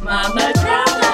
Mama 0.00 0.52
Drama. 0.54 1.08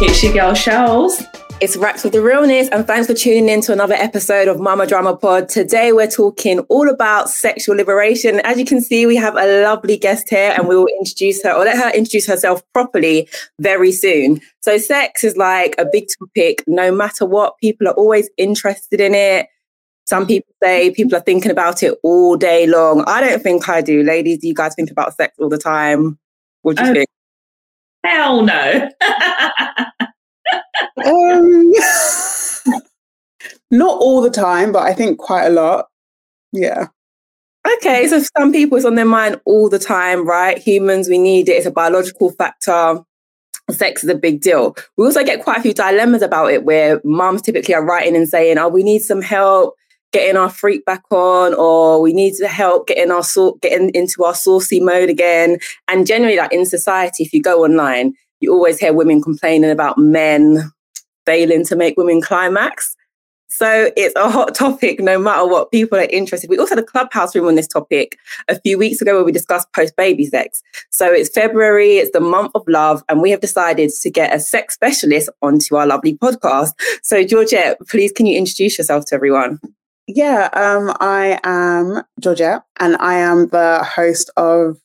It's 0.00 0.22
your 0.22 0.32
girl 0.32 0.54
Shells. 0.54 1.33
It's 1.60 1.76
Racks 1.78 2.04
with 2.04 2.12
the 2.12 2.20
Realness, 2.20 2.68
and 2.68 2.86
thanks 2.86 3.06
for 3.06 3.14
tuning 3.14 3.48
in 3.48 3.60
to 3.62 3.72
another 3.72 3.94
episode 3.94 4.48
of 4.48 4.60
Mama 4.60 4.86
Drama 4.86 5.16
Pod. 5.16 5.48
Today, 5.48 5.92
we're 5.92 6.10
talking 6.10 6.58
all 6.68 6.90
about 6.90 7.30
sexual 7.30 7.74
liberation. 7.76 8.40
As 8.40 8.58
you 8.58 8.66
can 8.66 8.82
see, 8.82 9.06
we 9.06 9.16
have 9.16 9.34
a 9.36 9.62
lovely 9.62 9.96
guest 9.96 10.28
here, 10.28 10.52
and 10.58 10.68
we 10.68 10.76
will 10.76 10.88
introduce 10.98 11.42
her 11.42 11.52
or 11.52 11.64
let 11.64 11.78
her 11.78 11.90
introduce 11.96 12.26
herself 12.26 12.62
properly 12.74 13.28
very 13.60 13.92
soon. 13.92 14.40
So, 14.60 14.76
sex 14.76 15.24
is 15.24 15.38
like 15.38 15.74
a 15.78 15.86
big 15.90 16.08
topic, 16.18 16.62
no 16.66 16.92
matter 16.92 17.24
what, 17.24 17.56
people 17.58 17.88
are 17.88 17.94
always 17.94 18.28
interested 18.36 19.00
in 19.00 19.14
it. 19.14 19.46
Some 20.06 20.26
people 20.26 20.52
say 20.62 20.90
people 20.90 21.16
are 21.16 21.20
thinking 21.22 21.50
about 21.50 21.82
it 21.82 21.94
all 22.02 22.36
day 22.36 22.66
long. 22.66 23.04
I 23.06 23.22
don't 23.22 23.42
think 23.42 23.68
I 23.70 23.80
do. 23.80 24.02
Ladies, 24.02 24.38
do 24.38 24.48
you 24.48 24.54
guys 24.54 24.74
think 24.74 24.90
about 24.90 25.14
sex 25.14 25.34
all 25.38 25.48
the 25.48 25.56
time? 25.56 26.18
What 26.60 26.76
do 26.76 26.84
you 26.84 26.90
Oh. 26.90 26.94
think? 26.94 27.08
Hell 28.04 28.42
no. 28.42 28.90
Um, 31.04 31.72
not 33.70 33.98
all 33.98 34.20
the 34.20 34.30
time, 34.30 34.72
but 34.72 34.82
I 34.82 34.94
think 34.94 35.18
quite 35.18 35.46
a 35.46 35.50
lot. 35.50 35.86
Yeah. 36.52 36.88
Okay, 37.76 38.06
so 38.08 38.22
some 38.36 38.52
people 38.52 38.76
it's 38.76 38.86
on 38.86 38.94
their 38.94 39.04
mind 39.04 39.40
all 39.46 39.70
the 39.70 39.78
time, 39.78 40.26
right? 40.26 40.58
Humans, 40.58 41.08
we 41.08 41.18
need 41.18 41.48
it. 41.48 41.52
It's 41.52 41.66
a 41.66 41.70
biological 41.70 42.30
factor. 42.30 43.00
Sex 43.70 44.04
is 44.04 44.10
a 44.10 44.14
big 44.14 44.42
deal. 44.42 44.76
We 44.98 45.06
also 45.06 45.24
get 45.24 45.42
quite 45.42 45.58
a 45.58 45.62
few 45.62 45.72
dilemmas 45.72 46.20
about 46.20 46.52
it 46.52 46.64
where 46.64 47.00
mums 47.02 47.40
typically 47.40 47.74
are 47.74 47.84
writing 47.84 48.14
and 48.14 48.28
saying, 48.28 48.58
Oh, 48.58 48.68
we 48.68 48.82
need 48.82 49.00
some 49.00 49.22
help 49.22 49.74
getting 50.12 50.36
our 50.36 50.50
freak 50.50 50.84
back 50.84 51.02
on, 51.10 51.54
or 51.54 52.00
we 52.00 52.12
need 52.12 52.34
to 52.34 52.46
help 52.46 52.86
getting 52.86 53.10
our 53.10 53.24
sort 53.24 53.60
getting 53.62 53.90
into 53.94 54.22
our 54.24 54.34
saucy 54.34 54.80
mode 54.80 55.08
again. 55.08 55.58
And 55.88 56.06
generally, 56.06 56.36
like 56.36 56.52
in 56.52 56.66
society, 56.66 57.24
if 57.24 57.32
you 57.32 57.42
go 57.42 57.64
online, 57.64 58.14
you 58.40 58.52
always 58.52 58.78
hear 58.78 58.92
women 58.92 59.22
complaining 59.22 59.70
about 59.70 59.98
men 59.98 60.70
failing 61.26 61.64
to 61.66 61.76
make 61.76 61.96
women 61.96 62.20
climax. 62.20 62.96
So 63.48 63.90
it's 63.96 64.14
a 64.16 64.28
hot 64.28 64.54
topic 64.54 64.98
no 64.98 65.16
matter 65.16 65.46
what 65.46 65.70
people 65.70 65.96
are 65.96 66.08
interested. 66.10 66.50
We 66.50 66.58
also 66.58 66.74
had 66.74 66.82
a 66.82 66.86
clubhouse 66.86 67.36
room 67.36 67.46
on 67.46 67.54
this 67.54 67.68
topic 67.68 68.18
a 68.48 68.58
few 68.60 68.76
weeks 68.76 69.00
ago 69.00 69.14
where 69.14 69.24
we 69.24 69.30
discussed 69.30 69.72
post 69.72 69.94
baby 69.96 70.26
sex. 70.26 70.60
So 70.90 71.12
it's 71.12 71.30
February, 71.30 71.98
it's 71.98 72.10
the 72.10 72.20
month 72.20 72.50
of 72.56 72.64
love, 72.66 73.04
and 73.08 73.22
we 73.22 73.30
have 73.30 73.40
decided 73.40 73.90
to 73.90 74.10
get 74.10 74.34
a 74.34 74.40
sex 74.40 74.74
specialist 74.74 75.30
onto 75.40 75.76
our 75.76 75.86
lovely 75.86 76.16
podcast. 76.16 76.72
So 77.04 77.22
Georgette, 77.22 77.78
please 77.88 78.10
can 78.10 78.26
you 78.26 78.36
introduce 78.36 78.76
yourself 78.76 79.04
to 79.06 79.14
everyone? 79.14 79.60
Yeah. 80.06 80.50
Um, 80.52 80.94
I 81.00 81.40
am 81.44 82.02
Georgette 82.20 82.62
and 82.78 82.96
I 82.96 83.14
am 83.14 83.48
the 83.48 83.84
host 83.84 84.30
of 84.36 84.78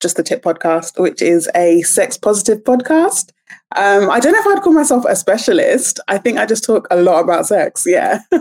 Just 0.00 0.16
the 0.16 0.22
Tip 0.22 0.42
podcast, 0.42 1.00
which 1.00 1.22
is 1.22 1.48
a 1.54 1.82
sex 1.82 2.16
positive 2.16 2.62
podcast. 2.64 3.30
Um, 3.76 4.10
I 4.10 4.20
don't 4.20 4.32
know 4.32 4.40
if 4.40 4.58
I'd 4.58 4.62
call 4.62 4.72
myself 4.72 5.04
a 5.08 5.16
specialist. 5.16 6.00
I 6.08 6.18
think 6.18 6.38
I 6.38 6.46
just 6.46 6.64
talk 6.64 6.86
a 6.90 6.96
lot 6.96 7.20
about 7.20 7.46
sex. 7.46 7.84
Yeah. 7.86 8.20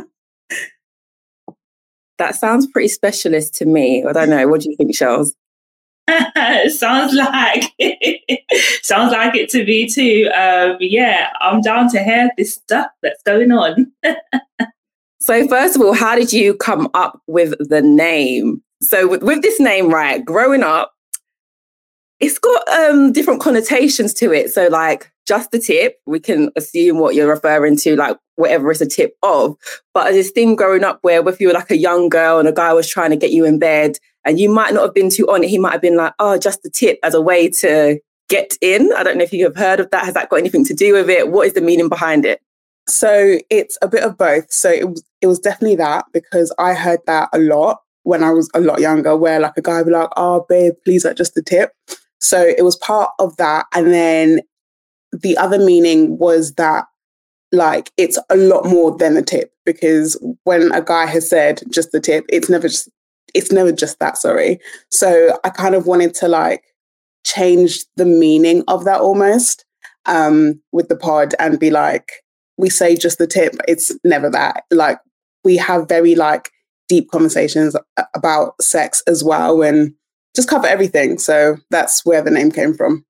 That 2.17 2.35
sounds 2.35 2.65
pretty 2.65 2.87
specialist 2.87 3.53
to 3.55 3.65
me. 3.65 4.03
I 4.03 4.11
don't 4.11 4.31
know. 4.31 4.47
What 4.47 4.61
do 4.61 4.71
you 4.71 4.75
think, 4.75 4.95
Shells? 4.95 5.35
sounds 6.67 7.13
like 7.13 7.63
sounds 8.81 9.11
like 9.11 9.35
it 9.35 9.49
to 9.49 9.63
me 9.65 9.87
too. 9.87 10.29
Um, 10.33 10.77
yeah, 10.79 11.29
I'm 11.41 11.61
down 11.61 11.89
to 11.91 12.03
hear 12.03 12.29
this 12.37 12.55
stuff 12.55 12.87
that's 13.03 13.21
going 13.23 13.51
on. 13.51 13.91
So, 15.19 15.47
first 15.47 15.75
of 15.75 15.81
all, 15.81 15.93
how 15.93 16.15
did 16.15 16.31
you 16.31 16.55
come 16.55 16.89
up 16.93 17.21
with 17.27 17.53
the 17.59 17.81
name? 17.81 18.61
So, 18.81 19.07
with, 19.07 19.23
with 19.23 19.41
this 19.41 19.59
name, 19.59 19.89
right, 19.89 20.23
growing 20.23 20.63
up, 20.63 20.93
it's 22.19 22.39
got 22.39 22.67
um, 22.69 23.11
different 23.11 23.41
connotations 23.41 24.13
to 24.15 24.31
it. 24.31 24.51
So, 24.51 24.67
like, 24.67 25.11
just 25.27 25.51
the 25.51 25.59
tip, 25.59 25.97
we 26.05 26.19
can 26.19 26.51
assume 26.55 26.99
what 26.99 27.15
you're 27.15 27.29
referring 27.29 27.77
to, 27.77 27.95
like, 27.95 28.17
whatever 28.35 28.71
it's 28.71 28.81
a 28.81 28.87
tip 28.87 29.15
of. 29.23 29.55
But 29.93 30.11
this 30.11 30.31
thing 30.31 30.55
growing 30.55 30.83
up 30.83 30.99
where 31.01 31.27
if 31.27 31.39
you 31.39 31.47
were 31.47 31.53
like 31.53 31.71
a 31.71 31.77
young 31.77 32.09
girl 32.09 32.39
and 32.39 32.47
a 32.47 32.53
guy 32.53 32.73
was 32.73 32.89
trying 32.89 33.11
to 33.11 33.17
get 33.17 33.31
you 33.31 33.45
in 33.45 33.59
bed 33.59 33.97
and 34.25 34.39
you 34.39 34.49
might 34.49 34.73
not 34.73 34.83
have 34.83 34.93
been 34.93 35.09
too 35.09 35.27
on 35.27 35.43
it, 35.43 35.49
he 35.49 35.59
might 35.59 35.73
have 35.73 35.81
been 35.81 35.97
like, 35.97 36.13
oh, 36.19 36.37
just 36.37 36.63
the 36.63 36.69
tip 36.69 36.99
as 37.03 37.13
a 37.13 37.21
way 37.21 37.49
to 37.49 37.99
get 38.29 38.53
in. 38.61 38.91
I 38.95 39.03
don't 39.03 39.17
know 39.17 39.23
if 39.23 39.33
you 39.33 39.45
have 39.45 39.55
heard 39.55 39.79
of 39.79 39.89
that. 39.91 40.05
Has 40.05 40.13
that 40.13 40.29
got 40.29 40.37
anything 40.39 40.65
to 40.65 40.73
do 40.73 40.93
with 40.93 41.09
it? 41.09 41.29
What 41.29 41.47
is 41.47 41.53
the 41.53 41.61
meaning 41.61 41.89
behind 41.89 42.25
it? 42.25 42.41
So 42.87 43.39
it's 43.49 43.77
a 43.81 43.87
bit 43.87 44.03
of 44.03 44.17
both. 44.17 44.51
So 44.51 44.71
it 44.71 44.89
was, 44.89 45.03
it 45.21 45.27
was 45.27 45.39
definitely 45.39 45.75
that 45.77 46.05
because 46.13 46.53
I 46.57 46.73
heard 46.73 46.99
that 47.05 47.29
a 47.33 47.39
lot 47.39 47.81
when 48.03 48.23
I 48.23 48.31
was 48.31 48.49
a 48.53 48.61
lot 48.61 48.79
younger, 48.79 49.17
where 49.17 49.39
like 49.39 49.57
a 49.57 49.61
guy 49.61 49.77
would 49.77 49.87
be 49.87 49.91
like, 49.91 50.07
"Oh, 50.15 50.45
babe, 50.47 50.75
please, 50.85 51.03
like 51.03 51.17
just 51.17 51.35
the 51.35 51.43
tip." 51.43 51.73
So 52.19 52.41
it 52.41 52.63
was 52.63 52.75
part 52.77 53.11
of 53.19 53.35
that, 53.37 53.65
and 53.73 53.93
then 53.93 54.41
the 55.11 55.37
other 55.37 55.59
meaning 55.59 56.17
was 56.17 56.53
that 56.53 56.85
like 57.51 57.91
it's 57.97 58.19
a 58.29 58.35
lot 58.35 58.65
more 58.65 58.97
than 58.97 59.15
a 59.15 59.21
tip 59.21 59.53
because 59.65 60.21
when 60.43 60.71
a 60.73 60.81
guy 60.81 61.05
has 61.05 61.29
said 61.29 61.61
just 61.69 61.91
the 61.91 61.99
tip, 61.99 62.25
it's 62.29 62.49
never 62.49 62.67
just 62.67 62.89
it's 63.33 63.51
never 63.51 63.71
just 63.71 63.99
that. 63.99 64.17
Sorry. 64.17 64.59
So 64.91 65.37
I 65.43 65.49
kind 65.49 65.75
of 65.75 65.85
wanted 65.85 66.13
to 66.15 66.27
like 66.27 66.63
change 67.25 67.85
the 67.97 68.05
meaning 68.05 68.63
of 68.67 68.85
that 68.85 69.01
almost 69.01 69.65
um, 70.05 70.61
with 70.71 70.87
the 70.87 70.95
pod 70.95 71.35
and 71.39 71.59
be 71.59 71.69
like 71.69 72.23
we 72.57 72.69
say 72.69 72.95
just 72.95 73.19
the 73.19 73.27
tip 73.27 73.53
it's 73.67 73.91
never 74.03 74.29
that 74.29 74.63
like 74.71 74.97
we 75.43 75.57
have 75.57 75.87
very 75.87 76.15
like 76.15 76.49
deep 76.87 77.11
conversations 77.11 77.75
about 78.15 78.59
sex 78.61 79.03
as 79.07 79.23
well 79.23 79.61
and 79.61 79.93
just 80.37 80.49
cover 80.49 80.67
everything 80.67 81.17
so 81.17 81.57
that's 81.71 82.05
where 82.05 82.21
the 82.21 82.31
name 82.31 82.51
came 82.51 82.73
from 82.73 83.03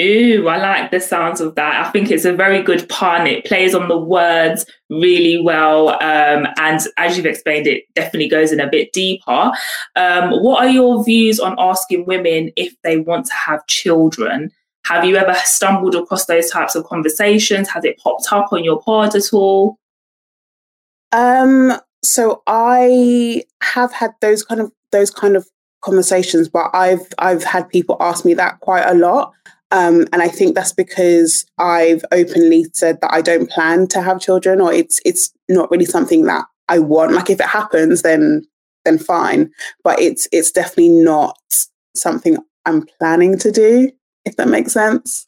Ooh, 0.00 0.48
I 0.48 0.56
like 0.56 0.90
the 0.90 0.98
sounds 1.00 1.40
of 1.40 1.54
that. 1.54 1.86
I 1.86 1.90
think 1.90 2.10
it's 2.10 2.24
a 2.24 2.32
very 2.32 2.62
good 2.62 2.88
pun. 2.88 3.26
It 3.26 3.44
plays 3.44 3.74
on 3.74 3.88
the 3.88 3.98
words 3.98 4.64
really 4.88 5.40
well. 5.40 5.90
Um, 5.90 6.48
and 6.56 6.80
as 6.96 7.16
you've 7.16 7.26
explained, 7.26 7.66
it 7.66 7.84
definitely 7.94 8.28
goes 8.28 8.52
in 8.52 8.58
a 8.58 8.70
bit 8.70 8.92
deeper. 8.92 9.52
Um, 9.94 10.30
what 10.42 10.64
are 10.64 10.68
your 10.68 11.04
views 11.04 11.38
on 11.38 11.54
asking 11.58 12.06
women 12.06 12.50
if 12.56 12.74
they 12.82 12.96
want 12.96 13.26
to 13.26 13.34
have 13.34 13.66
children? 13.66 14.50
Have 14.86 15.04
you 15.04 15.16
ever 15.16 15.34
stumbled 15.44 15.94
across 15.94 16.24
those 16.24 16.50
types 16.50 16.74
of 16.74 16.84
conversations? 16.84 17.68
Has 17.68 17.84
it 17.84 17.98
popped 17.98 18.32
up 18.32 18.48
on 18.50 18.64
your 18.64 18.80
pod 18.80 19.14
at 19.14 19.32
all? 19.32 19.78
um 21.12 21.78
so 22.02 22.42
i 22.46 23.42
have 23.62 23.92
had 23.92 24.12
those 24.20 24.42
kind 24.42 24.60
of 24.60 24.72
those 24.90 25.10
kind 25.10 25.36
of 25.36 25.46
conversations 25.82 26.48
but 26.48 26.70
i've 26.74 27.06
i've 27.18 27.42
had 27.42 27.68
people 27.68 27.96
ask 28.00 28.24
me 28.24 28.34
that 28.34 28.60
quite 28.60 28.84
a 28.86 28.94
lot 28.94 29.32
um, 29.72 30.04
and 30.12 30.20
I 30.20 30.28
think 30.28 30.54
that's 30.54 30.72
because 30.72 31.46
I've 31.58 32.04
openly 32.12 32.66
said 32.74 33.00
that 33.00 33.12
I 33.12 33.22
don't 33.22 33.50
plan 33.50 33.86
to 33.88 34.02
have 34.02 34.20
children, 34.20 34.60
or 34.60 34.70
it's 34.70 35.00
it's 35.04 35.32
not 35.48 35.70
really 35.70 35.86
something 35.86 36.24
that 36.24 36.44
I 36.68 36.78
want. 36.78 37.12
Like 37.12 37.30
if 37.30 37.40
it 37.40 37.46
happens, 37.46 38.02
then 38.02 38.42
then 38.84 38.98
fine. 38.98 39.50
But 39.82 39.98
it's 39.98 40.28
it's 40.30 40.52
definitely 40.52 40.90
not 40.90 41.38
something 41.96 42.36
I'm 42.66 42.84
planning 42.98 43.38
to 43.38 43.50
do. 43.50 43.90
If 44.26 44.36
that 44.36 44.48
makes 44.48 44.72
sense. 44.72 45.26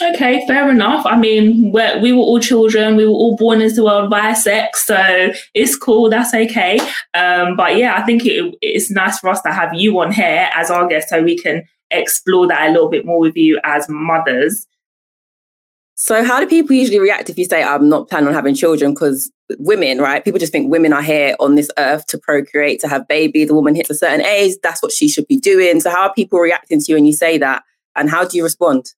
Okay, 0.00 0.46
fair 0.46 0.70
enough. 0.70 1.04
I 1.04 1.18
mean, 1.18 1.70
we 1.70 2.12
were 2.12 2.22
all 2.22 2.40
children. 2.40 2.96
We 2.96 3.04
were 3.04 3.12
all 3.12 3.36
born 3.36 3.60
into 3.60 3.74
the 3.74 3.84
world 3.84 4.08
via 4.08 4.34
sex, 4.34 4.86
so 4.86 5.32
it's 5.52 5.76
cool. 5.76 6.08
That's 6.08 6.32
okay. 6.32 6.78
Um, 7.12 7.56
but 7.56 7.76
yeah, 7.76 7.96
I 7.96 8.02
think 8.02 8.24
it, 8.24 8.54
it's 8.62 8.90
nice 8.90 9.18
for 9.18 9.28
us 9.28 9.42
to 9.42 9.52
have 9.52 9.74
you 9.74 10.00
on 10.00 10.10
here 10.10 10.48
as 10.54 10.70
our 10.70 10.86
guest, 10.88 11.10
so 11.10 11.22
we 11.22 11.36
can 11.38 11.64
explore 11.90 12.46
that 12.48 12.70
a 12.70 12.72
little 12.72 12.88
bit 12.88 13.04
more 13.04 13.18
with 13.18 13.36
you 13.36 13.60
as 13.64 13.86
mothers. 13.90 14.66
So, 15.94 16.24
how 16.24 16.40
do 16.40 16.46
people 16.46 16.74
usually 16.74 16.98
react 16.98 17.28
if 17.28 17.36
you 17.36 17.44
say, 17.44 17.62
I'm 17.62 17.90
not 17.90 18.08
planning 18.08 18.28
on 18.28 18.34
having 18.34 18.54
children? 18.54 18.94
Because 18.94 19.30
women, 19.58 19.98
right? 19.98 20.24
People 20.24 20.40
just 20.40 20.52
think 20.52 20.72
women 20.72 20.94
are 20.94 21.02
here 21.02 21.36
on 21.38 21.54
this 21.54 21.70
earth 21.76 22.06
to 22.06 22.18
procreate, 22.18 22.80
to 22.80 22.88
have 22.88 23.06
babies. 23.08 23.48
The 23.48 23.54
woman 23.54 23.74
hits 23.74 23.90
a 23.90 23.94
certain 23.94 24.24
age, 24.24 24.54
that's 24.62 24.82
what 24.82 24.92
she 24.92 25.06
should 25.06 25.28
be 25.28 25.36
doing. 25.36 25.80
So, 25.80 25.90
how 25.90 26.04
are 26.04 26.14
people 26.14 26.38
reacting 26.38 26.80
to 26.80 26.86
you 26.88 26.96
when 26.96 27.04
you 27.04 27.12
say 27.12 27.36
that? 27.36 27.62
And 27.94 28.08
how 28.08 28.24
do 28.24 28.38
you 28.38 28.42
respond? 28.42 28.94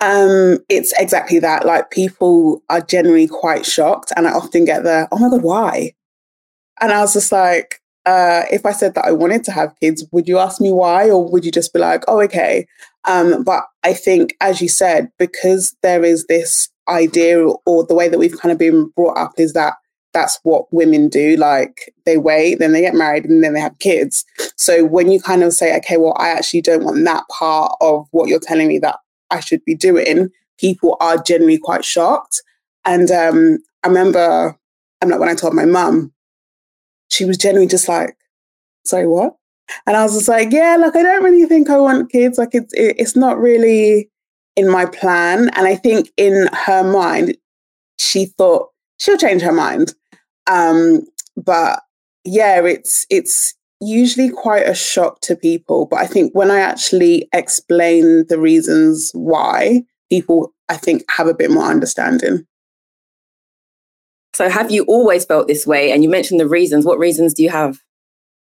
Um, 0.00 0.58
it's 0.68 0.92
exactly 0.98 1.38
that. 1.40 1.64
Like 1.64 1.90
people 1.90 2.62
are 2.68 2.80
generally 2.80 3.28
quite 3.28 3.64
shocked, 3.64 4.12
and 4.16 4.26
I 4.26 4.32
often 4.32 4.64
get 4.64 4.82
the, 4.82 5.08
"Oh 5.12 5.18
my 5.18 5.30
god, 5.30 5.42
why?" 5.42 5.92
And 6.80 6.92
I 6.92 7.00
was 7.00 7.14
just 7.14 7.32
like, 7.32 7.80
uh, 8.04 8.42
if 8.50 8.66
I 8.66 8.72
said 8.72 8.94
that 8.94 9.06
I 9.06 9.12
wanted 9.12 9.44
to 9.44 9.52
have 9.52 9.74
kids, 9.80 10.04
would 10.12 10.28
you 10.28 10.38
ask 10.38 10.60
me 10.60 10.72
why, 10.72 11.10
or 11.10 11.28
would 11.30 11.44
you 11.44 11.50
just 11.52 11.72
be 11.72 11.78
like, 11.80 12.04
"Oh, 12.08 12.20
okay"? 12.22 12.66
Um, 13.06 13.42
but 13.44 13.64
I 13.84 13.94
think, 13.94 14.36
as 14.40 14.60
you 14.60 14.68
said, 14.68 15.10
because 15.18 15.74
there 15.82 16.04
is 16.04 16.26
this 16.26 16.68
idea, 16.88 17.46
or 17.66 17.84
the 17.86 17.94
way 17.94 18.08
that 18.08 18.18
we've 18.18 18.38
kind 18.38 18.52
of 18.52 18.58
been 18.58 18.88
brought 18.96 19.16
up, 19.18 19.32
is 19.38 19.54
that 19.54 19.74
that's 20.12 20.38
what 20.44 20.72
women 20.72 21.08
do. 21.08 21.36
Like 21.36 21.92
they 22.04 22.16
wait, 22.18 22.58
then 22.58 22.72
they 22.72 22.80
get 22.82 22.94
married, 22.94 23.24
and 23.26 23.42
then 23.42 23.54
they 23.54 23.60
have 23.60 23.78
kids. 23.78 24.24
So 24.56 24.84
when 24.84 25.10
you 25.10 25.20
kind 25.20 25.42
of 25.42 25.52
say, 25.54 25.76
okay, 25.78 25.96
well, 25.96 26.16
I 26.18 26.28
actually 26.30 26.62
don't 26.62 26.84
want 26.84 27.04
that 27.04 27.24
part 27.30 27.72
of 27.80 28.06
what 28.10 28.28
you're 28.28 28.40
telling 28.40 28.68
me 28.68 28.78
that 28.80 28.96
I 29.30 29.40
should 29.40 29.64
be 29.64 29.74
doing, 29.74 30.30
people 30.58 30.96
are 31.00 31.18
generally 31.18 31.58
quite 31.58 31.84
shocked. 31.84 32.42
And 32.84 33.10
um, 33.10 33.58
I 33.82 33.88
remember, 33.88 34.56
I'm 35.02 35.08
like, 35.08 35.20
when 35.20 35.28
I 35.28 35.34
told 35.34 35.54
my 35.54 35.64
mum, 35.64 36.12
she 37.08 37.24
was 37.24 37.36
generally 37.36 37.66
just 37.66 37.88
like, 37.88 38.16
sorry, 38.84 39.06
what? 39.06 39.36
And 39.86 39.96
I 39.96 40.04
was 40.04 40.14
just 40.14 40.28
like, 40.28 40.52
yeah, 40.52 40.76
like 40.76 40.94
I 40.94 41.02
don't 41.02 41.24
really 41.24 41.44
think 41.46 41.68
I 41.70 41.78
want 41.78 42.12
kids. 42.12 42.38
Like 42.38 42.50
it's 42.52 42.72
it, 42.74 42.96
it's 42.98 43.16
not 43.16 43.38
really 43.38 44.10
in 44.54 44.70
my 44.70 44.86
plan. 44.86 45.50
And 45.56 45.66
I 45.66 45.74
think 45.74 46.10
in 46.16 46.48
her 46.52 46.84
mind, 46.84 47.36
she 47.98 48.26
thought 48.26 48.68
she'll 48.98 49.18
change 49.18 49.42
her 49.42 49.52
mind. 49.52 49.94
Um, 50.46 51.02
but 51.36 51.82
yeah, 52.24 52.64
it's 52.64 53.06
it's 53.10 53.54
usually 53.80 54.30
quite 54.30 54.66
a 54.68 54.74
shock 54.74 55.20
to 55.22 55.36
people. 55.36 55.86
But 55.86 56.00
I 56.00 56.06
think 56.06 56.34
when 56.34 56.50
I 56.50 56.60
actually 56.60 57.28
explain 57.32 58.26
the 58.28 58.38
reasons 58.38 59.10
why, 59.12 59.82
people 60.10 60.52
I 60.68 60.76
think 60.76 61.04
have 61.10 61.26
a 61.26 61.34
bit 61.34 61.50
more 61.50 61.64
understanding. 61.64 62.46
So 64.34 64.48
have 64.48 64.70
you 64.70 64.84
always 64.84 65.24
felt 65.24 65.48
this 65.48 65.66
way? 65.66 65.92
And 65.92 66.02
you 66.02 66.10
mentioned 66.10 66.40
the 66.40 66.48
reasons. 66.48 66.84
What 66.84 66.98
reasons 66.98 67.32
do 67.32 67.42
you 67.42 67.50
have? 67.50 67.78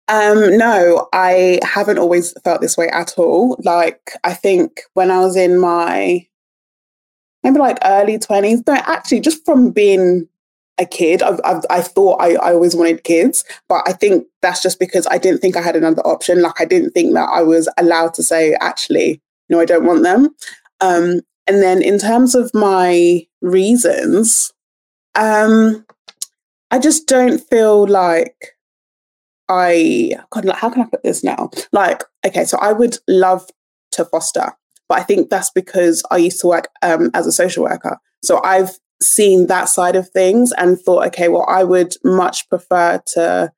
Um, 0.08 0.58
no, 0.58 1.08
I 1.14 1.60
haven't 1.64 1.98
always 1.98 2.34
felt 2.44 2.62
this 2.62 2.78
way 2.78 2.90
at 2.90 3.18
all. 3.18 3.58
Like, 3.64 4.12
I 4.24 4.34
think 4.34 4.82
when 4.94 5.12
I 5.12 5.20
was 5.20 5.36
in 5.36 5.60
my 5.60 6.26
maybe 7.44 7.60
like 7.60 7.78
early 7.84 8.18
20s, 8.18 8.66
no, 8.68 8.74
actually, 8.76 9.20
just 9.20 9.46
from 9.46 9.72
being 9.72 10.28
a 10.80 10.86
kid, 10.86 11.22
I've, 11.22 11.40
I've, 11.46 11.64
i 11.70 11.82
thought 11.82 12.22
I, 12.22 12.34
I 12.36 12.54
always 12.54 12.76
wanted 12.76 13.04
kids, 13.04 13.46
but 13.70 13.84
I 13.88 13.94
think 13.94 14.26
that's 14.42 14.62
just 14.62 14.80
because 14.80 15.08
I 15.10 15.18
didn't 15.18 15.40
think 15.40 15.56
I 15.56 15.62
had 15.62 15.76
another 15.76 16.02
option. 16.02 16.42
Like, 16.42 16.60
I 16.60 16.66
didn't 16.66 16.92
think 16.92 17.14
that 17.14 17.30
I 17.30 17.44
was 17.44 17.70
allowed 17.78 18.14
to 18.16 18.24
say, 18.24 18.56
actually, 18.60 19.22
no, 19.50 19.60
I 19.60 19.66
don't 19.66 19.86
want 19.86 20.04
them. 20.04 20.30
Um, 20.82 21.22
and 21.48 21.62
then 21.62 21.82
in 21.82 22.00
terms 22.00 22.36
of 22.36 22.52
my 22.54 23.26
reasons, 23.42 24.52
um, 25.16 25.86
I 26.72 26.80
just 26.80 27.08
don't 27.08 27.38
feel 27.38 27.86
like 27.88 28.56
I 29.50 30.14
God, 30.32 30.50
how 30.50 30.70
can 30.70 30.82
I 30.82 30.86
put 30.86 31.04
this 31.04 31.24
now? 31.24 31.52
Like, 31.72 32.04
okay, 32.26 32.46
so 32.46 32.58
I 32.60 32.72
would 32.72 32.98
love 33.08 33.48
to 33.92 34.06
foster, 34.06 34.54
but 34.90 34.98
I 34.98 35.04
think 35.04 35.30
that's 35.30 35.52
because 35.52 36.02
I 36.10 36.18
used 36.18 36.40
to 36.42 36.48
work 36.48 36.70
um, 36.82 37.12
as 37.14 37.28
a 37.28 37.32
social 37.32 37.64
worker. 37.64 38.00
So 38.24 38.42
I've 38.44 38.80
seen 39.04 39.48
that 39.48 39.66
side 39.66 39.96
of 39.96 40.10
things 40.10 40.52
and 40.54 40.80
thought, 40.80 41.08
okay, 41.08 41.28
well, 41.28 41.46
I 41.48 41.64
would 41.64 41.96
much 42.04 42.48
prefer 42.50 43.02
to 43.14 43.52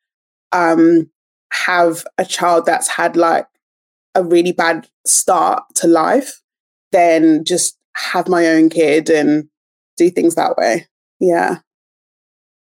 um, 0.52 1.10
have 1.52 2.06
a 2.18 2.26
child 2.26 2.66
that's 2.66 2.88
had 2.88 3.16
like 3.16 3.48
a 4.14 4.24
really 4.24 4.52
bad 4.52 4.88
start 5.06 5.64
to 5.76 5.88
life 5.88 6.42
than 6.92 7.44
just 7.44 7.78
have 7.96 8.28
my 8.28 8.48
own 8.48 8.70
kid 8.70 9.10
and 9.10 9.50
do 9.98 10.10
things 10.10 10.36
that 10.36 10.58
way. 10.58 10.88
Yeah 11.20 11.60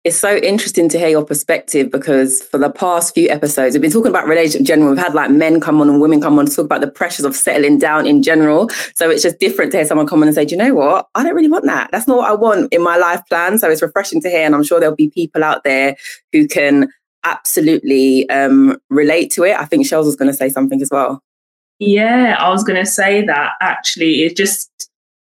it's 0.06 0.16
so 0.16 0.36
interesting 0.36 0.88
to 0.88 1.00
hear 1.00 1.08
your 1.08 1.24
perspective 1.24 1.90
because 1.90 2.40
for 2.40 2.58
the 2.58 2.70
past 2.70 3.12
few 3.12 3.28
episodes, 3.28 3.74
we've 3.74 3.82
been 3.82 3.90
talking 3.90 4.10
about 4.10 4.28
relationship 4.28 4.60
in 4.60 4.64
general. 4.64 4.90
We've 4.90 5.02
had 5.02 5.14
like 5.14 5.32
men 5.32 5.60
come 5.60 5.80
on 5.80 5.88
and 5.88 6.00
women 6.00 6.20
come 6.20 6.38
on 6.38 6.46
to 6.46 6.54
talk 6.54 6.64
about 6.64 6.80
the 6.80 6.86
pressures 6.86 7.24
of 7.24 7.34
settling 7.34 7.78
down 7.78 8.06
in 8.06 8.22
general. 8.22 8.68
So 8.94 9.10
it's 9.10 9.24
just 9.24 9.40
different 9.40 9.72
to 9.72 9.78
hear 9.78 9.84
someone 9.84 10.06
come 10.06 10.22
on 10.22 10.28
and 10.28 10.34
say, 10.36 10.44
Do 10.44 10.54
you 10.54 10.58
know 10.58 10.74
what? 10.74 11.08
I 11.16 11.24
don't 11.24 11.34
really 11.34 11.48
want 11.48 11.64
that. 11.64 11.90
That's 11.90 12.06
not 12.06 12.18
what 12.18 12.30
I 12.30 12.34
want 12.34 12.72
in 12.72 12.84
my 12.84 12.96
life 12.96 13.20
plan. 13.28 13.58
So 13.58 13.68
it's 13.68 13.82
refreshing 13.82 14.20
to 14.20 14.30
hear. 14.30 14.46
And 14.46 14.54
I'm 14.54 14.62
sure 14.62 14.78
there'll 14.78 14.94
be 14.94 15.10
people 15.10 15.42
out 15.42 15.64
there 15.64 15.96
who 16.32 16.46
can 16.46 16.88
absolutely 17.24 18.30
um, 18.30 18.78
relate 18.88 19.32
to 19.32 19.42
it. 19.42 19.58
I 19.58 19.64
think 19.64 19.88
Shells 19.88 20.06
was 20.06 20.14
going 20.14 20.30
to 20.30 20.36
say 20.36 20.50
something 20.50 20.80
as 20.80 20.90
well. 20.92 21.20
Yeah, 21.80 22.36
I 22.38 22.48
was 22.50 22.62
going 22.62 22.78
to 22.78 22.88
say 22.88 23.26
that 23.26 23.54
actually. 23.60 24.22
It 24.22 24.36
just, 24.36 24.70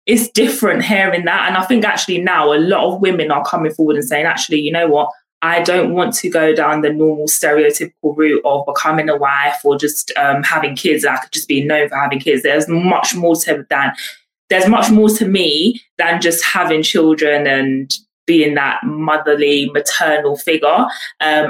it's 0.07 0.29
different 0.29 0.85
hearing 0.85 1.25
that. 1.27 1.49
And 1.49 1.57
I 1.57 1.65
think 1.65 1.85
actually 1.85 2.19
now 2.19 2.53
a 2.53 2.59
lot 2.59 2.85
of 2.85 3.01
women 3.01 3.31
are 3.31 3.45
coming 3.45 3.73
forward 3.73 3.97
and 3.97 4.05
saying, 4.05 4.27
actually, 4.27 4.61
you 4.61 4.73
know 4.73 4.89
what? 4.89 5.11
I 5.43 5.61
don't 5.61 5.93
want 5.93 6.15
to 6.15 6.31
go 6.31 6.55
down 6.55 6.83
the 6.83 6.93
normal 6.93 7.27
stereotypical 7.27 8.17
route 8.17 8.43
of 8.45 8.65
becoming 8.65 9.09
a 9.09 9.17
wife 9.17 9.61
or 9.65 9.77
just 9.77 10.13
um, 10.17 10.45
having 10.45 10.77
kids. 10.77 11.05
I 11.05 11.17
could 11.17 11.33
just 11.33 11.49
be 11.49 11.65
known 11.65 11.89
for 11.89 11.97
having 11.97 12.21
kids. 12.21 12.43
There's 12.43 12.69
much 12.69 13.15
more 13.15 13.35
to 13.37 13.67
than 13.69 13.93
there's 14.51 14.69
much 14.69 14.91
more 14.91 15.09
to 15.09 15.27
me 15.27 15.81
than 15.99 16.21
just 16.21 16.45
having 16.45 16.83
children 16.83 17.47
and 17.47 17.93
being 18.27 18.55
that 18.55 18.85
motherly, 18.85 19.69
maternal 19.71 20.37
figure. 20.37 20.69
Um, 20.69 20.89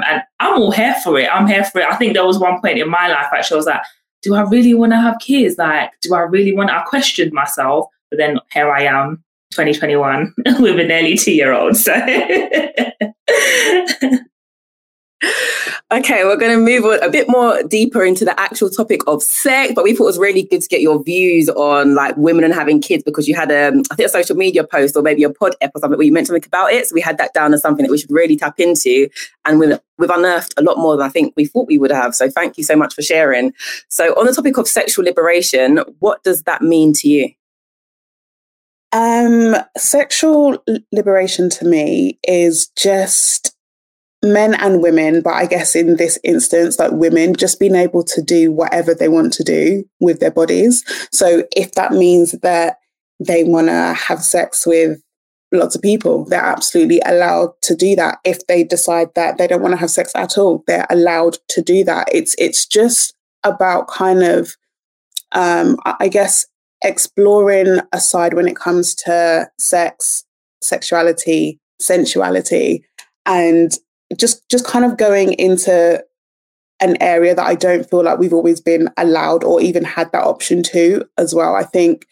and 0.07 0.23
I'm 0.39 0.59
all 0.59 0.71
here 0.71 0.95
for 1.03 1.19
it. 1.19 1.29
I'm 1.31 1.45
here 1.45 1.65
for 1.65 1.81
it. 1.81 1.87
I 1.87 1.95
think 1.95 2.13
there 2.13 2.25
was 2.25 2.39
one 2.39 2.61
point 2.61 2.79
in 2.79 2.89
my 2.89 3.09
life 3.09 3.27
actually 3.31 3.55
I 3.55 3.57
was 3.57 3.65
like, 3.67 3.81
do 4.23 4.35
I 4.35 4.41
really 4.41 4.73
want 4.73 4.93
to 4.93 4.97
have 4.97 5.19
kids? 5.19 5.57
Like, 5.57 5.91
do 6.01 6.15
I 6.15 6.21
really 6.21 6.53
want? 6.53 6.71
I 6.71 6.81
questioned 6.83 7.33
myself. 7.33 7.87
But 8.13 8.17
then 8.17 8.39
here 8.53 8.69
I 8.69 8.83
am, 8.83 9.23
2021, 9.53 10.35
with 10.59 10.79
a 10.79 10.83
nearly 10.83 11.17
two 11.17 11.33
year 11.33 11.51
old. 11.51 11.75
So. 11.75 11.91
Okay, 15.91 16.23
we're 16.23 16.37
going 16.37 16.55
to 16.55 16.63
move 16.63 16.85
on 16.85 17.01
a 17.01 17.09
bit 17.09 17.27
more 17.27 17.63
deeper 17.63 18.03
into 18.03 18.23
the 18.23 18.39
actual 18.39 18.69
topic 18.69 19.01
of 19.07 19.23
sex, 19.23 19.73
but 19.75 19.83
we 19.83 19.95
thought 19.95 20.03
it 20.03 20.07
was 20.07 20.19
really 20.19 20.43
good 20.43 20.61
to 20.61 20.67
get 20.67 20.81
your 20.81 21.03
views 21.03 21.49
on 21.49 21.95
like 21.95 22.15
women 22.17 22.43
and 22.43 22.53
having 22.53 22.81
kids 22.81 23.03
because 23.03 23.27
you 23.27 23.33
had 23.33 23.49
a, 23.49 23.69
um, 23.69 23.83
think 23.83 24.05
a 24.05 24.09
social 24.09 24.35
media 24.35 24.63
post 24.63 24.95
or 24.95 25.01
maybe 25.01 25.23
a 25.23 25.31
pod 25.31 25.55
ep 25.61 25.71
or 25.73 25.79
something 25.79 25.97
where 25.97 26.05
you 26.05 26.13
mentioned 26.13 26.35
something 26.35 26.47
about 26.47 26.71
it. 26.71 26.85
So 26.87 26.93
we 26.93 27.01
had 27.01 27.17
that 27.17 27.33
down 27.33 27.51
as 27.53 27.63
something 27.63 27.83
that 27.83 27.91
we 27.91 27.97
should 27.97 28.11
really 28.11 28.37
tap 28.37 28.59
into, 28.59 29.09
and 29.45 29.59
we've, 29.59 29.79
we've 29.97 30.09
unearthed 30.11 30.53
a 30.57 30.61
lot 30.61 30.77
more 30.77 30.97
than 30.97 31.05
I 31.05 31.09
think 31.09 31.33
we 31.35 31.45
thought 31.45 31.67
we 31.67 31.79
would 31.79 31.91
have. 31.91 32.13
So 32.13 32.29
thank 32.29 32.59
you 32.59 32.63
so 32.63 32.75
much 32.75 32.93
for 32.93 33.01
sharing. 33.01 33.53
So 33.89 34.13
on 34.19 34.27
the 34.27 34.33
topic 34.33 34.57
of 34.57 34.67
sexual 34.67 35.03
liberation, 35.03 35.79
what 35.99 36.23
does 36.23 36.43
that 36.43 36.61
mean 36.61 36.93
to 36.93 37.07
you? 37.07 37.33
Um, 38.93 39.55
sexual 39.75 40.63
liberation 40.91 41.49
to 41.49 41.65
me 41.65 42.19
is 42.23 42.67
just 42.77 43.55
men 44.23 44.53
and 44.55 44.81
women, 44.81 45.21
but 45.21 45.33
I 45.33 45.47
guess 45.47 45.75
in 45.75 45.97
this 45.97 46.17
instance, 46.23 46.79
like 46.79 46.91
women, 46.91 47.35
just 47.35 47.59
being 47.59 47.75
able 47.75 48.03
to 48.03 48.21
do 48.21 48.51
whatever 48.51 48.93
they 48.93 49.09
want 49.09 49.33
to 49.33 49.43
do 49.43 49.83
with 49.99 50.19
their 50.19 50.31
bodies. 50.31 50.83
So 51.11 51.43
if 51.55 51.73
that 51.73 51.91
means 51.91 52.31
that 52.43 52.77
they 53.19 53.43
want 53.43 53.67
to 53.67 53.93
have 53.93 54.23
sex 54.23 54.65
with 54.65 55.01
lots 55.51 55.75
of 55.75 55.81
people, 55.81 56.25
they're 56.25 56.39
absolutely 56.39 57.01
allowed 57.05 57.49
to 57.63 57.75
do 57.75 57.95
that. 57.95 58.19
If 58.23 58.45
they 58.47 58.63
decide 58.63 59.09
that 59.15 59.37
they 59.37 59.47
don't 59.47 59.61
want 59.61 59.73
to 59.73 59.79
have 59.79 59.91
sex 59.91 60.11
at 60.15 60.37
all, 60.37 60.63
they're 60.67 60.87
allowed 60.89 61.37
to 61.49 61.61
do 61.61 61.83
that. 61.83 62.07
It's 62.11 62.35
it's 62.37 62.65
just 62.65 63.15
about 63.43 63.87
kind 63.87 64.23
of 64.23 64.55
um, 65.33 65.77
I 65.99 66.07
guess 66.07 66.45
exploring 66.83 67.79
a 67.91 67.99
side 67.99 68.33
when 68.33 68.47
it 68.47 68.55
comes 68.55 68.93
to 68.95 69.49
sex, 69.57 70.25
sexuality, 70.61 71.59
sensuality, 71.81 72.83
and 73.25 73.77
just 74.17 74.47
just 74.49 74.65
kind 74.65 74.85
of 74.85 74.97
going 74.97 75.33
into 75.33 76.03
an 76.79 77.01
area 77.01 77.33
that 77.33 77.45
I 77.45 77.55
don't 77.55 77.89
feel 77.89 78.03
like 78.03 78.19
we've 78.19 78.33
always 78.33 78.59
been 78.59 78.89
allowed 78.97 79.43
or 79.43 79.61
even 79.61 79.83
had 79.83 80.11
that 80.11 80.25
option 80.25 80.61
to 80.63 81.05
as 81.17 81.33
well. 81.33 81.55
I 81.55 81.63
think 81.63 82.05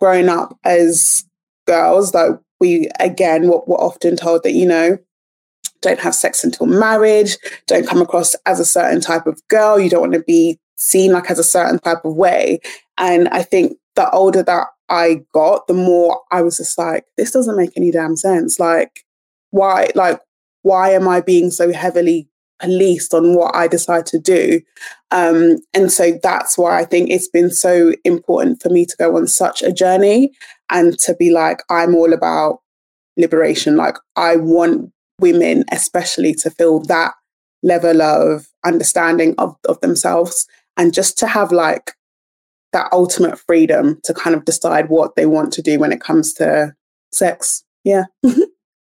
growing 0.00 0.28
up 0.28 0.58
as 0.64 1.24
girls, 1.66 2.12
that 2.12 2.40
we 2.60 2.88
again 2.98 3.48
what 3.48 3.68
we're 3.68 3.76
often 3.76 4.16
told 4.16 4.42
that, 4.42 4.52
you 4.52 4.66
know, 4.66 4.98
don't 5.82 6.00
have 6.00 6.14
sex 6.14 6.42
until 6.42 6.66
marriage, 6.66 7.36
don't 7.66 7.86
come 7.86 8.02
across 8.02 8.34
as 8.46 8.58
a 8.58 8.64
certain 8.64 9.00
type 9.00 9.26
of 9.26 9.40
girl, 9.48 9.78
you 9.78 9.88
don't 9.88 10.00
want 10.00 10.14
to 10.14 10.24
be 10.26 10.58
seen 10.76 11.12
like 11.12 11.30
as 11.30 11.38
a 11.38 11.44
certain 11.44 11.78
type 11.78 12.04
of 12.04 12.14
way. 12.14 12.58
And 12.98 13.28
I 13.28 13.42
think 13.42 13.78
the 13.96 14.08
older 14.10 14.42
that 14.42 14.68
I 14.88 15.22
got, 15.32 15.66
the 15.66 15.74
more 15.74 16.22
I 16.30 16.42
was 16.42 16.58
just 16.58 16.78
like, 16.78 17.04
this 17.16 17.32
doesn't 17.32 17.56
make 17.56 17.72
any 17.76 17.90
damn 17.90 18.16
sense. 18.16 18.60
Like, 18.60 19.04
why, 19.50 19.90
like, 19.94 20.20
why 20.62 20.90
am 20.90 21.08
I 21.08 21.20
being 21.20 21.50
so 21.50 21.72
heavily 21.72 22.28
policed 22.60 23.12
on 23.12 23.34
what 23.34 23.54
I 23.54 23.68
decide 23.68 24.06
to 24.06 24.18
do? 24.18 24.60
Um, 25.10 25.58
and 25.74 25.90
so 25.90 26.18
that's 26.22 26.56
why 26.56 26.78
I 26.78 26.84
think 26.84 27.10
it's 27.10 27.28
been 27.28 27.50
so 27.50 27.92
important 28.04 28.62
for 28.62 28.68
me 28.68 28.86
to 28.86 28.96
go 28.96 29.16
on 29.16 29.26
such 29.26 29.62
a 29.62 29.72
journey 29.72 30.32
and 30.70 30.98
to 31.00 31.14
be 31.14 31.30
like, 31.30 31.62
I'm 31.70 31.94
all 31.94 32.12
about 32.12 32.60
liberation. 33.16 33.76
Like, 33.76 33.96
I 34.16 34.36
want 34.36 34.92
women, 35.20 35.64
especially, 35.72 36.34
to 36.34 36.50
feel 36.50 36.80
that 36.80 37.12
level 37.62 38.02
of 38.02 38.48
understanding 38.64 39.34
of, 39.38 39.56
of 39.68 39.80
themselves 39.80 40.46
and 40.76 40.92
just 40.92 41.18
to 41.18 41.26
have 41.26 41.52
like 41.52 41.92
that 42.76 42.92
ultimate 42.92 43.38
freedom 43.38 43.98
to 44.04 44.12
kind 44.12 44.36
of 44.36 44.44
decide 44.44 44.90
what 44.90 45.16
they 45.16 45.24
want 45.24 45.50
to 45.54 45.62
do 45.62 45.78
when 45.78 45.92
it 45.92 46.00
comes 46.00 46.34
to 46.34 46.74
sex. 47.10 47.64
Yeah. 47.84 48.04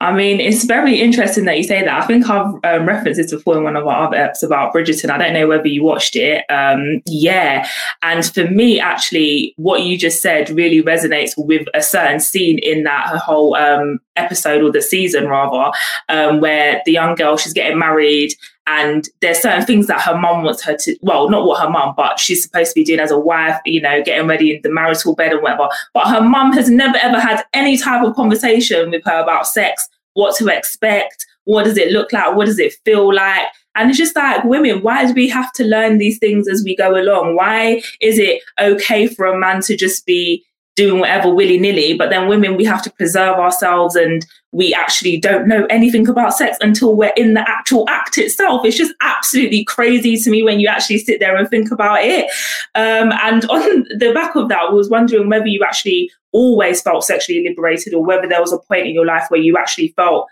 I 0.02 0.14
mean, 0.14 0.40
it's 0.40 0.64
very 0.64 0.98
interesting 0.98 1.44
that 1.44 1.58
you 1.58 1.62
say 1.64 1.84
that. 1.84 2.02
I 2.02 2.06
think 2.06 2.30
I've 2.30 2.54
um, 2.64 2.86
referenced 2.86 3.18
this 3.18 3.32
before 3.32 3.58
in 3.58 3.64
one 3.64 3.76
of 3.76 3.86
our 3.86 4.06
other 4.06 4.16
episodes 4.16 4.44
about 4.50 4.72
Bridgerton. 4.72 5.10
I 5.10 5.18
don't 5.18 5.34
know 5.34 5.46
whether 5.46 5.68
you 5.68 5.82
watched 5.82 6.16
it. 6.16 6.42
Um, 6.48 7.02
yeah. 7.04 7.68
And 8.00 8.24
for 8.24 8.46
me, 8.46 8.80
actually, 8.80 9.52
what 9.56 9.82
you 9.82 9.98
just 9.98 10.22
said 10.22 10.48
really 10.48 10.82
resonates 10.82 11.32
with 11.36 11.66
a 11.74 11.82
certain 11.82 12.18
scene 12.18 12.58
in 12.60 12.84
that 12.84 13.08
whole 13.18 13.54
um, 13.56 13.98
episode 14.16 14.62
or 14.62 14.72
the 14.72 14.80
season, 14.80 15.28
rather, 15.28 15.70
um, 16.08 16.40
where 16.40 16.80
the 16.86 16.92
young 16.92 17.14
girl, 17.14 17.36
she's 17.36 17.52
getting 17.52 17.78
married 17.78 18.32
and 18.70 19.08
there's 19.20 19.40
certain 19.40 19.64
things 19.66 19.86
that 19.88 20.00
her 20.00 20.16
mum 20.16 20.42
wants 20.42 20.62
her 20.62 20.76
to 20.76 20.96
well 21.02 21.28
not 21.28 21.44
what 21.44 21.60
her 21.60 21.68
mum 21.68 21.92
but 21.96 22.20
she's 22.20 22.42
supposed 22.42 22.70
to 22.70 22.80
be 22.80 22.84
doing 22.84 23.00
as 23.00 23.10
a 23.10 23.18
wife 23.18 23.58
you 23.64 23.80
know 23.80 24.02
getting 24.02 24.28
ready 24.28 24.54
in 24.54 24.62
the 24.62 24.70
marital 24.70 25.14
bed 25.14 25.32
or 25.32 25.40
whatever. 25.40 25.68
But 25.92 26.08
her 26.08 26.20
mum 26.20 26.52
has 26.52 26.70
never 26.70 26.96
ever 26.98 27.18
had 27.18 27.42
any 27.52 27.76
type 27.76 28.04
of 28.04 28.14
conversation 28.14 28.90
with 28.90 29.02
her 29.04 29.20
about 29.20 29.46
sex 29.46 29.88
what 30.14 30.36
to 30.36 30.48
expect 30.48 31.26
what 31.44 31.64
does 31.64 31.76
it 31.76 31.92
look 31.92 32.12
like 32.12 32.34
what 32.36 32.46
does 32.46 32.58
it 32.58 32.74
feel 32.84 33.12
like? 33.12 33.46
And 33.76 33.88
it's 33.88 33.98
just 33.98 34.16
like 34.16 34.44
women 34.44 34.82
why 34.82 35.06
do 35.06 35.14
we 35.14 35.28
have 35.28 35.52
to 35.54 35.64
learn 35.64 35.98
these 35.98 36.18
things 36.18 36.48
as 36.48 36.62
we 36.64 36.76
go 36.76 36.94
along? 36.96 37.36
Why 37.36 37.82
is 38.00 38.18
it 38.18 38.42
okay 38.60 39.08
for 39.08 39.26
a 39.26 39.38
man 39.38 39.62
to 39.62 39.76
just 39.76 40.06
be 40.06 40.44
doing 40.76 41.00
whatever 41.00 41.32
willy 41.32 41.58
nilly. 41.58 41.94
But 41.94 42.10
then 42.10 42.28
women, 42.28 42.56
we 42.56 42.64
have 42.64 42.82
to 42.82 42.90
preserve 42.90 43.38
ourselves 43.38 43.96
and 43.96 44.24
we 44.52 44.72
actually 44.74 45.18
don't 45.18 45.46
know 45.46 45.66
anything 45.66 46.08
about 46.08 46.34
sex 46.34 46.56
until 46.60 46.96
we're 46.96 47.12
in 47.16 47.34
the 47.34 47.48
actual 47.48 47.88
act 47.88 48.18
itself. 48.18 48.64
It's 48.64 48.76
just 48.76 48.94
absolutely 49.00 49.64
crazy 49.64 50.16
to 50.16 50.30
me 50.30 50.42
when 50.42 50.58
you 50.58 50.68
actually 50.68 50.98
sit 50.98 51.20
there 51.20 51.36
and 51.36 51.48
think 51.48 51.70
about 51.70 52.02
it. 52.02 52.30
Um, 52.74 53.12
and 53.22 53.44
on 53.46 53.86
the 53.98 54.12
back 54.14 54.34
of 54.36 54.48
that, 54.48 54.62
I 54.70 54.72
was 54.72 54.88
wondering 54.88 55.28
whether 55.28 55.46
you 55.46 55.62
actually 55.64 56.10
always 56.32 56.80
felt 56.82 57.04
sexually 57.04 57.46
liberated 57.46 57.94
or 57.94 58.04
whether 58.04 58.26
there 58.26 58.40
was 58.40 58.52
a 58.52 58.58
point 58.58 58.86
in 58.86 58.94
your 58.94 59.06
life 59.06 59.26
where 59.28 59.40
you 59.40 59.56
actually 59.56 59.88
felt 59.96 60.28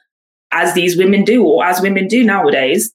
as 0.50 0.74
these 0.74 0.96
women 0.96 1.24
do 1.24 1.44
or 1.44 1.64
as 1.64 1.80
women 1.80 2.08
do 2.08 2.24
nowadays. 2.24 2.92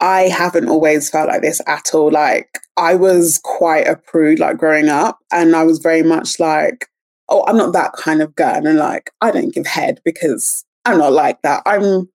I 0.00 0.22
haven't 0.22 0.68
always 0.68 1.10
felt 1.10 1.28
like 1.28 1.42
this 1.42 1.60
at 1.66 1.94
all. 1.94 2.10
Like 2.10 2.58
I 2.76 2.94
was 2.94 3.40
quite 3.42 3.86
a 3.86 3.96
prude, 3.96 4.38
like 4.38 4.58
growing 4.58 4.88
up, 4.88 5.18
and 5.32 5.54
I 5.54 5.64
was 5.64 5.78
very 5.78 6.02
much 6.02 6.40
like, 6.40 6.86
oh, 7.28 7.44
I'm 7.46 7.56
not 7.56 7.72
that 7.72 7.92
kind 7.92 8.22
of 8.22 8.34
girl, 8.34 8.66
and 8.66 8.78
like 8.78 9.10
I 9.20 9.30
don't 9.30 9.54
give 9.54 9.66
head 9.66 10.00
because 10.04 10.64
I'm 10.84 10.98
not 10.98 11.12
like 11.12 11.42
that. 11.42 11.62
I'm, 11.66 12.08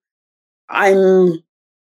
I'm 0.70 1.44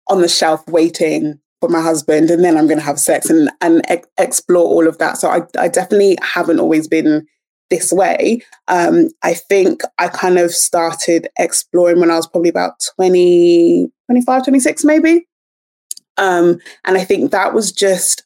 on 0.07 0.21
the 0.21 0.29
shelf 0.29 0.67
waiting 0.67 1.39
for 1.61 1.69
my 1.69 1.81
husband, 1.81 2.31
and 2.31 2.43
then 2.43 2.57
I'm 2.57 2.67
going 2.67 2.79
to 2.79 2.85
have 2.85 2.99
sex 2.99 3.29
and 3.29 3.49
and 3.61 3.81
ex- 3.89 4.07
explore 4.17 4.65
all 4.65 4.88
of 4.88 4.97
that. 4.97 5.17
So 5.17 5.29
I 5.29 5.41
I 5.57 5.67
definitely 5.67 6.17
haven't 6.21 6.59
always 6.59 6.88
been 6.88 7.27
this 7.69 7.91
way. 7.91 8.41
Um, 8.67 9.09
I 9.23 9.35
think 9.35 9.81
I 9.99 10.07
kind 10.07 10.39
of 10.39 10.51
started 10.51 11.27
exploring 11.38 11.99
when 11.99 12.11
I 12.11 12.15
was 12.15 12.27
probably 12.27 12.49
about 12.49 12.83
20, 12.95 13.91
25, 14.07 14.43
26 14.43 14.83
maybe. 14.85 15.27
Um, 16.19 16.59
and 16.85 16.97
I 16.97 17.03
think 17.03 17.31
that 17.31 17.53
was 17.53 17.71
just 17.71 18.23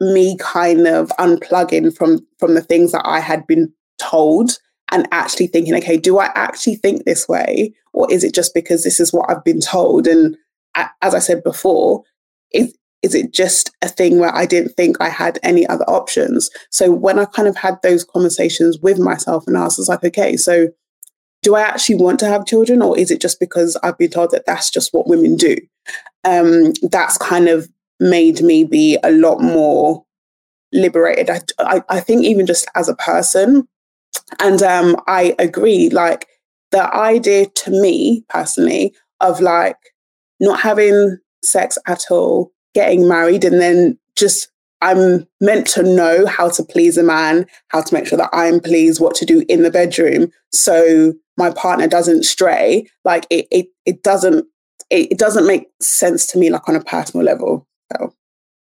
me 0.00 0.36
kind 0.38 0.86
of 0.86 1.08
unplugging 1.18 1.94
from 1.94 2.26
from 2.38 2.54
the 2.54 2.62
things 2.62 2.92
that 2.92 3.02
I 3.04 3.20
had 3.20 3.46
been 3.46 3.72
told 4.00 4.52
and 4.90 5.06
actually 5.12 5.46
thinking, 5.46 5.74
okay, 5.74 5.96
do 5.96 6.18
I 6.18 6.30
actually 6.34 6.76
think 6.76 7.04
this 7.04 7.28
way, 7.28 7.74
or 7.92 8.10
is 8.10 8.24
it 8.24 8.34
just 8.34 8.54
because 8.54 8.84
this 8.84 9.00
is 9.00 9.12
what 9.12 9.30
I've 9.30 9.44
been 9.44 9.60
told? 9.60 10.06
And 10.06 10.36
as 11.02 11.14
I 11.14 11.18
said 11.18 11.42
before, 11.42 12.02
is 12.52 12.76
is 13.02 13.14
it 13.14 13.32
just 13.32 13.72
a 13.82 13.88
thing 13.88 14.20
where 14.20 14.34
I 14.34 14.46
didn't 14.46 14.74
think 14.76 14.96
I 15.00 15.08
had 15.08 15.38
any 15.42 15.66
other 15.66 15.84
options? 15.84 16.50
So 16.70 16.92
when 16.92 17.18
I 17.18 17.24
kind 17.24 17.48
of 17.48 17.56
had 17.56 17.78
those 17.82 18.04
conversations 18.04 18.78
with 18.78 18.98
myself 18.98 19.44
and 19.48 19.58
I 19.58 19.64
was 19.64 19.88
like, 19.88 20.04
okay, 20.04 20.36
so 20.36 20.68
do 21.42 21.56
I 21.56 21.62
actually 21.62 21.96
want 21.96 22.20
to 22.20 22.26
have 22.26 22.46
children, 22.46 22.82
or 22.82 22.96
is 22.96 23.10
it 23.10 23.20
just 23.20 23.40
because 23.40 23.76
I've 23.82 23.98
been 23.98 24.10
told 24.10 24.30
that 24.30 24.46
that's 24.46 24.70
just 24.70 24.94
what 24.94 25.08
women 25.08 25.36
do? 25.36 25.56
Um, 26.24 26.72
that's 26.82 27.18
kind 27.18 27.48
of 27.48 27.68
made 28.00 28.42
me 28.42 28.64
be 28.64 28.98
a 29.02 29.10
lot 29.10 29.40
more 29.40 30.04
liberated. 30.72 31.30
I, 31.30 31.40
I, 31.58 31.82
I 31.88 32.00
think 32.00 32.24
even 32.24 32.46
just 32.46 32.66
as 32.74 32.88
a 32.88 32.96
person, 32.96 33.68
and 34.40 34.62
um, 34.62 34.96
I 35.06 35.34
agree. 35.38 35.88
Like 35.90 36.26
the 36.70 36.94
idea 36.94 37.46
to 37.46 37.70
me 37.70 38.24
personally 38.28 38.94
of 39.20 39.40
like 39.40 39.76
not 40.40 40.60
having 40.60 41.18
sex 41.44 41.78
at 41.86 42.04
all, 42.10 42.52
getting 42.74 43.08
married, 43.08 43.44
and 43.44 43.60
then 43.60 43.98
just 44.16 44.48
I'm 44.80 45.26
meant 45.40 45.66
to 45.68 45.82
know 45.82 46.26
how 46.26 46.48
to 46.50 46.64
please 46.64 46.98
a 46.98 47.02
man, 47.02 47.46
how 47.68 47.82
to 47.82 47.94
make 47.94 48.06
sure 48.06 48.18
that 48.18 48.30
I'm 48.32 48.60
pleased, 48.60 49.00
what 49.00 49.14
to 49.16 49.24
do 49.24 49.44
in 49.48 49.62
the 49.62 49.70
bedroom, 49.70 50.30
so 50.52 51.14
my 51.36 51.50
partner 51.50 51.86
doesn't 51.86 52.24
stray. 52.24 52.86
Like 53.04 53.26
it, 53.30 53.46
it, 53.50 53.66
it 53.86 54.02
doesn't 54.02 54.46
it, 54.92 55.12
it 55.12 55.18
doesn't 55.18 55.46
make 55.46 55.68
sense 55.80 56.26
to 56.28 56.38
me, 56.38 56.50
like 56.50 56.68
on 56.68 56.76
a 56.76 56.84
personal 56.84 57.24
level. 57.24 57.66
So. 57.92 58.14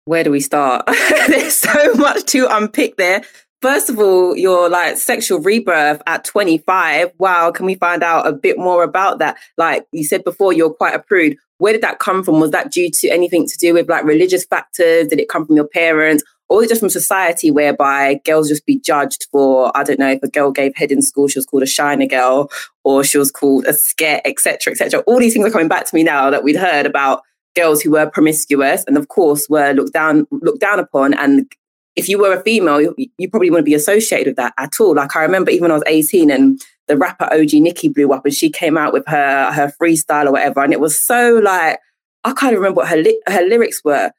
Where 0.05 0.24
do 0.24 0.31
we 0.31 0.39
start? 0.39 0.86
There's 1.27 1.55
so 1.55 1.93
much 1.96 2.25
to 2.27 2.48
unpick 2.50 2.98
there. 2.98 3.24
First 3.62 3.89
of 3.89 3.98
all, 3.98 4.38
your 4.38 4.69
like 4.69 4.98
sexual 4.98 5.39
rebirth 5.39 6.01
at 6.05 6.24
25. 6.24 7.12
Wow, 7.17 7.51
can 7.51 7.65
we 7.65 7.75
find 7.75 8.03
out 8.03 8.27
a 8.27 8.31
bit 8.31 8.57
more 8.57 8.84
about 8.84 9.19
that? 9.19 9.38
Like 9.57 9.88
you 9.91 10.03
said 10.03 10.24
before, 10.24 10.53
you're 10.53 10.74
quite 10.74 10.93
a 10.93 11.00
prude. 11.00 11.38
Where 11.57 11.74
did 11.74 11.81
that 11.81 11.98
come 11.98 12.24
from? 12.24 12.39
Was 12.39 12.51
that 12.51 12.72
due 12.72 12.91
to 12.91 13.10
anything 13.10 13.48
to 13.48 13.57
do 13.57 13.74
with 13.74 13.89
like 13.89 14.03
religious 14.03 14.46
factors? 14.46 15.07
Did 15.07 15.19
it 15.19 15.27
come 15.27 15.48
from 15.48 15.55
your 15.55 15.67
parents? 15.67 16.24
Or 16.50 16.66
just 16.66 16.80
from 16.80 16.89
society 16.89 17.51
whereby 17.51 18.22
girls 18.24 18.48
just 18.48 18.66
be 18.66 18.80
judged 18.80 19.27
for, 19.32 19.75
I 19.75 19.84
don't 19.84 20.00
know, 20.00 20.12
if 20.12 20.24
a 20.24 20.30
girl 20.30 20.51
gave 20.51 20.75
head 20.75 20.92
in 20.92 21.01
school, 21.01 21.27
she 21.27 21.38
was 21.38 21.46
called 21.46 21.63
a 21.63 21.68
shiner 21.68 22.06
girl, 22.06 22.50
or 22.84 23.04
she 23.04 23.18
was 23.18 23.32
called 23.32 23.66
a 23.66 23.74
sket, 23.74 24.22
etc., 24.24 24.72
etc. 24.72 25.01
All 25.01 25.20
these 25.20 25.34
things 25.34 25.46
are 25.46 25.51
coming 25.51 25.68
back 25.68 25.86
to 25.86 25.96
me 25.96 26.04
now 26.04 26.30
that 26.30 26.44
we'd 26.44 26.56
heard 26.56 26.86
about 26.86 27.24
girls 27.58 27.82
who 27.82 27.92
were 27.92 28.10
promiscuous 28.10 28.84
and 28.86 28.98
of 28.98 29.08
course 29.08 29.50
were 29.50 29.74
looked 29.74 29.92
down 29.92 30.27
looked 30.30 30.62
down 30.62 30.80
upon 30.80 31.16
and 31.16 31.51
if 31.96 32.08
you 32.08 32.20
were 32.20 32.32
a 32.32 32.44
female 32.44 32.80
you, 32.80 32.96
you 33.18 33.27
probably 33.27 33.50
wouldn't 33.50 33.66
be 33.66 33.74
associated 33.74 34.27
with 34.27 34.36
that 34.36 34.54
at 34.60 34.80
all 34.80 34.94
like 34.94 35.16
i 35.16 35.24
remember 35.24 35.50
even 35.50 35.63
when 35.63 35.72
i 35.72 35.74
was 35.74 35.84
18 35.88 36.30
and 36.30 36.62
the 36.88 36.96
rapper 36.96 37.27
og 37.34 37.51
nicki 37.54 37.89
blew 37.89 38.13
up 38.13 38.24
and 38.25 38.36
she 38.36 38.51
came 38.51 38.77
out 38.77 38.94
with 38.94 39.04
her 39.08 39.51
her 39.51 39.74
freestyle 39.82 40.27
or 40.27 40.34
whatever 40.34 40.63
and 40.63 40.72
it 40.72 40.80
was 40.80 41.00
so 41.00 41.42
like 41.44 41.80
i 42.24 42.32
can't 42.34 42.56
remember 42.56 42.77
what 42.77 42.89
her 42.89 42.98
li- 42.98 43.22
her 43.27 43.42
lyrics 43.42 43.84
were 43.84 44.12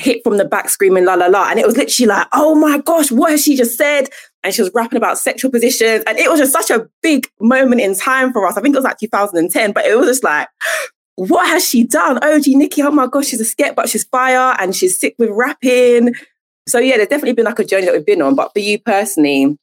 hit 0.00 0.22
from 0.24 0.38
the 0.38 0.44
back 0.44 0.68
screaming 0.68 1.04
la 1.04 1.14
la 1.14 1.26
la. 1.26 1.50
And 1.50 1.58
it 1.58 1.66
was 1.66 1.76
literally 1.76 2.06
like, 2.08 2.26
oh 2.32 2.54
my 2.54 2.78
gosh, 2.78 3.12
what 3.12 3.30
has 3.30 3.44
she 3.44 3.56
just 3.56 3.76
said? 3.76 4.08
And 4.42 4.54
she 4.54 4.62
was 4.62 4.70
rapping 4.74 4.96
about 4.96 5.18
sexual 5.18 5.50
positions. 5.50 6.02
And 6.06 6.18
it 6.18 6.30
was 6.30 6.40
just 6.40 6.52
such 6.52 6.70
a 6.70 6.88
big 7.02 7.28
moment 7.40 7.82
in 7.82 7.94
time 7.94 8.32
for 8.32 8.46
us. 8.46 8.56
I 8.56 8.62
think 8.62 8.74
it 8.74 8.78
was 8.78 8.84
like 8.84 8.98
2010, 8.98 9.72
but 9.72 9.84
it 9.84 9.96
was 9.96 10.06
just 10.06 10.24
like, 10.24 10.48
what 11.16 11.46
has 11.48 11.68
she 11.68 11.84
done? 11.84 12.18
OG 12.24 12.46
Nikki, 12.46 12.82
oh 12.82 12.90
my 12.90 13.06
gosh, 13.06 13.26
she's 13.26 13.40
a 13.40 13.44
sket, 13.44 13.74
but 13.74 13.90
she's 13.90 14.04
fire 14.04 14.56
and 14.58 14.74
she's 14.74 14.98
sick 14.98 15.14
with 15.18 15.28
rapping. 15.30 16.14
So 16.66 16.78
yeah, 16.78 16.96
there's 16.96 17.08
definitely 17.08 17.34
been 17.34 17.44
like 17.44 17.58
a 17.58 17.64
journey 17.64 17.86
that 17.86 17.92
we've 17.92 18.06
been 18.06 18.22
on. 18.22 18.34
But 18.34 18.52
for 18.54 18.60
you 18.60 18.78
personally, 18.78 19.58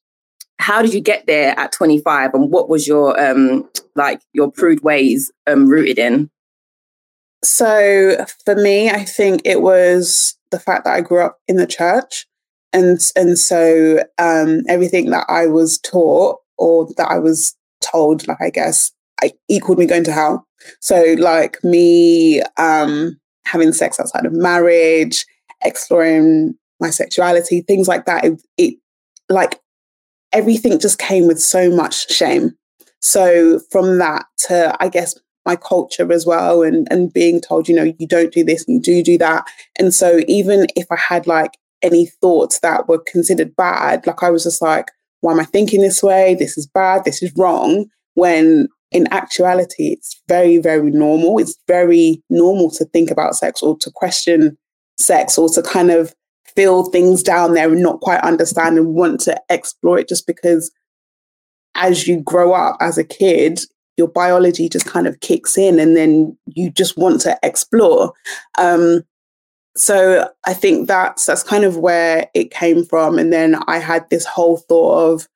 how 0.59 0.83
did 0.83 0.93
you 0.93 1.01
get 1.01 1.25
there 1.25 1.57
at 1.57 1.71
25 1.71 2.33
and 2.33 2.51
what 2.51 2.69
was 2.69 2.87
your 2.87 3.19
um 3.19 3.67
like 3.95 4.21
your 4.33 4.51
prude 4.51 4.83
ways 4.83 5.31
um 5.47 5.67
rooted 5.67 5.97
in? 5.97 6.29
So 7.43 8.25
for 8.45 8.55
me, 8.55 8.89
I 8.89 9.03
think 9.03 9.41
it 9.45 9.61
was 9.61 10.37
the 10.51 10.59
fact 10.59 10.85
that 10.85 10.93
I 10.93 11.01
grew 11.01 11.23
up 11.23 11.39
in 11.47 11.57
the 11.57 11.67
church. 11.67 12.25
And 12.73 12.99
and 13.15 13.37
so 13.37 14.03
um, 14.17 14.61
everything 14.67 15.09
that 15.11 15.25
I 15.29 15.47
was 15.47 15.79
taught 15.79 16.39
or 16.57 16.87
that 16.97 17.09
I 17.09 17.19
was 17.19 17.55
told, 17.81 18.27
like 18.27 18.41
I 18.41 18.49
guess, 18.49 18.91
I 19.21 19.31
equaled 19.47 19.79
me 19.79 19.85
going 19.85 20.03
to 20.05 20.11
hell. 20.11 20.45
So 20.81 21.15
like 21.17 21.63
me 21.63 22.41
um, 22.57 23.17
having 23.45 23.71
sex 23.73 23.99
outside 23.99 24.25
of 24.25 24.33
marriage, 24.33 25.25
exploring 25.63 26.55
my 26.79 26.89
sexuality, 26.89 27.61
things 27.61 27.87
like 27.87 28.05
that. 28.05 28.25
It, 28.25 28.41
it 28.57 28.75
like 29.29 29.59
everything 30.33 30.79
just 30.79 30.99
came 30.99 31.27
with 31.27 31.39
so 31.39 31.69
much 31.69 32.11
shame. 32.11 32.55
So 33.01 33.59
from 33.71 33.99
that 33.99 34.25
to 34.47 34.75
I 34.79 34.89
guess 34.89 35.15
my 35.47 35.55
culture 35.55 36.11
as 36.11 36.25
well 36.25 36.61
and 36.61 36.87
and 36.91 37.11
being 37.11 37.41
told 37.41 37.67
you 37.67 37.75
know 37.75 37.91
you 37.97 38.07
don't 38.07 38.33
do 38.33 38.43
this 38.43 38.63
and 38.67 38.75
you 38.75 38.81
do 38.81 39.03
do 39.03 39.17
that. 39.17 39.45
And 39.79 39.93
so 39.93 40.21
even 40.27 40.67
if 40.75 40.85
i 40.91 40.97
had 40.97 41.25
like 41.25 41.51
any 41.81 42.07
thoughts 42.21 42.59
that 42.59 42.87
were 42.87 43.03
considered 43.13 43.55
bad 43.55 44.05
like 44.07 44.21
i 44.23 44.29
was 44.29 44.43
just 44.43 44.61
like 44.61 44.87
why 45.21 45.31
am 45.31 45.39
i 45.39 45.45
thinking 45.45 45.81
this 45.81 46.03
way? 46.03 46.35
This 46.35 46.57
is 46.57 46.67
bad. 46.67 47.03
This 47.03 47.23
is 47.23 47.33
wrong. 47.35 47.85
When 48.13 48.67
in 48.91 49.11
actuality 49.11 49.87
it's 49.93 50.21
very 50.27 50.57
very 50.57 50.91
normal. 50.91 51.39
It's 51.39 51.57
very 51.67 52.23
normal 52.29 52.69
to 52.71 52.85
think 52.85 53.11
about 53.11 53.35
sex 53.35 53.61
or 53.61 53.77
to 53.79 53.91
question 53.91 54.57
sex 54.97 55.37
or 55.37 55.49
to 55.49 55.61
kind 55.61 55.91
of 55.91 56.13
feel 56.55 56.85
things 56.85 57.21
down 57.21 57.53
there 57.53 57.71
and 57.71 57.83
not 57.83 58.01
quite 58.01 58.21
understand 58.21 58.77
and 58.77 58.95
want 58.95 59.19
to 59.21 59.39
explore 59.49 59.99
it 59.99 60.09
just 60.09 60.25
because 60.25 60.71
as 61.75 62.07
you 62.07 62.19
grow 62.21 62.53
up 62.53 62.77
as 62.81 62.97
a 62.97 63.03
kid 63.03 63.59
your 63.97 64.07
biology 64.07 64.69
just 64.69 64.85
kind 64.85 65.07
of 65.07 65.19
kicks 65.19 65.57
in 65.57 65.79
and 65.79 65.97
then 65.97 66.37
you 66.45 66.69
just 66.69 66.97
want 66.97 67.21
to 67.21 67.37
explore. 67.43 68.13
Um, 68.57 69.03
so 69.75 70.29
I 70.45 70.53
think 70.53 70.87
that's 70.87 71.25
that's 71.25 71.43
kind 71.43 71.63
of 71.63 71.77
where 71.77 72.27
it 72.33 72.51
came 72.51 72.85
from. 72.85 73.19
And 73.19 73.31
then 73.31 73.55
I 73.67 73.77
had 73.79 74.09
this 74.09 74.25
whole 74.25 74.57
thought 74.57 75.13
of 75.13 75.27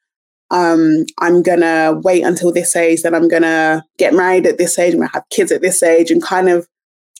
um, 0.51 1.05
I'm 1.19 1.41
gonna 1.41 1.99
wait 2.03 2.23
until 2.23 2.51
this 2.51 2.75
age, 2.75 3.03
then 3.03 3.15
I'm 3.15 3.29
gonna 3.29 3.85
get 3.97 4.13
married 4.13 4.45
at 4.45 4.57
this 4.57 4.77
age, 4.77 4.93
I'm 4.93 4.99
gonna 4.99 5.11
have 5.13 5.29
kids 5.29 5.51
at 5.51 5.61
this 5.61 5.81
age, 5.81 6.11
and 6.11 6.21
kind 6.21 6.49
of 6.49 6.67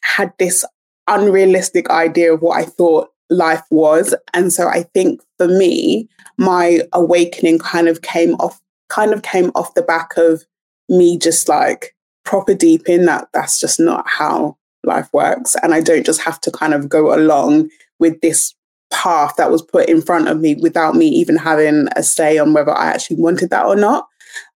had 0.03 0.33
this 0.38 0.65
unrealistic 1.07 1.89
idea 1.89 2.33
of 2.33 2.41
what 2.41 2.57
I 2.60 2.65
thought 2.65 3.10
life 3.29 3.63
was. 3.71 4.13
And 4.33 4.51
so 4.51 4.67
I 4.67 4.83
think 4.93 5.21
for 5.38 5.48
me, 5.48 6.10
my 6.38 6.81
awakening 6.91 7.60
kind 7.60 7.88
of 7.88 8.01
came 8.01 8.33
off 8.36 8.62
kind 8.89 9.13
of 9.13 9.21
came 9.21 9.51
off 9.55 9.74
the 9.74 9.81
back 9.81 10.17
of 10.17 10.43
me 10.91 11.17
just 11.17 11.50
like 11.50 11.95
proper 12.24 12.53
deep 12.53 12.88
in 12.88 13.05
that 13.05 13.27
that's 13.33 13.60
just 13.60 13.79
not 13.79 14.07
how 14.07 14.57
life 14.83 15.10
works. 15.13 15.55
And 15.63 15.74
I 15.74 15.81
don't 15.81 16.05
just 16.05 16.21
have 16.21 16.39
to 16.41 16.51
kind 16.51 16.74
of 16.74 16.89
go 16.89 17.15
along 17.15 17.69
with 18.00 18.21
this 18.21 18.53
path 18.91 19.36
that 19.38 19.51
was 19.51 19.62
put 19.62 19.88
in 19.88 20.01
front 20.01 20.27
of 20.27 20.39
me 20.39 20.55
without 20.55 20.95
me 20.95 21.07
even 21.07 21.38
having 21.38 21.88
a 21.95 22.03
say 22.03 22.38
on 22.38 22.53
whether 22.53 22.71
I 22.71 22.88
actually 22.88 23.17
wanted 23.17 23.50
that 23.50 23.65
or 23.65 23.75
not. 23.75 24.07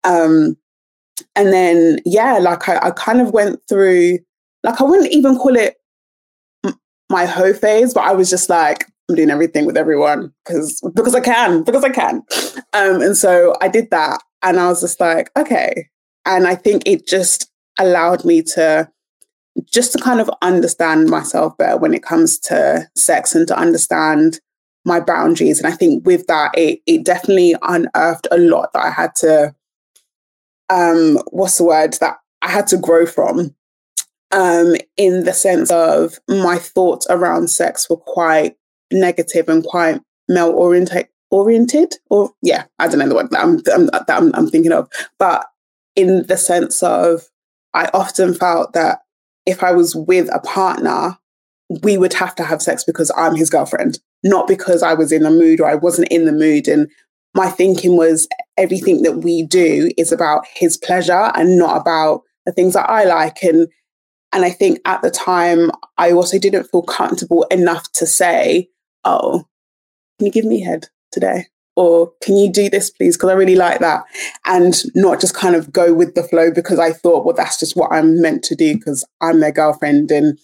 Um, 0.04 0.58
and 1.36 1.54
then, 1.54 2.00
yeah, 2.06 2.38
like 2.40 2.68
I, 2.68 2.78
I 2.88 2.92
kind 2.92 3.22
of 3.22 3.32
went 3.32 3.62
through, 3.70 4.20
like, 4.64 4.82
I 4.82 4.84
wouldn't 4.84 5.12
even 5.12 5.38
call 5.38 5.56
it 5.56 5.76
my 7.10 7.26
hoe 7.26 7.54
phase, 7.54 7.94
but 7.94 8.04
I 8.04 8.14
was 8.14 8.30
just 8.30 8.50
like, 8.50 8.88
I'm 9.08 9.16
doing 9.16 9.30
everything 9.30 9.66
with 9.66 9.78
everyone 9.78 10.34
because 10.44 10.82
because 10.96 11.14
I 11.14 11.20
can, 11.20 11.64
because 11.64 11.84
I 11.84 11.90
can. 11.90 12.24
Um, 12.74 13.02
and 13.02 13.16
so 13.16 13.56
I 13.62 13.68
did 13.68 13.92
that. 13.92 14.22
And 14.42 14.60
I 14.60 14.68
was 14.68 14.82
just 14.82 15.00
like, 15.00 15.30
okay. 15.38 15.88
And 16.26 16.48
I 16.48 16.56
think 16.56 16.84
it 16.86 17.08
just 17.08 17.52
allowed 17.80 18.26
me 18.26 18.42
to 18.42 18.90
just 19.72 19.94
to 19.94 20.00
kind 20.00 20.20
of 20.20 20.30
understand 20.42 21.10
myself 21.10 21.58
better 21.58 21.78
when 21.78 21.94
it 21.94 22.04
comes 22.04 22.38
to 22.40 22.88
sex 22.96 23.34
and 23.36 23.48
to 23.48 23.58
understand 23.58 24.40
my 24.84 25.00
boundaries. 25.00 25.60
And 25.60 25.72
I 25.72 25.76
think 25.76 26.06
with 26.06 26.28
that, 26.28 26.52
it, 26.56 26.82
it 26.86 27.06
definitely 27.06 27.56
unearthed 27.62 28.28
a 28.32 28.38
lot 28.38 28.74
that 28.74 28.84
I 28.84 28.90
had 28.92 29.16
to, 29.16 29.56
um, 30.70 31.20
what's 31.32 31.58
the 31.58 31.64
word, 31.66 31.94
that 32.02 32.18
I 32.42 32.50
had 32.50 32.68
to 32.68 32.78
grow 32.78 33.06
from. 33.06 33.56
Um, 34.32 34.76
in 34.98 35.24
the 35.24 35.34
sense 35.34 35.72
of 35.72 36.20
my 36.28 36.58
thoughts 36.58 37.08
around 37.10 37.50
sex 37.50 37.90
were 37.90 37.96
quite 37.96 38.58
negative 38.92 39.48
and 39.48 39.64
quite 39.64 40.02
male 40.28 40.52
oriented 40.52 41.08
oriented 41.32 41.94
or 42.10 42.32
yeah 42.42 42.66
i 42.80 42.88
don't 42.88 43.00
know 43.00 43.08
the 43.08 43.16
word 43.16 43.30
that 43.32 43.42
I'm, 43.42 43.58
that 43.60 44.06
I'm, 44.10 44.32
I'm 44.36 44.50
thinking 44.50 44.72
of 44.72 44.90
but 45.20 45.46
in 45.96 46.26
the 46.28 46.38
sense 46.38 46.84
of 46.84 47.24
i 47.74 47.90
often 47.94 48.34
felt 48.34 48.74
that 48.74 49.00
if 49.46 49.64
I 49.64 49.72
was 49.72 49.96
with 49.96 50.30
a 50.34 50.40
partner, 50.40 51.18
we 51.84 51.98
would 51.98 52.14
have 52.14 52.36
to 52.36 52.44
have 52.44 52.62
sex 52.62 52.84
because 52.84 53.12
I'm 53.16 53.36
his 53.36 53.50
girlfriend, 53.50 54.00
not 54.24 54.48
because 54.48 54.84
I 54.84 54.94
was 54.94 55.12
in 55.12 55.24
the 55.24 55.32
mood 55.32 55.60
or 55.60 55.68
I 55.68 55.76
wasn't 55.76 56.10
in 56.10 56.26
the 56.26 56.32
mood. 56.32 56.68
And 56.68 56.90
my 57.34 57.50
thinking 57.50 57.98
was 57.98 58.28
everything 58.58 59.04
that 59.04 59.20
we 59.20 59.44
do 59.44 59.92
is 59.98 60.12
about 60.12 60.46
his 60.48 60.78
pleasure 60.78 61.32
and 61.36 61.58
not 61.58 61.80
about 61.80 62.22
the 62.46 62.52
things 62.52 62.74
that 62.74 62.90
I 62.90 63.06
like. 63.06 63.44
And 63.44 63.68
and 64.32 64.44
I 64.44 64.50
think 64.50 64.80
at 64.86 65.02
the 65.02 65.12
time 65.12 65.72
I 65.98 66.12
also 66.12 66.38
didn't 66.38 66.66
feel 66.66 66.82
comfortable 66.82 67.44
enough 67.52 67.90
to 67.94 68.06
say, 68.06 68.68
Oh, 69.06 69.46
can 70.18 70.26
you 70.26 70.32
give 70.32 70.46
me 70.46 70.62
head 70.62 70.88
today? 71.12 71.48
Or 71.76 72.12
can 72.22 72.38
you 72.38 72.52
do 72.52 72.70
this 72.70 72.90
please? 72.90 73.18
Because 73.18 73.30
i 73.30 73.34
really 73.34 73.56
like 73.56 73.80
that. 73.80 74.04
And 74.46 74.76
not 74.96 75.20
just 75.20 75.36
kind 75.36 75.56
of 75.56 75.72
go 75.72 75.94
with 75.94 76.16
the 76.16 76.24
flow 76.24 76.52
because 76.52 76.80
i 76.80 76.92
thought 76.92 77.26
well 77.26 77.36
that's 77.36 77.60
just 77.60 77.76
what 77.76 77.92
i'm 77.92 78.22
meant 78.22 78.44
to 78.46 78.56
do 78.56 78.76
because 78.76 79.06
i'm 79.22 79.40
their 79.40 79.52
girlfriend. 79.52 80.12
And 80.12 80.40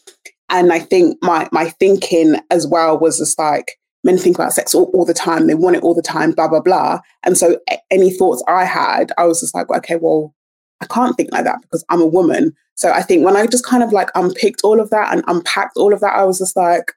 and 0.50 0.72
i 0.74 0.80
think 0.80 1.18
my 1.22 1.48
my 1.52 1.70
thinking 1.70 2.36
as 2.50 2.68
well 2.68 3.00
was 3.00 3.18
just 3.18 3.40
like 3.40 3.78
men 4.04 4.18
think 4.18 4.36
about 4.36 4.54
sex 4.54 4.74
all, 4.74 4.90
all 4.96 5.06
the 5.06 5.14
time. 5.14 5.46
They 5.46 5.54
want 5.54 5.76
it 5.76 5.84
all 5.84 5.94
the 5.94 6.02
time 6.02 6.32
blah 6.32 6.48
blah 6.48 6.62
blah. 6.62 7.00
And 7.24 7.38
so 7.38 7.60
any 7.90 8.12
thoughts 8.12 8.44
i 8.48 8.66
had 8.66 9.12
i 9.18 9.26
was 9.26 9.40
just 9.40 9.56
like 9.56 9.70
okay 9.70 9.96
well 9.96 10.34
i 10.82 10.86
can't 10.86 11.16
think 11.16 11.32
like 11.32 11.46
that 11.46 11.62
because 11.62 11.86
i'm 11.90 12.02
a 12.02 12.06
woman. 12.06 12.54
So 12.76 12.92
i 12.92 13.02
think 13.02 13.24
when 13.24 13.38
i 13.38 13.46
just 13.48 13.66
kind 13.66 13.84
of 13.84 13.94
like 13.94 14.10
unpicked 14.16 14.62
all 14.64 14.82
of 14.82 14.90
that 14.90 15.14
and 15.14 15.24
unpacked 15.28 15.78
all 15.78 15.94
of 15.94 16.02
that 16.02 16.16
i 16.16 16.26
was 16.26 16.40
just 16.40 16.58
like 16.58 16.92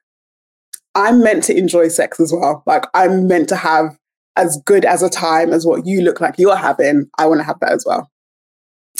i'm 0.95 1.21
meant 1.21 1.43
to 1.43 1.57
enjoy 1.57 1.87
sex 1.87 2.19
as 2.19 2.33
well. 2.33 2.63
Like 2.65 2.85
i'm 2.93 3.27
meant 3.27 3.47
to 3.49 3.55
have 3.55 3.97
as 4.37 4.59
good 4.65 4.85
as 4.85 5.01
a 5.01 5.09
time 5.09 5.51
as 5.51 5.65
what 5.65 5.85
you 5.85 6.01
look 6.01 6.19
like 6.21 6.35
you're 6.37 6.55
having, 6.55 7.09
I 7.17 7.25
want 7.25 7.39
to 7.39 7.45
have 7.45 7.59
that 7.61 7.71
as 7.71 7.85
well. 7.85 8.09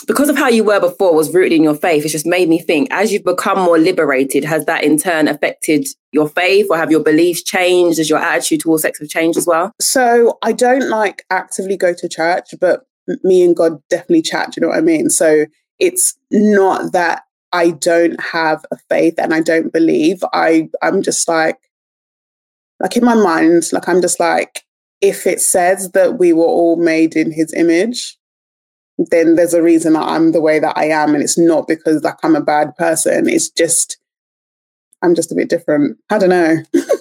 Because 0.08 0.30
of 0.30 0.38
how 0.38 0.50
you 0.50 0.63
were 0.63 0.80
before 0.80 1.15
was 1.15 1.34
rooted 1.34 1.54
in 1.54 1.63
your 1.63 1.75
faith, 1.75 2.04
it's 2.04 2.12
just 2.12 2.25
made 2.25 2.50
me 2.50 2.60
think 2.60 2.89
as 2.92 3.12
you've 3.12 3.24
become 3.24 3.60
more 3.60 3.77
liberated, 3.77 4.44
has 4.44 4.65
that 4.65 4.84
in 4.84 4.98
turn 4.98 5.27
affected 5.27 5.88
your 6.12 6.27
faith 6.27 6.68
or 6.70 6.77
have 6.77 6.92
your 6.92 7.04
beliefs 7.04 7.42
changed? 7.42 7.98
Has 7.98 8.10
your 8.10 8.20
attitude 8.20 8.60
towards 8.60 8.84
sex 8.84 9.00
have 9.00 9.10
changed 9.10 9.38
as 9.38 9.48
well? 9.48 9.72
So 9.80 10.38
I 10.44 10.51
don't 10.51 10.89
like 10.89 11.25
actively 11.30 11.77
go 11.77 11.94
to 11.94 12.10
church, 12.10 12.54
but 12.60 12.86
me 13.24 13.44
and 13.44 13.56
God 13.56 13.82
definitely 13.89 14.22
chat. 14.22 14.51
Do 14.51 14.54
you 14.58 14.62
know 14.62 14.70
what 14.70 14.77
I 14.77 14.82
mean? 14.82 15.10
So 15.10 15.46
it's 15.80 16.18
not 16.30 16.91
that 16.91 17.24
I 17.52 17.71
don't 17.71 18.19
have 18.21 18.65
a 18.71 18.78
faith 18.89 19.15
and 19.17 19.34
I 19.34 19.41
don't 19.41 19.71
believe. 19.71 20.24
I 20.34 20.67
I'm 20.82 21.02
just 21.02 21.28
like 21.28 21.58
like 22.80 22.98
in 22.98 23.06
my 23.06 23.15
mind, 23.15 23.71
like 23.71 23.88
I'm 23.88 24.02
just 24.02 24.19
like 24.19 24.64
if 25.01 25.27
it 25.27 25.41
says 25.41 25.91
that 25.91 26.17
we 26.17 26.34
were 26.34 26.45
all 26.45 26.77
made 26.77 27.15
in 27.15 27.31
his 27.31 27.53
image, 27.53 28.17
then 28.97 29.36
there's 29.36 29.53
a 29.53 29.62
reason 29.62 29.93
that 29.93 30.03
I'm 30.03 30.31
the 30.31 30.41
way 30.41 30.60
that 30.60 30.77
I 30.77 30.86
am. 30.86 31.13
And 31.13 31.23
it's 31.23 31.38
not 31.38 31.67
because 31.67 32.03
like 32.03 32.17
I'm 32.23 32.36
a 32.36 32.41
bad 32.41 32.75
person. 32.75 33.27
It's 33.27 33.49
just 33.49 33.97
I'm 35.01 35.15
just 35.15 35.31
a 35.31 35.36
bit 35.36 35.49
different. 35.49 35.97
I 36.10 36.17
don't 36.17 36.29
know. 36.29 36.58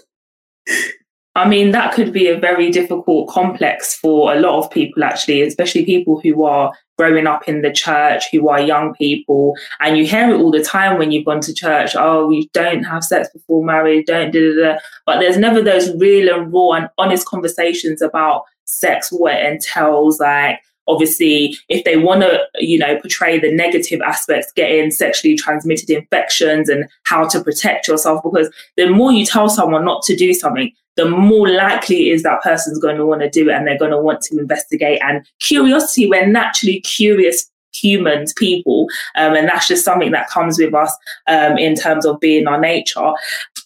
I 1.36 1.48
mean, 1.48 1.72
that 1.72 1.94
could 1.94 2.12
be 2.12 2.28
a 2.28 2.38
very 2.38 2.70
difficult 2.70 3.28
complex 3.28 3.94
for 3.94 4.32
a 4.32 4.38
lot 4.38 4.58
of 4.58 4.70
people, 4.70 5.02
actually, 5.02 5.42
especially 5.42 5.84
people 5.84 6.20
who 6.20 6.44
are 6.44 6.72
growing 6.96 7.26
up 7.26 7.48
in 7.48 7.62
the 7.62 7.72
church, 7.72 8.24
who 8.30 8.48
are 8.48 8.60
young 8.60 8.94
people. 8.94 9.56
And 9.80 9.98
you 9.98 10.06
hear 10.06 10.30
it 10.32 10.40
all 10.40 10.52
the 10.52 10.62
time 10.62 10.96
when 10.96 11.10
you've 11.10 11.24
gone 11.24 11.40
to 11.40 11.52
church 11.52 11.96
oh, 11.96 12.30
you 12.30 12.46
don't 12.52 12.84
have 12.84 13.02
sex 13.02 13.28
before 13.32 13.64
marriage, 13.64 14.06
don't 14.06 14.30
do 14.30 14.54
da. 14.60 14.78
But 15.06 15.18
there's 15.18 15.36
never 15.36 15.60
those 15.60 15.92
real 15.96 16.32
and 16.32 16.52
raw 16.52 16.72
and 16.72 16.88
honest 16.98 17.26
conversations 17.26 18.00
about 18.00 18.42
sex, 18.64 19.10
what 19.10 19.34
it 19.34 19.44
entails, 19.44 20.20
like 20.20 20.60
obviously 20.86 21.56
if 21.70 21.82
they 21.84 21.96
want 21.96 22.20
to 22.20 22.38
you 22.56 22.78
know 22.78 22.98
portray 23.00 23.38
the 23.38 23.50
negative 23.50 24.02
aspects 24.02 24.52
getting 24.52 24.90
sexually 24.90 25.34
transmitted 25.34 25.88
infections 25.88 26.68
and 26.68 26.84
how 27.04 27.26
to 27.26 27.42
protect 27.42 27.88
yourself 27.88 28.22
because 28.22 28.50
the 28.76 28.86
more 28.90 29.10
you 29.10 29.24
tell 29.24 29.48
someone 29.48 29.82
not 29.82 30.02
to 30.02 30.14
do 30.14 30.34
something 30.34 30.70
the 30.96 31.08
more 31.08 31.48
likely 31.48 32.10
is 32.10 32.22
that 32.22 32.42
person's 32.42 32.78
going 32.78 32.96
to 32.96 33.06
want 33.06 33.22
to 33.22 33.30
do 33.30 33.48
it 33.48 33.54
and 33.54 33.66
they're 33.66 33.78
going 33.78 33.90
to 33.90 34.00
want 34.00 34.20
to 34.22 34.38
investigate. 34.38 35.00
And 35.02 35.26
curiosity, 35.40 36.08
we're 36.08 36.26
naturally 36.26 36.80
curious 36.80 37.50
humans, 37.72 38.32
people, 38.34 38.86
um, 39.16 39.34
and 39.34 39.48
that's 39.48 39.66
just 39.66 39.84
something 39.84 40.12
that 40.12 40.30
comes 40.30 40.58
with 40.58 40.74
us 40.74 40.96
um, 41.26 41.58
in 41.58 41.74
terms 41.74 42.06
of 42.06 42.20
being 42.20 42.46
our 42.46 42.60
nature. 42.60 43.12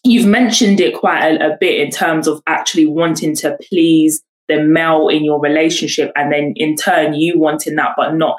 You've 0.02 0.26
mentioned 0.26 0.80
it 0.80 0.94
quite 0.94 1.22
a, 1.22 1.52
a 1.52 1.56
bit 1.58 1.80
in 1.80 1.90
terms 1.90 2.26
of 2.26 2.42
actually 2.46 2.86
wanting 2.86 3.36
to 3.36 3.58
please 3.68 4.22
the 4.48 4.62
male 4.62 5.08
in 5.08 5.24
your 5.24 5.38
relationship, 5.38 6.10
and 6.16 6.32
then 6.32 6.54
in 6.56 6.74
turn, 6.74 7.12
you 7.12 7.38
wanting 7.38 7.74
that, 7.74 7.92
but 7.98 8.14
not 8.14 8.38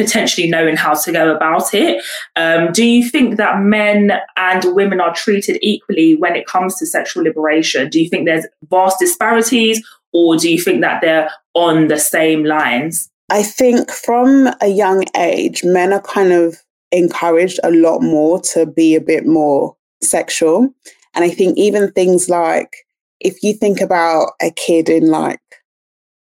potentially 0.00 0.48
knowing 0.48 0.76
how 0.76 0.94
to 0.94 1.12
go 1.12 1.34
about 1.34 1.74
it. 1.74 2.02
Um, 2.34 2.72
do 2.72 2.84
you 2.84 3.06
think 3.06 3.36
that 3.36 3.60
men 3.60 4.12
and 4.36 4.64
women 4.74 5.00
are 5.00 5.14
treated 5.14 5.58
equally 5.60 6.16
when 6.16 6.36
it 6.36 6.46
comes 6.46 6.76
to 6.76 6.86
sexual 6.86 7.22
liberation? 7.22 7.90
Do 7.90 8.00
you 8.00 8.08
think 8.08 8.24
there's 8.24 8.46
vast 8.70 8.98
disparities, 8.98 9.86
or 10.12 10.36
do 10.36 10.50
you 10.50 10.60
think 10.60 10.80
that 10.80 11.02
they're 11.02 11.30
on 11.54 11.88
the 11.88 11.98
same 11.98 12.44
lines? 12.44 13.10
I 13.28 13.42
think 13.42 13.90
from 13.90 14.48
a 14.60 14.68
young 14.68 15.04
age, 15.16 15.62
men 15.64 15.92
are 15.92 16.02
kind 16.02 16.32
of 16.32 16.56
encouraged 16.92 17.60
a 17.62 17.70
lot 17.70 18.00
more 18.00 18.40
to 18.40 18.66
be 18.66 18.94
a 18.94 19.00
bit 19.00 19.26
more 19.26 19.76
sexual. 20.02 20.70
And 21.14 21.24
I 21.24 21.28
think 21.28 21.58
even 21.58 21.92
things 21.92 22.28
like 22.28 22.74
if 23.20 23.42
you 23.42 23.52
think 23.52 23.80
about 23.80 24.32
a 24.40 24.50
kid 24.50 24.88
in 24.88 25.08
like, 25.08 25.40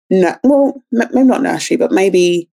no, 0.09 0.35
well, 0.43 0.81
maybe 0.91 1.23
not 1.23 1.41
nursery, 1.41 1.77
but 1.77 1.91
maybe 1.91 2.49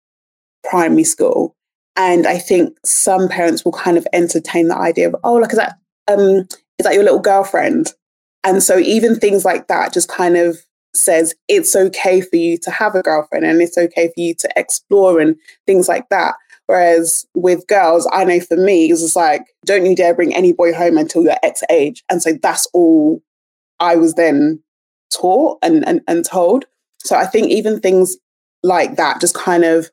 primary 0.68 1.04
school. 1.04 1.54
And 1.96 2.26
I 2.26 2.38
think 2.38 2.76
some 2.84 3.28
parents 3.28 3.64
will 3.64 3.72
kind 3.72 3.98
of 3.98 4.06
entertain 4.12 4.68
the 4.68 4.76
idea 4.76 5.08
of, 5.08 5.16
oh, 5.24 5.38
look, 5.38 5.52
is 5.52 5.58
that 5.58 5.78
um, 6.06 6.46
is 6.78 6.84
that 6.84 6.94
your 6.94 7.02
little 7.02 7.18
girlfriend? 7.18 7.92
And 8.44 8.62
so 8.62 8.78
even 8.78 9.16
things 9.16 9.44
like 9.44 9.66
that 9.66 9.92
just 9.92 10.08
kind 10.08 10.36
of 10.36 10.58
says 10.94 11.34
it's 11.48 11.74
okay 11.76 12.20
for 12.20 12.36
you 12.36 12.56
to 12.58 12.70
have 12.70 12.94
a 12.94 13.02
girlfriend 13.02 13.44
and 13.44 13.60
it's 13.60 13.76
okay 13.76 14.08
for 14.08 14.20
you 14.20 14.34
to 14.36 14.48
explore 14.56 15.20
and 15.20 15.36
things 15.66 15.88
like 15.88 16.08
that. 16.08 16.34
Whereas 16.66 17.26
with 17.34 17.66
girls, 17.66 18.08
I 18.12 18.24
know 18.24 18.40
for 18.40 18.56
me, 18.56 18.90
it's 18.90 19.16
like, 19.16 19.42
don't 19.64 19.86
you 19.86 19.96
dare 19.96 20.14
bring 20.14 20.34
any 20.34 20.52
boy 20.52 20.74
home 20.74 20.98
until 20.98 21.24
you're 21.24 21.36
X 21.42 21.62
age. 21.70 22.04
And 22.10 22.22
so 22.22 22.32
that's 22.42 22.66
all 22.74 23.22
I 23.80 23.96
was 23.96 24.14
then 24.14 24.62
taught 25.12 25.58
and, 25.62 25.86
and, 25.86 26.02
and 26.06 26.24
told. 26.24 26.66
So 26.98 27.16
I 27.16 27.26
think 27.26 27.48
even 27.48 27.80
things 27.80 28.16
like 28.62 28.96
that 28.96 29.20
just 29.20 29.34
kind 29.34 29.64
of 29.64 29.90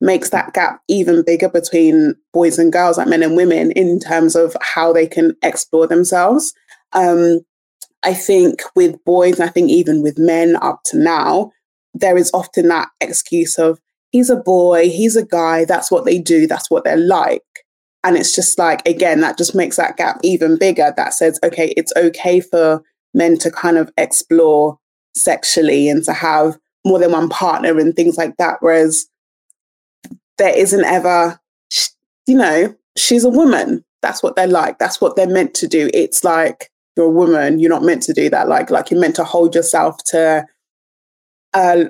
makes 0.00 0.30
that 0.30 0.52
gap 0.52 0.80
even 0.88 1.24
bigger 1.24 1.48
between 1.48 2.14
boys 2.32 2.58
and 2.58 2.72
girls, 2.72 2.98
like 2.98 3.08
men 3.08 3.22
and 3.22 3.36
women, 3.36 3.70
in 3.72 3.98
terms 3.98 4.36
of 4.36 4.56
how 4.60 4.92
they 4.92 5.06
can 5.06 5.34
explore 5.42 5.86
themselves. 5.86 6.52
Um, 6.92 7.40
I 8.04 8.14
think 8.14 8.62
with 8.74 9.02
boys, 9.04 9.40
I 9.40 9.48
think 9.48 9.70
even 9.70 10.02
with 10.02 10.18
men 10.18 10.56
up 10.56 10.80
to 10.86 10.98
now, 10.98 11.50
there 11.94 12.16
is 12.16 12.30
often 12.34 12.68
that 12.68 12.88
excuse 13.00 13.58
of 13.58 13.80
he's 14.10 14.30
a 14.30 14.36
boy, 14.36 14.88
he's 14.88 15.16
a 15.16 15.24
guy, 15.24 15.64
that's 15.64 15.90
what 15.90 16.04
they 16.04 16.18
do, 16.18 16.46
that's 16.46 16.70
what 16.70 16.84
they're 16.84 16.96
like. 16.96 17.42
And 18.04 18.16
it's 18.16 18.34
just 18.34 18.58
like, 18.58 18.86
again, 18.86 19.20
that 19.20 19.36
just 19.36 19.54
makes 19.54 19.76
that 19.76 19.96
gap 19.96 20.20
even 20.22 20.58
bigger 20.58 20.92
that 20.96 21.14
says, 21.14 21.40
okay, 21.42 21.74
it's 21.76 21.92
okay 21.96 22.40
for 22.40 22.82
men 23.14 23.36
to 23.38 23.50
kind 23.50 23.78
of 23.78 23.90
explore 23.96 24.78
sexually 25.16 25.88
and 25.88 26.04
to 26.04 26.12
have 26.12 26.56
more 26.84 27.00
than 27.00 27.10
one 27.10 27.28
partner 27.28 27.78
and 27.78 27.96
things 27.96 28.16
like 28.16 28.36
that. 28.36 28.58
Whereas 28.60 29.06
there 30.38 30.56
isn't 30.56 30.84
ever, 30.84 31.40
you 32.26 32.36
know, 32.36 32.74
she's 32.96 33.24
a 33.24 33.30
woman. 33.30 33.84
That's 34.02 34.22
what 34.22 34.36
they're 34.36 34.46
like. 34.46 34.78
That's 34.78 35.00
what 35.00 35.16
they're 35.16 35.28
meant 35.28 35.54
to 35.54 35.66
do. 35.66 35.90
It's 35.92 36.24
like 36.24 36.70
you're 36.96 37.06
a 37.06 37.10
woman. 37.10 37.58
You're 37.58 37.70
not 37.70 37.82
meant 37.82 38.02
to 38.04 38.12
do 38.12 38.30
that. 38.30 38.48
Like, 38.48 38.70
like 38.70 38.90
you're 38.90 39.00
meant 39.00 39.16
to 39.16 39.24
hold 39.24 39.54
yourself 39.54 39.96
to, 40.08 40.46
uh, 41.54 41.84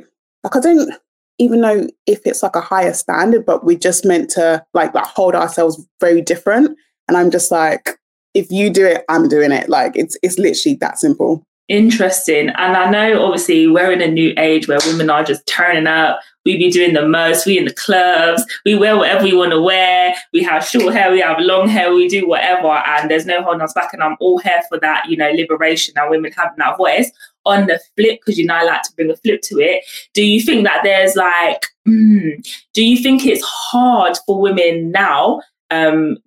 like 0.44 0.56
I 0.56 0.60
don't 0.60 0.92
even 1.38 1.60
know 1.60 1.86
if 2.06 2.20
it's 2.24 2.42
like 2.42 2.56
a 2.56 2.60
higher 2.60 2.92
standard, 2.92 3.44
but 3.44 3.64
we're 3.64 3.78
just 3.78 4.04
meant 4.04 4.30
to 4.30 4.64
like 4.74 4.94
like 4.94 5.06
hold 5.06 5.34
ourselves 5.34 5.84
very 6.00 6.22
different. 6.22 6.76
And 7.08 7.16
I'm 7.16 7.30
just 7.30 7.50
like, 7.50 7.98
if 8.34 8.50
you 8.50 8.70
do 8.70 8.86
it, 8.86 9.04
I'm 9.08 9.28
doing 9.28 9.52
it. 9.52 9.68
Like 9.68 9.96
it's 9.96 10.16
it's 10.22 10.38
literally 10.38 10.76
that 10.80 10.98
simple. 10.98 11.44
Interesting. 11.68 12.50
And 12.50 12.76
I 12.76 12.90
know 12.90 13.24
obviously 13.24 13.66
we're 13.66 13.90
in 13.90 14.00
a 14.00 14.08
new 14.08 14.32
age 14.38 14.68
where 14.68 14.78
women 14.86 15.10
are 15.10 15.24
just 15.24 15.46
turning 15.46 15.86
up. 15.86 16.20
We 16.46 16.56
be 16.56 16.70
doing 16.70 16.94
the 16.94 17.06
most. 17.06 17.44
We 17.44 17.58
in 17.58 17.66
the 17.66 17.74
clubs. 17.74 18.42
We 18.64 18.74
wear 18.74 18.96
whatever 18.96 19.24
we 19.24 19.36
want 19.36 19.50
to 19.50 19.60
wear. 19.60 20.14
We 20.32 20.42
have 20.44 20.66
short 20.66 20.94
hair. 20.94 21.12
We 21.12 21.20
have 21.20 21.38
long 21.40 21.68
hair. 21.68 21.92
We 21.92 22.08
do 22.08 22.26
whatever. 22.26 22.68
And 22.68 23.10
there's 23.10 23.26
no 23.26 23.42
holding 23.42 23.60
us 23.60 23.74
back. 23.74 23.92
And 23.92 24.02
I'm 24.02 24.16
all 24.20 24.38
here 24.38 24.62
for 24.70 24.80
that, 24.80 25.10
you 25.10 25.18
know, 25.18 25.30
liberation 25.32 25.92
and 25.98 26.10
women 26.10 26.32
having 26.32 26.56
that 26.56 26.78
voice. 26.78 27.10
On 27.44 27.68
the 27.68 27.78
flip, 27.96 28.18
because 28.20 28.38
you 28.38 28.44
know 28.44 28.56
I 28.56 28.64
like 28.64 28.82
to 28.82 28.92
bring 28.96 29.08
a 29.08 29.16
flip 29.16 29.40
to 29.42 29.60
it. 29.60 29.84
Do 30.14 30.24
you 30.24 30.40
think 30.40 30.64
that 30.64 30.80
there's 30.82 31.14
like, 31.14 31.66
mm, 31.86 32.44
do 32.72 32.84
you 32.84 32.96
think 33.00 33.24
it's 33.24 33.44
hard 33.44 34.18
for 34.26 34.40
women 34.40 34.90
now 34.90 35.42
um, 35.70 36.18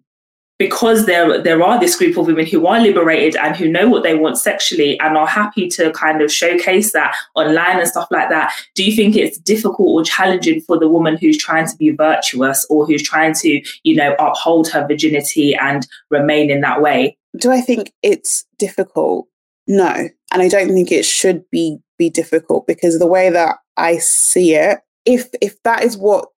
because 0.60 1.06
there 1.06 1.42
there 1.42 1.64
are 1.64 1.80
this 1.80 1.96
group 1.96 2.18
of 2.18 2.28
women 2.28 2.46
who 2.46 2.68
are 2.68 2.80
liberated 2.80 3.36
and 3.38 3.56
who 3.56 3.68
know 3.68 3.88
what 3.88 4.04
they 4.04 4.16
want 4.16 4.38
sexually 4.38 5.00
and 5.00 5.18
are 5.18 5.26
happy 5.26 5.68
to 5.70 5.92
kind 5.94 6.22
of 6.22 6.32
showcase 6.32 6.92
that 6.92 7.16
online 7.34 7.80
and 7.80 7.88
stuff 7.88 8.08
like 8.12 8.30
that 8.30 8.54
do 8.76 8.84
you 8.84 8.96
think 8.96 9.16
it's 9.16 9.40
difficult 9.40 9.88
or 9.90 10.04
challenging 10.04 10.62
for 10.62 10.78
the 10.78 10.88
woman 10.88 11.18
who's 11.18 11.38
trying 11.38 11.66
to 11.66 11.76
be 11.78 11.90
virtuous 11.90 12.66
or 12.70 12.86
who's 12.86 13.02
trying 13.02 13.34
to 13.34 13.62
you 13.84 13.96
know 13.96 14.14
uphold 14.20 14.70
her 14.70 14.86
virginity 14.86 15.56
and 15.56 15.88
remain 16.12 16.52
in 16.52 16.62
that 16.62 16.82
way? 16.82 17.18
Do 17.38 17.52
i 17.52 17.62
think 17.62 17.94
it's 18.04 18.46
difficult? 18.60 19.28
No. 19.68 20.10
And 20.32 20.42
i 20.42 20.48
don't 20.48 20.70
think 20.70 20.92
it 20.92 21.06
should 21.06 21.50
be 21.50 21.78
be 21.98 22.10
difficult 22.10 22.68
because 22.68 23.00
the 23.00 23.08
way 23.08 23.30
that 23.30 23.58
i 23.78 23.98
see 23.98 24.56
it 24.56 24.80
if 25.06 25.30
if 25.42 25.62
that 25.64 25.84
is 25.84 25.98
what 25.98 26.30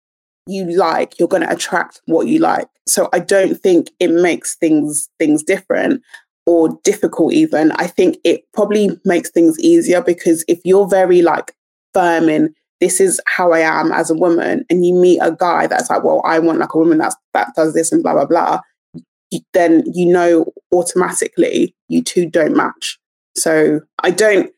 you 0.47 0.75
like, 0.75 1.19
you're 1.19 1.27
going 1.27 1.43
to 1.43 1.51
attract 1.51 2.01
what 2.05 2.27
you 2.27 2.39
like. 2.39 2.67
So 2.87 3.09
I 3.13 3.19
don't 3.19 3.59
think 3.59 3.89
it 3.99 4.11
makes 4.11 4.55
things 4.55 5.09
things 5.19 5.43
different 5.43 6.01
or 6.45 6.79
difficult 6.83 7.33
even. 7.33 7.71
I 7.73 7.87
think 7.87 8.17
it 8.23 8.41
probably 8.53 8.89
makes 9.05 9.29
things 9.29 9.59
easier 9.59 10.01
because 10.01 10.43
if 10.47 10.59
you're 10.63 10.87
very 10.87 11.21
like 11.21 11.53
firm 11.93 12.29
in 12.29 12.53
this 12.79 12.99
is 12.99 13.21
how 13.27 13.51
I 13.51 13.59
am 13.59 13.91
as 13.91 14.09
a 14.09 14.15
woman, 14.15 14.65
and 14.69 14.83
you 14.83 14.95
meet 14.95 15.19
a 15.19 15.31
guy 15.31 15.67
that's 15.67 15.89
like, 15.89 16.03
well, 16.03 16.21
I 16.25 16.39
want 16.39 16.57
like 16.57 16.73
a 16.73 16.77
woman 16.77 16.97
that's 16.97 17.15
that 17.33 17.53
does 17.55 17.73
this 17.75 17.91
and 17.91 18.01
blah 18.01 18.13
blah 18.13 18.25
blah, 18.25 18.59
then 19.53 19.83
you 19.93 20.11
know 20.11 20.51
automatically 20.73 21.75
you 21.87 22.03
two 22.03 22.25
don't 22.25 22.55
match. 22.55 22.99
So 23.37 23.81
I 24.03 24.09
don't 24.09 24.51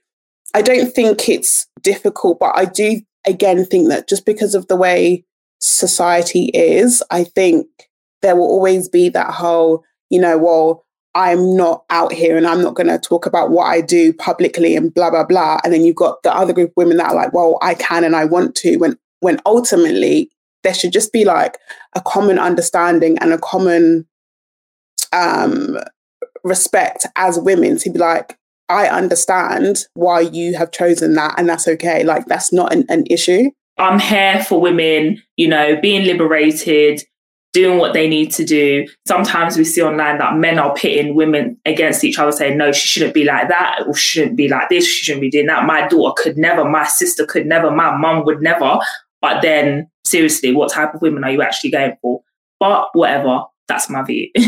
I 0.54 0.62
don't 0.62 0.94
think 0.94 1.28
it's 1.28 1.68
difficult, 1.82 2.40
but 2.40 2.54
I 2.56 2.66
do 2.66 3.02
again 3.28 3.66
think 3.66 3.90
that 3.90 4.08
just 4.08 4.26
because 4.26 4.56
of 4.56 4.68
the 4.68 4.78
way 4.78 5.26
society 5.64 6.48
is, 6.54 7.02
I 7.10 7.24
think 7.24 7.68
there 8.22 8.36
will 8.36 8.48
always 8.48 8.90
be 8.90 9.10
that 9.10 9.34
whole, 9.34 9.84
you 10.10 10.20
know, 10.20 10.38
well, 10.38 10.86
I'm 11.16 11.56
not 11.56 11.86
out 11.90 12.12
here 12.12 12.36
and 12.36 12.46
I'm 12.46 12.62
not 12.62 12.74
going 12.74 12.88
to 12.88 13.00
talk 13.00 13.26
about 13.26 13.50
what 13.50 13.66
I 13.66 13.82
do 13.82 14.12
publicly 14.14 14.76
and 14.76 14.94
blah 14.94 15.10
blah 15.10 15.24
blah. 15.24 15.60
And 15.64 15.72
then 15.72 15.84
you've 15.84 15.96
got 15.96 16.22
the 16.24 16.36
other 16.36 16.54
group 16.54 16.72
of 16.72 16.78
women 16.78 16.98
that 16.98 17.12
are 17.12 17.16
like, 17.16 17.34
well, 17.34 17.58
I 17.62 17.76
can 17.76 18.04
and 18.04 18.16
I 18.16 18.26
want 18.26 18.56
to. 18.56 18.78
When 18.78 18.98
when 19.20 19.40
ultimately 19.46 20.30
there 20.64 20.74
should 20.74 20.92
just 20.92 21.14
be 21.14 21.24
like 21.24 21.58
a 21.96 22.02
common 22.02 22.40
understanding 22.40 23.18
and 23.20 23.32
a 23.32 23.38
common 23.38 24.08
um, 25.14 25.78
respect 26.44 27.06
as 27.16 27.40
women 27.40 27.78
to 27.78 27.90
be 27.90 28.00
like, 28.00 28.38
I 28.70 28.88
understand 28.88 29.86
why 29.94 30.22
you 30.22 30.58
have 30.58 30.72
chosen 30.72 31.14
that, 31.14 31.36
and 31.38 31.48
that's 31.48 31.68
okay. 31.68 32.04
Like 32.04 32.26
that's 32.26 32.52
not 32.52 32.74
an, 32.74 32.86
an 32.90 33.06
issue. 33.10 33.52
I'm 33.78 34.00
here 34.00 34.44
for 34.44 34.62
women, 34.62 35.22
you 35.36 35.48
know, 35.48 35.80
being 35.82 36.06
liberated, 36.06 37.04
doing 37.54 37.78
what 37.78 37.94
they 37.94 38.08
need 38.08 38.32
to 38.32 38.44
do. 38.44 38.88
Sometimes 39.08 39.58
we 39.58 39.64
see 39.64 39.82
online 39.82 40.18
that 40.18 40.36
men 40.36 40.60
are 40.60 40.74
pitting 40.74 41.16
women 41.16 41.58
against 41.66 42.04
each 42.04 42.20
other, 42.20 42.32
saying, 42.32 42.58
no, 42.58 42.72
she 42.72 42.88
shouldn't 42.88 43.14
be 43.14 43.24
like 43.24 43.48
that, 43.48 43.84
or 43.88 43.96
she 43.96 44.20
shouldn't 44.20 44.38
be 44.38 44.48
like 44.48 44.70
this, 44.70 44.86
she 44.86 45.04
shouldn't 45.04 45.22
be 45.22 45.30
doing 45.30 45.48
that. 45.48 45.66
My 45.66 45.88
daughter 45.88 46.22
could 46.22 46.38
never, 46.38 46.66
my 46.66 46.86
sister 46.86 47.26
could 47.26 47.46
never, 47.46 47.72
my 47.72 47.96
mum 47.96 48.26
would 48.26 48.42
never. 48.42 48.80
But 49.22 49.42
then, 49.42 49.90
seriously, 50.04 50.54
what 50.54 50.72
type 50.72 50.94
of 50.94 51.02
women 51.02 51.24
are 51.24 51.32
you 51.32 51.42
actually 51.42 51.72
going 51.72 51.96
for? 52.02 52.22
But 52.60 52.90
whatever, 52.94 53.44
that's 53.68 53.90
my 53.90 54.04
view. 54.04 54.30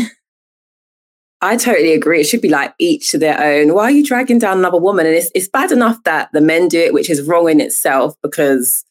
I 1.42 1.56
totally 1.56 1.92
agree. 1.92 2.20
It 2.20 2.24
should 2.24 2.40
be 2.40 2.48
like 2.48 2.74
each 2.78 3.10
to 3.10 3.18
their 3.18 3.40
own. 3.40 3.74
Why 3.74 3.84
are 3.84 3.90
you 3.90 4.04
dragging 4.04 4.38
down 4.38 4.58
another 4.58 4.78
woman? 4.78 5.06
And 5.06 5.14
it's, 5.14 5.30
it's 5.34 5.48
bad 5.48 5.70
enough 5.70 6.02
that 6.04 6.30
the 6.32 6.40
men 6.40 6.68
do 6.68 6.80
it, 6.80 6.94
which 6.94 7.10
is 7.10 7.22
wrong 7.22 7.50
in 7.50 7.60
itself 7.60 8.14
because 8.22 8.85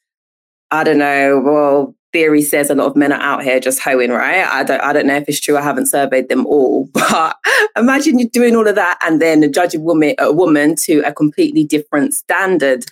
I 0.75 0.83
don't 0.83 0.97
know. 0.97 1.39
Well, 1.39 1.95
theory 2.11 2.41
says 2.41 2.69
a 2.69 2.75
lot 2.75 2.87
of 2.87 2.95
men 2.95 3.11
are 3.11 3.21
out 3.21 3.43
here 3.43 3.59
just 3.59 3.81
hoeing, 3.81 4.11
right? 4.11 4.45
I 4.45 4.63
don't, 4.63 4.81
I 4.81 4.93
don't 4.93 5.07
know 5.07 5.15
if 5.15 5.27
it's 5.27 5.39
true. 5.39 5.57
I 5.57 5.61
haven't 5.61 5.87
surveyed 5.87 6.29
them 6.29 6.45
all, 6.45 6.89
but 6.93 7.37
imagine 7.77 8.19
you're 8.19 8.29
doing 8.29 8.55
all 8.55 8.67
of 8.67 8.75
that 8.75 8.97
and 9.05 9.21
then 9.21 9.51
judging 9.53 9.83
woman, 9.83 10.15
a 10.19 10.31
woman 10.31 10.75
to 10.77 10.99
a 11.01 11.13
completely 11.13 11.63
different 11.63 12.13
standard. 12.13 12.85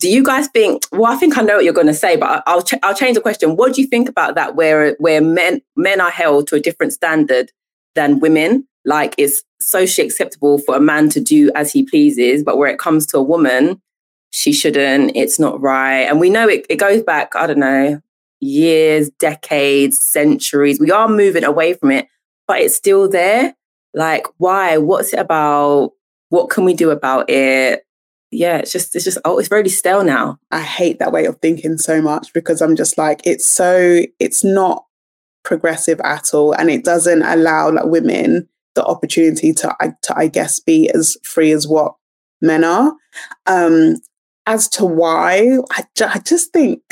Do 0.00 0.08
you 0.08 0.22
guys 0.22 0.48
think? 0.48 0.84
Well, 0.92 1.12
I 1.12 1.16
think 1.16 1.36
I 1.36 1.42
know 1.42 1.56
what 1.56 1.64
you're 1.64 1.74
going 1.74 1.86
to 1.86 1.94
say, 1.94 2.16
but 2.16 2.42
I'll 2.46 2.62
ch- 2.62 2.80
I'll 2.82 2.94
change 2.94 3.16
the 3.16 3.20
question. 3.20 3.56
What 3.56 3.74
do 3.74 3.82
you 3.82 3.86
think 3.86 4.08
about 4.08 4.34
that? 4.34 4.56
Where 4.56 4.96
where 4.98 5.20
men 5.20 5.60
men 5.76 6.00
are 6.00 6.10
held 6.10 6.48
to 6.48 6.54
a 6.54 6.60
different 6.60 6.94
standard 6.94 7.52
than 7.94 8.18
women? 8.18 8.66
Like 8.86 9.14
it's 9.18 9.42
socially 9.60 10.06
acceptable 10.06 10.56
for 10.56 10.74
a 10.74 10.80
man 10.80 11.10
to 11.10 11.20
do 11.20 11.50
as 11.54 11.70
he 11.70 11.82
pleases, 11.82 12.42
but 12.42 12.56
where 12.56 12.70
it 12.70 12.78
comes 12.78 13.06
to 13.08 13.18
a 13.18 13.22
woman, 13.22 13.82
she 14.30 14.52
shouldn't, 14.52 15.12
it's 15.16 15.38
not 15.38 15.60
right. 15.60 16.02
And 16.02 16.20
we 16.20 16.30
know 16.30 16.48
it, 16.48 16.66
it 16.68 16.76
goes 16.76 17.02
back, 17.02 17.34
I 17.36 17.46
don't 17.46 17.58
know, 17.58 18.00
years, 18.40 19.10
decades, 19.18 19.98
centuries. 19.98 20.80
We 20.80 20.90
are 20.90 21.08
moving 21.08 21.44
away 21.44 21.74
from 21.74 21.90
it, 21.90 22.08
but 22.46 22.60
it's 22.60 22.74
still 22.74 23.08
there. 23.08 23.54
Like, 23.92 24.26
why? 24.38 24.78
What's 24.78 25.12
it 25.12 25.18
about? 25.18 25.92
What 26.28 26.48
can 26.48 26.64
we 26.64 26.74
do 26.74 26.90
about 26.90 27.28
it? 27.28 27.84
Yeah, 28.30 28.58
it's 28.58 28.70
just, 28.70 28.94
it's 28.94 29.04
just, 29.04 29.18
oh, 29.24 29.38
it's 29.38 29.48
very 29.48 29.68
stale 29.68 30.04
now. 30.04 30.38
I 30.52 30.60
hate 30.60 31.00
that 31.00 31.10
way 31.10 31.24
of 31.24 31.38
thinking 31.40 31.76
so 31.76 32.00
much 32.00 32.32
because 32.32 32.62
I'm 32.62 32.76
just 32.76 32.96
like, 32.96 33.20
it's 33.24 33.44
so, 33.44 34.02
it's 34.20 34.44
not 34.44 34.84
progressive 35.42 36.00
at 36.04 36.32
all. 36.32 36.52
And 36.52 36.70
it 36.70 36.84
doesn't 36.84 37.22
allow 37.22 37.72
like 37.72 37.86
women 37.86 38.48
the 38.76 38.84
opportunity 38.84 39.52
to, 39.54 39.76
to 40.02 40.16
I 40.16 40.28
guess, 40.28 40.60
be 40.60 40.88
as 40.90 41.16
free 41.24 41.50
as 41.50 41.66
what 41.66 41.96
men 42.40 42.62
are. 42.62 42.94
Um, 43.46 43.96
as 44.46 44.68
to 44.70 44.84
why, 44.84 45.58
I, 45.70 45.84
ju- 45.94 46.06
I 46.06 46.18
just 46.18 46.52
think 46.52 46.82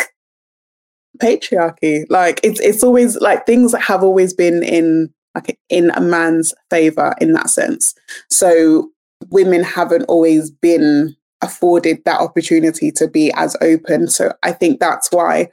patriarchy. 1.18 2.04
Like 2.08 2.40
it's 2.42 2.60
it's 2.60 2.82
always 2.82 3.16
like 3.16 3.46
things 3.46 3.72
that 3.72 3.82
have 3.82 4.02
always 4.02 4.32
been 4.32 4.62
in 4.62 5.12
like 5.34 5.58
in 5.68 5.90
a 5.90 6.00
man's 6.00 6.54
favor 6.70 7.14
in 7.20 7.32
that 7.32 7.50
sense. 7.50 7.94
So 8.30 8.90
women 9.30 9.62
haven't 9.62 10.04
always 10.04 10.50
been 10.50 11.16
afforded 11.40 12.04
that 12.04 12.20
opportunity 12.20 12.90
to 12.92 13.08
be 13.08 13.32
as 13.34 13.56
open. 13.60 14.08
So 14.08 14.32
I 14.42 14.52
think 14.52 14.80
that's 14.80 15.10
why 15.12 15.50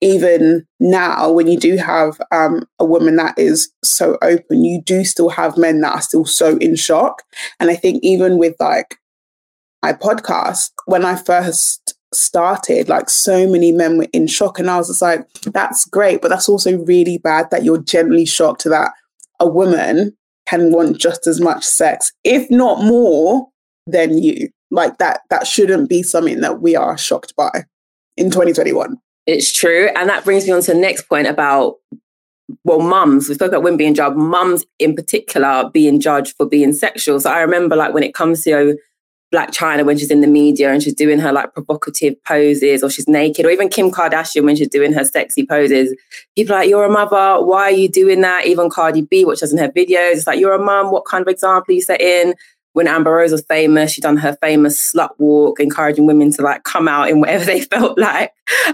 even 0.00 0.66
now 0.80 1.30
when 1.30 1.46
you 1.46 1.58
do 1.58 1.76
have 1.76 2.20
um, 2.30 2.66
a 2.78 2.84
woman 2.84 3.16
that 3.16 3.38
is 3.38 3.70
so 3.82 4.18
open 4.22 4.62
you 4.64 4.82
do 4.82 5.04
still 5.04 5.30
have 5.30 5.56
men 5.56 5.80
that 5.80 5.94
are 5.94 6.02
still 6.02 6.26
so 6.26 6.56
in 6.58 6.76
shock 6.76 7.22
and 7.58 7.70
i 7.70 7.76
think 7.76 8.00
even 8.02 8.36
with 8.36 8.54
like 8.60 8.96
my 9.84 9.92
podcast, 9.92 10.70
when 10.86 11.04
I 11.04 11.14
first 11.14 11.94
started, 12.14 12.88
like 12.88 13.10
so 13.10 13.46
many 13.46 13.70
men 13.70 13.98
were 13.98 14.08
in 14.14 14.26
shock. 14.26 14.58
And 14.58 14.70
I 14.70 14.78
was 14.78 14.88
just 14.88 15.02
like, 15.02 15.30
that's 15.42 15.84
great, 15.84 16.22
but 16.22 16.28
that's 16.28 16.48
also 16.48 16.78
really 16.84 17.18
bad 17.18 17.50
that 17.50 17.64
you're 17.64 17.82
generally 17.82 18.24
shocked 18.24 18.64
that 18.64 18.92
a 19.40 19.46
woman 19.46 20.16
can 20.46 20.72
want 20.72 20.98
just 20.98 21.26
as 21.26 21.38
much 21.38 21.64
sex, 21.64 22.12
if 22.24 22.50
not 22.50 22.82
more, 22.82 23.48
than 23.86 24.22
you. 24.22 24.48
Like 24.70 24.96
that, 24.98 25.20
that 25.28 25.46
shouldn't 25.46 25.90
be 25.90 26.02
something 26.02 26.40
that 26.40 26.62
we 26.62 26.74
are 26.74 26.96
shocked 26.96 27.36
by 27.36 27.64
in 28.16 28.30
2021. 28.30 28.96
It's 29.26 29.52
true. 29.52 29.90
And 29.96 30.08
that 30.08 30.24
brings 30.24 30.46
me 30.46 30.52
on 30.52 30.62
to 30.62 30.72
the 30.72 30.78
next 30.78 31.10
point 31.10 31.26
about 31.26 31.74
well, 32.64 32.80
mums, 32.80 33.28
we 33.28 33.34
spoke 33.34 33.48
about 33.48 33.62
women 33.62 33.78
being 33.78 33.94
judged, 33.94 34.16
mums 34.16 34.64
in 34.78 34.94
particular 34.94 35.70
being 35.72 36.00
judged 36.00 36.36
for 36.36 36.46
being 36.46 36.72
sexual. 36.72 37.20
So 37.20 37.30
I 37.30 37.40
remember 37.40 37.74
like 37.76 37.94
when 37.94 38.02
it 38.02 38.14
comes 38.14 38.44
to 38.44 38.50
Blac 39.34 39.48
Chyna 39.48 39.84
when 39.84 39.98
she's 39.98 40.12
in 40.12 40.20
the 40.20 40.28
media 40.28 40.72
and 40.72 40.80
she's 40.80 40.94
doing 40.94 41.18
her 41.18 41.32
like 41.32 41.52
provocative 41.52 42.14
poses 42.22 42.84
or 42.84 42.90
she's 42.90 43.08
naked, 43.08 43.44
or 43.44 43.50
even 43.50 43.68
Kim 43.68 43.90
Kardashian 43.90 44.44
when 44.44 44.54
she's 44.54 44.68
doing 44.68 44.92
her 44.92 45.04
sexy 45.04 45.44
poses. 45.44 45.92
People 46.36 46.54
are 46.54 46.60
like, 46.60 46.68
You're 46.68 46.84
a 46.84 46.90
mother, 46.90 47.44
why 47.44 47.64
are 47.64 47.70
you 47.72 47.88
doing 47.88 48.20
that? 48.20 48.46
Even 48.46 48.70
Cardi 48.70 49.02
B, 49.02 49.24
which 49.24 49.40
doesn't 49.40 49.58
have 49.58 49.74
videos, 49.74 50.12
it's 50.12 50.26
like, 50.28 50.38
You're 50.38 50.54
a 50.54 50.64
mum, 50.64 50.92
what 50.92 51.04
kind 51.04 51.22
of 51.22 51.28
example 51.28 51.72
are 51.72 51.74
you 51.74 51.82
setting? 51.82 52.34
When 52.74 52.88
Amber 52.88 53.12
Rose 53.12 53.30
was 53.30 53.44
famous, 53.48 53.92
she 53.92 54.00
done 54.00 54.16
her 54.16 54.36
famous 54.40 54.92
slut 54.92 55.10
walk, 55.18 55.60
encouraging 55.60 56.06
women 56.06 56.32
to 56.32 56.42
like 56.42 56.64
come 56.64 56.88
out 56.88 57.08
in 57.08 57.20
whatever 57.20 57.44
they 57.46 57.62
felt 57.62 57.98
like 57.98 58.32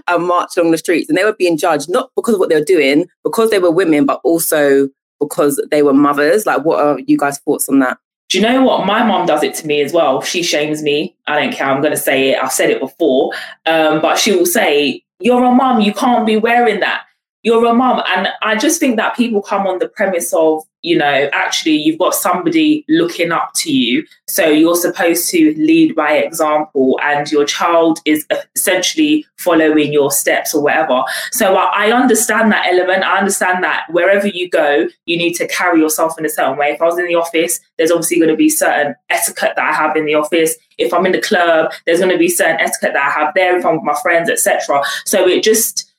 and 0.09 0.27
march 0.27 0.57
along 0.57 0.73
the 0.73 0.79
streets. 0.79 1.09
And 1.09 1.17
they 1.17 1.25
were 1.25 1.35
being 1.35 1.57
judged 1.57 1.91
not 1.91 2.11
because 2.17 2.35
of 2.35 2.41
what 2.41 2.49
they 2.51 2.59
were 2.59 2.65
doing, 2.65 3.09
because 3.25 3.51
they 3.51 3.59
were 3.59 3.71
women, 3.71 4.05
but 4.07 4.21
also 4.25 4.89
because 5.21 5.63
they 5.71 5.83
were 5.83 5.93
mothers. 5.93 6.47
Like, 6.47 6.65
what 6.65 6.81
are 6.81 6.99
you 7.01 7.19
guys' 7.19 7.39
thoughts 7.39 7.69
on 7.69 7.79
that? 7.81 7.99
Do 8.31 8.39
you 8.39 8.45
know 8.47 8.63
what? 8.63 8.87
My 8.87 9.03
mom 9.03 9.27
does 9.27 9.43
it 9.43 9.55
to 9.57 9.67
me 9.67 9.83
as 9.83 9.93
well. 9.93 10.23
She 10.23 10.43
shames 10.45 10.83
me. 10.83 11.17
I 11.27 11.39
don't 11.39 11.53
care. 11.53 11.69
I'm 11.69 11.83
going 11.83 11.93
to 11.93 12.01
say 12.01 12.31
it. 12.31 12.39
I've 12.39 12.53
said 12.53 12.71
it 12.71 12.81
before. 12.81 13.33
Um, 13.67 14.01
but 14.01 14.19
she 14.19 14.31
will 14.35 14.47
say, 14.47 15.03
You're 15.19 15.45
a 15.45 15.53
mom. 15.53 15.81
You 15.81 15.93
can't 15.93 16.25
be 16.25 16.37
wearing 16.37 16.81
that 16.81 17.05
you're 17.43 17.65
a 17.67 17.75
mom. 17.75 18.03
And 18.09 18.29
I 18.43 18.57
just 18.57 18.81
think 18.81 18.97
that 18.97 19.17
people 19.17 19.41
come 19.41 19.67
on 19.67 19.79
the 19.79 19.89
premise 19.89 20.33
of, 20.35 20.63
you 20.83 20.97
know, 20.97 21.29
actually 21.33 21.77
you've 21.77 21.99
got 21.99 22.15
somebody 22.15 22.85
looking 22.89 23.33
up 23.33 23.53
to 23.55 23.73
you. 23.73 24.07
So 24.29 24.47
you're 24.47 24.77
supposed 24.77 25.29
to 25.31 25.55
lead 25.55 25.95
by 25.95 26.13
example 26.13 26.99
and 27.03 27.31
your 27.31 27.45
child 27.45 28.01
is 28.05 28.27
essentially 28.55 29.27
following 29.37 29.93
your 29.93 30.11
steps 30.11 30.55
or 30.55 30.63
whatever. 30.63 31.03
So 31.33 31.57
I 31.57 31.93
understand 31.93 32.53
that 32.53 32.67
element. 32.67 33.05
I 33.05 33.19
understand 33.19 33.63
that 33.65 33.87
wherever 33.91 34.27
you 34.27 34.49
go, 34.49 34.89
you 35.05 35.17
need 35.17 35.35
to 35.35 35.49
carry 35.49 35.81
yourself 35.81 36.19
in 36.19 36.25
a 36.25 36.31
certain 36.31 36.57
way. 36.57 36.71
If 36.71 36.83
I 36.83 36.87
was 36.87 36.99
in 36.99 37.07
the 37.07 37.15
office, 37.15 37.61
there's 37.77 37.91
obviously 37.91 38.19
going 38.19 38.31
to 38.31 38.37
be 38.37 38.49
certain 38.49 38.95
etiquette 39.11 39.55
that 39.57 39.71
I 39.71 39.73
have 39.75 39.97
in 39.97 40.07
the 40.07 40.15
office. 40.15 40.57
If 40.79 40.95
I'm 40.95 41.05
in 41.05 41.13
the 41.13 41.21
club, 41.21 41.73
there's 41.85 42.01
going 42.01 42.13
to 42.13 42.19
be 42.19 42.29
certain 42.29 42.61
etiquette 42.61 42.93
that 42.95 43.07
I 43.07 43.11
have 43.11 43.35
there 43.35 43.59
if 43.59 43.67
I'm 43.67 43.77
with 43.77 43.85
my 43.85 43.97
friends, 44.03 44.31
etc. 44.31 44.83
So 45.05 45.27
it 45.29 45.43
just 45.43 45.90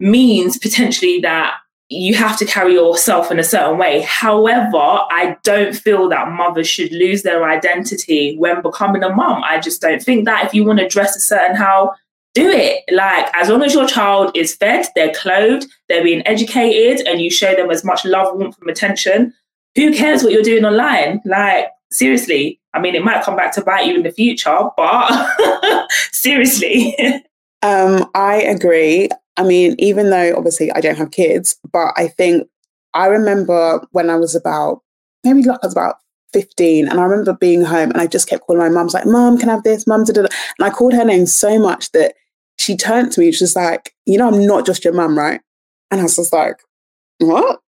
means 0.00 0.58
potentially 0.58 1.20
that 1.20 1.54
you 1.90 2.14
have 2.14 2.36
to 2.38 2.46
carry 2.46 2.74
yourself 2.74 3.30
in 3.30 3.38
a 3.38 3.44
certain 3.44 3.78
way. 3.78 4.00
However, 4.02 4.76
I 4.76 5.36
don't 5.44 5.76
feel 5.76 6.08
that 6.08 6.32
mothers 6.32 6.66
should 6.66 6.92
lose 6.92 7.22
their 7.22 7.44
identity 7.44 8.36
when 8.38 8.62
becoming 8.62 9.02
a 9.02 9.14
mom. 9.14 9.42
I 9.44 9.60
just 9.60 9.80
don't 9.80 10.02
think 10.02 10.24
that 10.24 10.46
if 10.46 10.54
you 10.54 10.64
want 10.64 10.78
to 10.78 10.88
dress 10.88 11.14
a 11.14 11.20
certain 11.20 11.56
how, 11.56 11.94
do 12.34 12.50
it. 12.50 12.82
Like, 12.90 13.28
as 13.36 13.48
long 13.48 13.62
as 13.62 13.74
your 13.74 13.86
child 13.86 14.36
is 14.36 14.56
fed, 14.56 14.86
they're 14.96 15.14
clothed, 15.14 15.66
they're 15.88 16.02
being 16.02 16.26
educated, 16.26 17.06
and 17.06 17.20
you 17.20 17.30
show 17.30 17.54
them 17.54 17.70
as 17.70 17.84
much 17.84 18.04
love, 18.04 18.34
warmth, 18.36 18.58
and 18.60 18.70
attention, 18.70 19.32
who 19.76 19.94
cares 19.94 20.22
what 20.22 20.32
you're 20.32 20.42
doing 20.42 20.64
online? 20.64 21.20
Like, 21.24 21.68
seriously. 21.90 22.60
I 22.72 22.80
mean, 22.80 22.96
it 22.96 23.04
might 23.04 23.22
come 23.22 23.36
back 23.36 23.54
to 23.54 23.62
bite 23.62 23.86
you 23.86 23.94
in 23.94 24.02
the 24.02 24.10
future, 24.10 24.58
but 24.76 25.88
seriously. 26.12 26.96
um, 27.62 28.10
I 28.14 28.36
agree. 28.42 29.08
I 29.36 29.42
mean, 29.42 29.74
even 29.78 30.10
though 30.10 30.34
obviously 30.36 30.70
I 30.72 30.80
don't 30.80 30.98
have 30.98 31.10
kids, 31.10 31.58
but 31.72 31.92
I 31.96 32.08
think 32.08 32.48
I 32.94 33.06
remember 33.06 33.84
when 33.90 34.10
I 34.10 34.16
was 34.16 34.34
about 34.34 34.82
maybe 35.24 35.42
like 35.42 35.58
I 35.62 35.66
was 35.66 35.74
about 35.74 35.96
15 36.32 36.88
and 36.88 37.00
I 37.00 37.04
remember 37.04 37.32
being 37.32 37.62
home 37.62 37.90
and 37.90 38.00
I 38.00 38.06
just 38.06 38.28
kept 38.28 38.42
calling 38.46 38.60
my 38.60 38.68
mum, 38.68 38.88
like, 38.92 39.06
Mum, 39.06 39.38
can 39.38 39.48
I 39.48 39.52
have 39.54 39.62
this? 39.62 39.86
Mum, 39.86 40.04
and 40.08 40.28
I 40.60 40.70
called 40.70 40.92
her 40.92 41.04
name 41.04 41.26
so 41.26 41.58
much 41.58 41.92
that 41.92 42.14
she 42.58 42.76
turned 42.76 43.12
to 43.12 43.20
me, 43.20 43.32
she 43.32 43.44
was 43.44 43.56
like, 43.56 43.94
You 44.06 44.18
know, 44.18 44.28
I'm 44.28 44.46
not 44.46 44.66
just 44.66 44.84
your 44.84 44.94
mum, 44.94 45.18
right? 45.18 45.40
And 45.90 46.00
I 46.00 46.04
was 46.04 46.16
just 46.16 46.32
like, 46.32 46.56
What? 47.18 47.60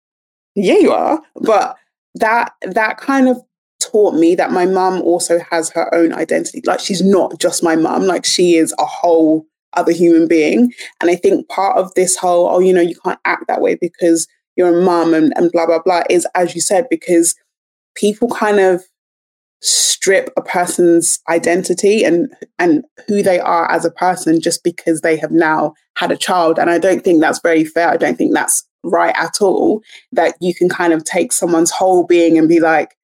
Yeah, 0.55 0.77
you 0.77 0.91
are. 0.91 1.21
But 1.35 1.75
that 2.15 2.53
that 2.61 2.97
kind 2.97 3.27
of 3.27 3.41
taught 3.81 4.15
me 4.15 4.35
that 4.35 4.51
my 4.51 4.65
mum 4.65 5.01
also 5.01 5.39
has 5.51 5.69
her 5.71 5.93
own 5.93 6.13
identity. 6.13 6.61
Like 6.65 6.79
she's 6.79 7.03
not 7.03 7.39
just 7.39 7.63
my 7.63 7.75
mum, 7.75 8.03
like 8.03 8.25
she 8.25 8.55
is 8.55 8.73
a 8.79 8.85
whole 8.85 9.45
other 9.75 9.91
human 9.91 10.27
being. 10.27 10.71
And 11.01 11.09
I 11.09 11.15
think 11.15 11.47
part 11.49 11.77
of 11.77 11.93
this 11.95 12.15
whole, 12.15 12.49
oh, 12.49 12.59
you 12.59 12.73
know, 12.73 12.81
you 12.81 12.95
can't 13.03 13.19
act 13.25 13.47
that 13.47 13.61
way 13.61 13.75
because 13.75 14.27
you're 14.55 14.79
a 14.79 14.83
mum 14.83 15.13
and, 15.13 15.33
and 15.35 15.51
blah, 15.51 15.65
blah, 15.65 15.81
blah 15.83 16.03
is, 16.09 16.27
as 16.35 16.55
you 16.55 16.61
said, 16.61 16.87
because 16.89 17.35
people 17.95 18.29
kind 18.29 18.59
of 18.59 18.83
strip 19.61 20.31
a 20.37 20.41
person's 20.41 21.19
identity 21.29 22.03
and 22.03 22.31
and 22.59 22.83
who 23.07 23.23
they 23.23 23.39
are 23.39 23.69
as 23.71 23.85
a 23.85 23.89
person 23.89 24.39
just 24.39 24.63
because 24.63 25.01
they 25.01 25.17
have 25.17 25.31
now 25.31 25.73
had 25.97 26.11
a 26.11 26.17
child. 26.17 26.59
And 26.59 26.69
i 26.69 26.77
don't 26.77 27.03
think 27.03 27.21
that's 27.21 27.39
very 27.39 27.65
fair. 27.65 27.89
I 27.89 27.97
don't 27.97 28.17
think 28.17 28.33
that's 28.33 28.63
right 28.83 29.15
at 29.17 29.41
all 29.41 29.81
that 30.11 30.35
you 30.39 30.53
can 30.53 30.69
kind 30.69 30.93
of 30.93 31.03
take 31.03 31.33
someone's 31.33 31.71
whole 31.71 32.05
being 32.05 32.37
and 32.37 32.47
be 32.47 32.59
like 32.59 32.95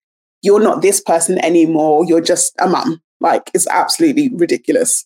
you're 0.44 0.60
not 0.60 0.82
this 0.82 1.02
person 1.02 1.44
anymore. 1.44 2.06
You're 2.06 2.22
just 2.22 2.54
a 2.60 2.68
mum. 2.68 3.02
Like 3.20 3.50
it's 3.54 3.68
absolutely 3.68 4.30
ridiculous 4.36 5.06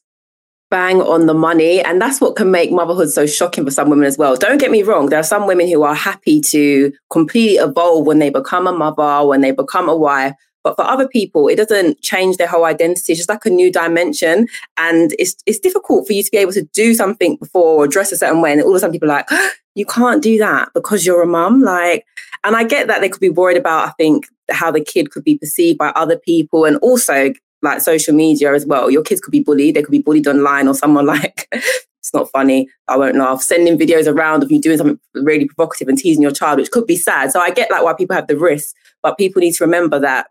bang 0.69 1.01
on 1.01 1.25
the 1.25 1.33
money. 1.33 1.81
And 1.81 2.01
that's 2.01 2.19
what 2.19 2.35
can 2.35 2.51
make 2.51 2.71
motherhood 2.71 3.09
so 3.09 3.25
shocking 3.25 3.65
for 3.65 3.71
some 3.71 3.89
women 3.89 4.05
as 4.05 4.17
well. 4.17 4.35
Don't 4.35 4.59
get 4.59 4.71
me 4.71 4.83
wrong, 4.83 5.09
there 5.09 5.19
are 5.19 5.23
some 5.23 5.47
women 5.47 5.67
who 5.67 5.83
are 5.83 5.95
happy 5.95 6.41
to 6.41 6.91
completely 7.09 7.57
evolve 7.57 8.05
when 8.05 8.19
they 8.19 8.29
become 8.29 8.67
a 8.67 8.71
mother, 8.71 9.25
when 9.27 9.41
they 9.41 9.51
become 9.51 9.89
a 9.89 9.95
wife. 9.95 10.33
But 10.63 10.77
for 10.77 10.81
other 10.81 11.07
people, 11.07 11.47
it 11.47 11.57
doesn't 11.57 12.01
change 12.01 12.37
their 12.37 12.47
whole 12.47 12.65
identity. 12.65 13.13
It's 13.13 13.19
just 13.19 13.29
like 13.29 13.45
a 13.45 13.51
new 13.51 13.71
dimension. 13.71 14.47
And 14.77 15.13
it's 15.19 15.35
it's 15.45 15.59
difficult 15.59 16.07
for 16.07 16.13
you 16.13 16.23
to 16.23 16.31
be 16.31 16.37
able 16.37 16.53
to 16.53 16.63
do 16.73 16.95
something 16.95 17.35
before 17.35 17.75
or 17.75 17.87
dress 17.87 18.11
a 18.11 18.17
certain 18.17 18.41
way. 18.41 18.51
And 18.51 18.63
all 18.63 18.71
of 18.71 18.77
a 18.77 18.79
sudden 18.79 18.93
people 18.93 19.11
are 19.11 19.17
like, 19.17 19.27
oh, 19.29 19.51
you 19.75 19.85
can't 19.85 20.23
do 20.23 20.39
that 20.39 20.69
because 20.73 21.05
you're 21.05 21.21
a 21.21 21.27
mum. 21.27 21.61
Like, 21.61 22.03
and 22.43 22.55
I 22.55 22.63
get 22.63 22.87
that 22.87 23.01
they 23.01 23.09
could 23.09 23.21
be 23.21 23.29
worried 23.29 23.57
about, 23.57 23.89
I 23.89 23.91
think, 23.91 24.25
how 24.49 24.71
the 24.71 24.83
kid 24.83 25.11
could 25.11 25.23
be 25.23 25.37
perceived 25.37 25.77
by 25.77 25.89
other 25.89 26.17
people 26.17 26.65
and 26.65 26.77
also 26.77 27.31
like 27.65 27.81
social 27.81 28.13
media 28.13 28.53
as 28.53 28.65
well. 28.65 28.89
Your 28.89 29.03
kids 29.03 29.21
could 29.21 29.31
be 29.31 29.41
bullied. 29.41 29.75
They 29.75 29.81
could 29.81 29.91
be 29.91 30.01
bullied 30.01 30.27
online 30.27 30.67
or 30.67 30.73
someone 30.73 31.05
like, 31.15 31.47
it's 31.51 32.13
not 32.13 32.31
funny. 32.31 32.69
I 32.87 32.97
won't 32.97 33.17
laugh. 33.17 33.41
Sending 33.41 33.77
videos 33.77 34.11
around 34.11 34.43
of 34.43 34.51
you 34.51 34.61
doing 34.61 34.77
something 34.77 34.99
really 35.15 35.45
provocative 35.45 35.87
and 35.87 35.97
teasing 35.97 36.21
your 36.21 36.31
child, 36.31 36.59
which 36.59 36.71
could 36.71 36.87
be 36.87 36.95
sad. 36.95 37.31
So 37.31 37.39
I 37.39 37.51
get 37.51 37.69
like 37.69 37.83
why 37.83 37.93
people 37.93 38.15
have 38.15 38.27
the 38.27 38.37
risk, 38.37 38.73
but 39.03 39.17
people 39.17 39.41
need 39.41 39.53
to 39.55 39.63
remember 39.65 39.99
that 39.99 40.27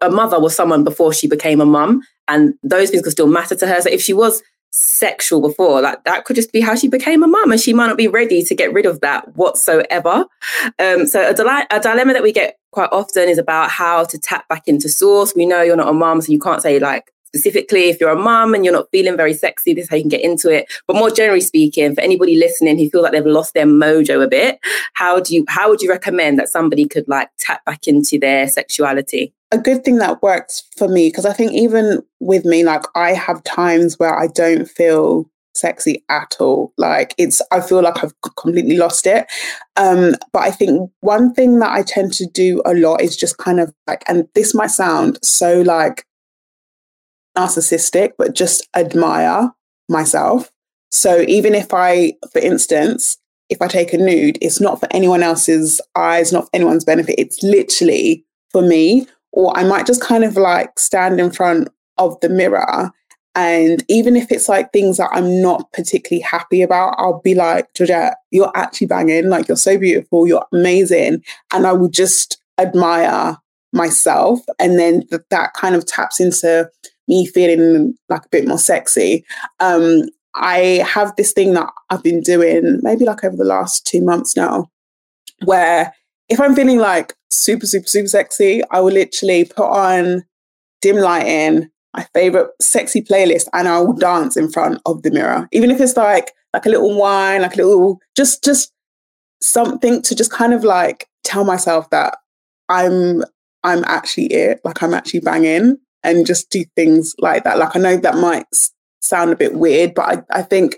a 0.00 0.10
mother 0.10 0.38
was 0.38 0.54
someone 0.54 0.84
before 0.84 1.12
she 1.12 1.26
became 1.26 1.60
a 1.60 1.66
mum 1.66 2.02
and 2.28 2.54
those 2.62 2.90
things 2.90 3.02
could 3.02 3.12
still 3.12 3.26
matter 3.26 3.54
to 3.56 3.66
her. 3.66 3.80
So 3.80 3.90
if 3.90 4.00
she 4.00 4.12
was 4.12 4.42
sexual 4.76 5.40
before. 5.40 5.80
Like 5.80 6.04
that 6.04 6.24
could 6.24 6.36
just 6.36 6.52
be 6.52 6.60
how 6.60 6.74
she 6.74 6.88
became 6.88 7.22
a 7.22 7.26
mum, 7.26 7.50
and 7.50 7.60
she 7.60 7.72
might 7.72 7.86
not 7.86 7.96
be 7.96 8.08
ready 8.08 8.42
to 8.42 8.54
get 8.54 8.72
rid 8.72 8.86
of 8.86 9.00
that 9.00 9.36
whatsoever. 9.36 10.26
Um, 10.78 11.06
so 11.06 11.22
a, 11.22 11.66
a 11.70 11.80
dilemma 11.80 12.12
that 12.12 12.22
we 12.22 12.32
get 12.32 12.58
quite 12.72 12.90
often 12.92 13.28
is 13.28 13.38
about 13.38 13.70
how 13.70 14.04
to 14.04 14.18
tap 14.18 14.48
back 14.48 14.68
into 14.68 14.88
source. 14.88 15.34
We 15.34 15.46
know 15.46 15.62
you're 15.62 15.76
not 15.76 15.88
a 15.88 15.92
mum, 15.92 16.20
so 16.20 16.32
you 16.32 16.38
can't 16.38 16.62
say 16.62 16.78
like 16.78 17.12
specifically 17.36 17.88
if 17.90 18.00
you're 18.00 18.10
a 18.10 18.16
mum 18.16 18.54
and 18.54 18.64
you're 18.64 18.72
not 18.72 18.90
feeling 18.90 19.16
very 19.16 19.34
sexy, 19.34 19.74
this 19.74 19.84
is 19.84 19.90
how 19.90 19.96
you 19.96 20.02
can 20.02 20.08
get 20.08 20.22
into 20.22 20.50
it. 20.50 20.66
But 20.86 20.96
more 20.96 21.10
generally 21.10 21.40
speaking, 21.40 21.94
for 21.94 22.00
anybody 22.00 22.36
listening 22.36 22.78
who 22.78 22.88
feel 22.88 23.02
like 23.02 23.12
they've 23.12 23.26
lost 23.26 23.54
their 23.54 23.66
mojo 23.66 24.22
a 24.22 24.28
bit, 24.28 24.58
how 24.94 25.20
do 25.20 25.34
you 25.34 25.44
how 25.48 25.68
would 25.68 25.82
you 25.82 25.90
recommend 25.90 26.38
that 26.38 26.48
somebody 26.48 26.86
could 26.86 27.06
like 27.08 27.30
tap 27.38 27.64
back 27.64 27.86
into 27.86 28.18
their 28.18 28.48
sexuality? 28.48 29.32
A 29.56 29.62
good 29.62 29.84
thing 29.84 29.96
that 29.98 30.22
works 30.22 30.62
for 30.76 30.88
me 30.88 31.08
because 31.08 31.26
I 31.26 31.32
think 31.32 31.52
even 31.52 32.02
with 32.20 32.44
me, 32.44 32.64
like 32.64 32.84
I 32.94 33.12
have 33.12 33.42
times 33.44 33.98
where 33.98 34.16
I 34.16 34.28
don't 34.28 34.66
feel 34.66 35.28
sexy 35.54 36.04
at 36.08 36.36
all. 36.38 36.72
Like 36.76 37.14
it's, 37.18 37.40
I 37.50 37.60
feel 37.60 37.82
like 37.82 38.04
I've 38.04 38.14
completely 38.36 38.76
lost 38.76 39.06
it. 39.06 39.26
Um, 39.76 40.14
but 40.32 40.42
I 40.42 40.50
think 40.50 40.90
one 41.00 41.34
thing 41.34 41.58
that 41.60 41.72
I 41.72 41.82
tend 41.82 42.12
to 42.14 42.26
do 42.26 42.62
a 42.64 42.74
lot 42.74 43.00
is 43.00 43.16
just 43.16 43.38
kind 43.38 43.58
of 43.58 43.72
like, 43.86 44.04
and 44.08 44.28
this 44.34 44.54
might 44.54 44.70
sound 44.70 45.18
so 45.22 45.62
like 45.62 46.06
narcissistic, 47.36 48.12
but 48.18 48.34
just 48.34 48.68
admire 48.76 49.52
myself. 49.88 50.50
So 50.90 51.22
even 51.22 51.54
if 51.54 51.72
I, 51.72 52.14
for 52.32 52.38
instance, 52.38 53.18
if 53.48 53.62
I 53.62 53.68
take 53.68 53.92
a 53.92 53.98
nude, 53.98 54.38
it's 54.40 54.60
not 54.60 54.80
for 54.80 54.88
anyone 54.90 55.22
else's 55.22 55.80
eyes, 55.94 56.32
not 56.32 56.44
for 56.44 56.50
anyone's 56.52 56.84
benefit. 56.84 57.16
It's 57.18 57.42
literally 57.42 58.24
for 58.50 58.62
me 58.62 59.06
or 59.36 59.56
I 59.56 59.64
might 59.64 59.86
just 59.86 60.00
kind 60.00 60.24
of 60.24 60.36
like 60.36 60.78
stand 60.78 61.20
in 61.20 61.30
front 61.30 61.68
of 61.98 62.18
the 62.20 62.28
mirror. 62.28 62.90
And 63.34 63.84
even 63.86 64.16
if 64.16 64.32
it's 64.32 64.48
like 64.48 64.72
things 64.72 64.96
that 64.96 65.10
I'm 65.12 65.42
not 65.42 65.70
particularly 65.72 66.22
happy 66.22 66.62
about, 66.62 66.94
I'll 66.96 67.20
be 67.20 67.34
like, 67.34 67.72
Georgette, 67.74 68.16
you're 68.30 68.50
actually 68.54 68.86
banging. 68.86 69.28
Like, 69.28 69.46
you're 69.46 69.58
so 69.58 69.76
beautiful. 69.76 70.26
You're 70.26 70.46
amazing. 70.54 71.22
And 71.52 71.66
I 71.66 71.72
will 71.72 71.90
just 71.90 72.40
admire 72.56 73.36
myself. 73.74 74.40
And 74.58 74.78
then 74.78 75.06
th- 75.08 75.20
that 75.28 75.52
kind 75.52 75.74
of 75.74 75.84
taps 75.84 76.18
into 76.18 76.70
me 77.06 77.26
feeling 77.26 77.94
like 78.08 78.24
a 78.24 78.30
bit 78.30 78.48
more 78.48 78.58
sexy. 78.58 79.22
Um, 79.60 80.04
I 80.34 80.82
have 80.86 81.14
this 81.16 81.32
thing 81.32 81.52
that 81.52 81.70
I've 81.90 82.02
been 82.02 82.22
doing 82.22 82.80
maybe 82.82 83.04
like 83.04 83.22
over 83.22 83.36
the 83.36 83.44
last 83.44 83.86
two 83.86 84.00
months 84.00 84.34
now, 84.34 84.70
where 85.44 85.92
if 86.28 86.40
I'm 86.40 86.54
feeling 86.54 86.78
like 86.78 87.14
super, 87.30 87.66
super, 87.66 87.86
super 87.86 88.08
sexy, 88.08 88.62
I 88.70 88.80
will 88.80 88.92
literally 88.92 89.44
put 89.44 89.68
on 89.68 90.24
dim 90.82 90.96
lighting, 90.96 91.70
my 91.94 92.06
favorite 92.14 92.50
sexy 92.60 93.02
playlist, 93.02 93.48
and 93.52 93.68
I 93.68 93.80
will 93.80 93.94
dance 93.94 94.36
in 94.36 94.50
front 94.50 94.80
of 94.86 95.02
the 95.02 95.10
mirror. 95.10 95.48
Even 95.52 95.70
if 95.70 95.80
it's 95.80 95.96
like 95.96 96.32
like 96.52 96.66
a 96.66 96.70
little 96.70 96.98
wine, 96.98 97.42
like 97.42 97.54
a 97.54 97.62
little 97.62 98.00
just 98.16 98.42
just 98.44 98.72
something 99.40 100.02
to 100.02 100.14
just 100.14 100.32
kind 100.32 100.54
of 100.54 100.64
like 100.64 101.08
tell 101.24 101.44
myself 101.44 101.88
that 101.90 102.18
I'm 102.68 103.22
I'm 103.62 103.84
actually 103.84 104.26
it, 104.26 104.60
like 104.64 104.82
I'm 104.82 104.94
actually 104.94 105.20
banging. 105.20 105.78
and 106.02 106.24
just 106.24 106.50
do 106.50 106.64
things 106.76 107.14
like 107.18 107.42
that. 107.44 107.58
Like 107.58 107.74
I 107.74 107.80
know 107.80 107.96
that 107.96 108.16
might 108.16 108.46
sound 109.02 109.32
a 109.32 109.36
bit 109.36 109.54
weird, 109.54 109.92
but 109.94 110.26
I, 110.30 110.38
I 110.38 110.42
think 110.42 110.76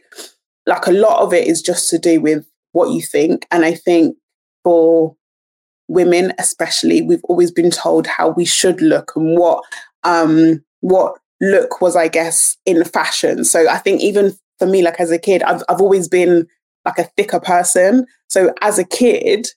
like 0.66 0.86
a 0.86 0.92
lot 0.92 1.20
of 1.20 1.34
it 1.34 1.46
is 1.46 1.60
just 1.60 1.90
to 1.90 1.98
do 1.98 2.20
with 2.20 2.46
what 2.72 2.90
you 2.92 3.02
think. 3.02 3.46
And 3.50 3.64
I 3.64 3.74
think 3.74 4.16
for 4.64 5.16
women 5.88 6.32
especially, 6.38 7.02
we've 7.02 7.24
always 7.24 7.50
been 7.50 7.70
told 7.70 8.06
how 8.06 8.30
we 8.30 8.44
should 8.44 8.80
look 8.80 9.12
and 9.16 9.38
what 9.38 9.64
um 10.04 10.62
what 10.80 11.14
look 11.40 11.80
was, 11.80 11.96
I 11.96 12.08
guess, 12.08 12.56
in 12.66 12.84
fashion. 12.84 13.44
So 13.44 13.68
I 13.68 13.78
think 13.78 14.00
even 14.00 14.36
for 14.58 14.66
me, 14.66 14.82
like 14.82 15.00
as 15.00 15.10
a 15.10 15.18
kid, 15.18 15.42
I've 15.42 15.62
I've 15.68 15.80
always 15.80 16.08
been 16.08 16.46
like 16.84 16.98
a 16.98 17.10
thicker 17.16 17.40
person. 17.40 18.06
So 18.28 18.52
as 18.60 18.78
a 18.78 18.84
kid, 18.84 19.48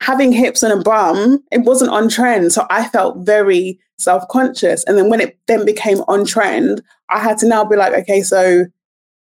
having 0.00 0.32
hips 0.32 0.62
and 0.62 0.72
a 0.72 0.82
bum, 0.82 1.42
it 1.50 1.62
wasn't 1.62 1.90
on 1.90 2.08
trend. 2.08 2.52
So 2.52 2.66
I 2.70 2.88
felt 2.88 3.18
very 3.26 3.78
self-conscious. 3.98 4.84
And 4.84 4.96
then 4.96 5.10
when 5.10 5.20
it 5.20 5.38
then 5.46 5.64
became 5.64 6.00
on 6.08 6.24
trend, 6.24 6.82
I 7.10 7.18
had 7.18 7.38
to 7.38 7.48
now 7.48 7.64
be 7.64 7.76
like, 7.76 7.92
okay, 7.92 8.22
so 8.22 8.64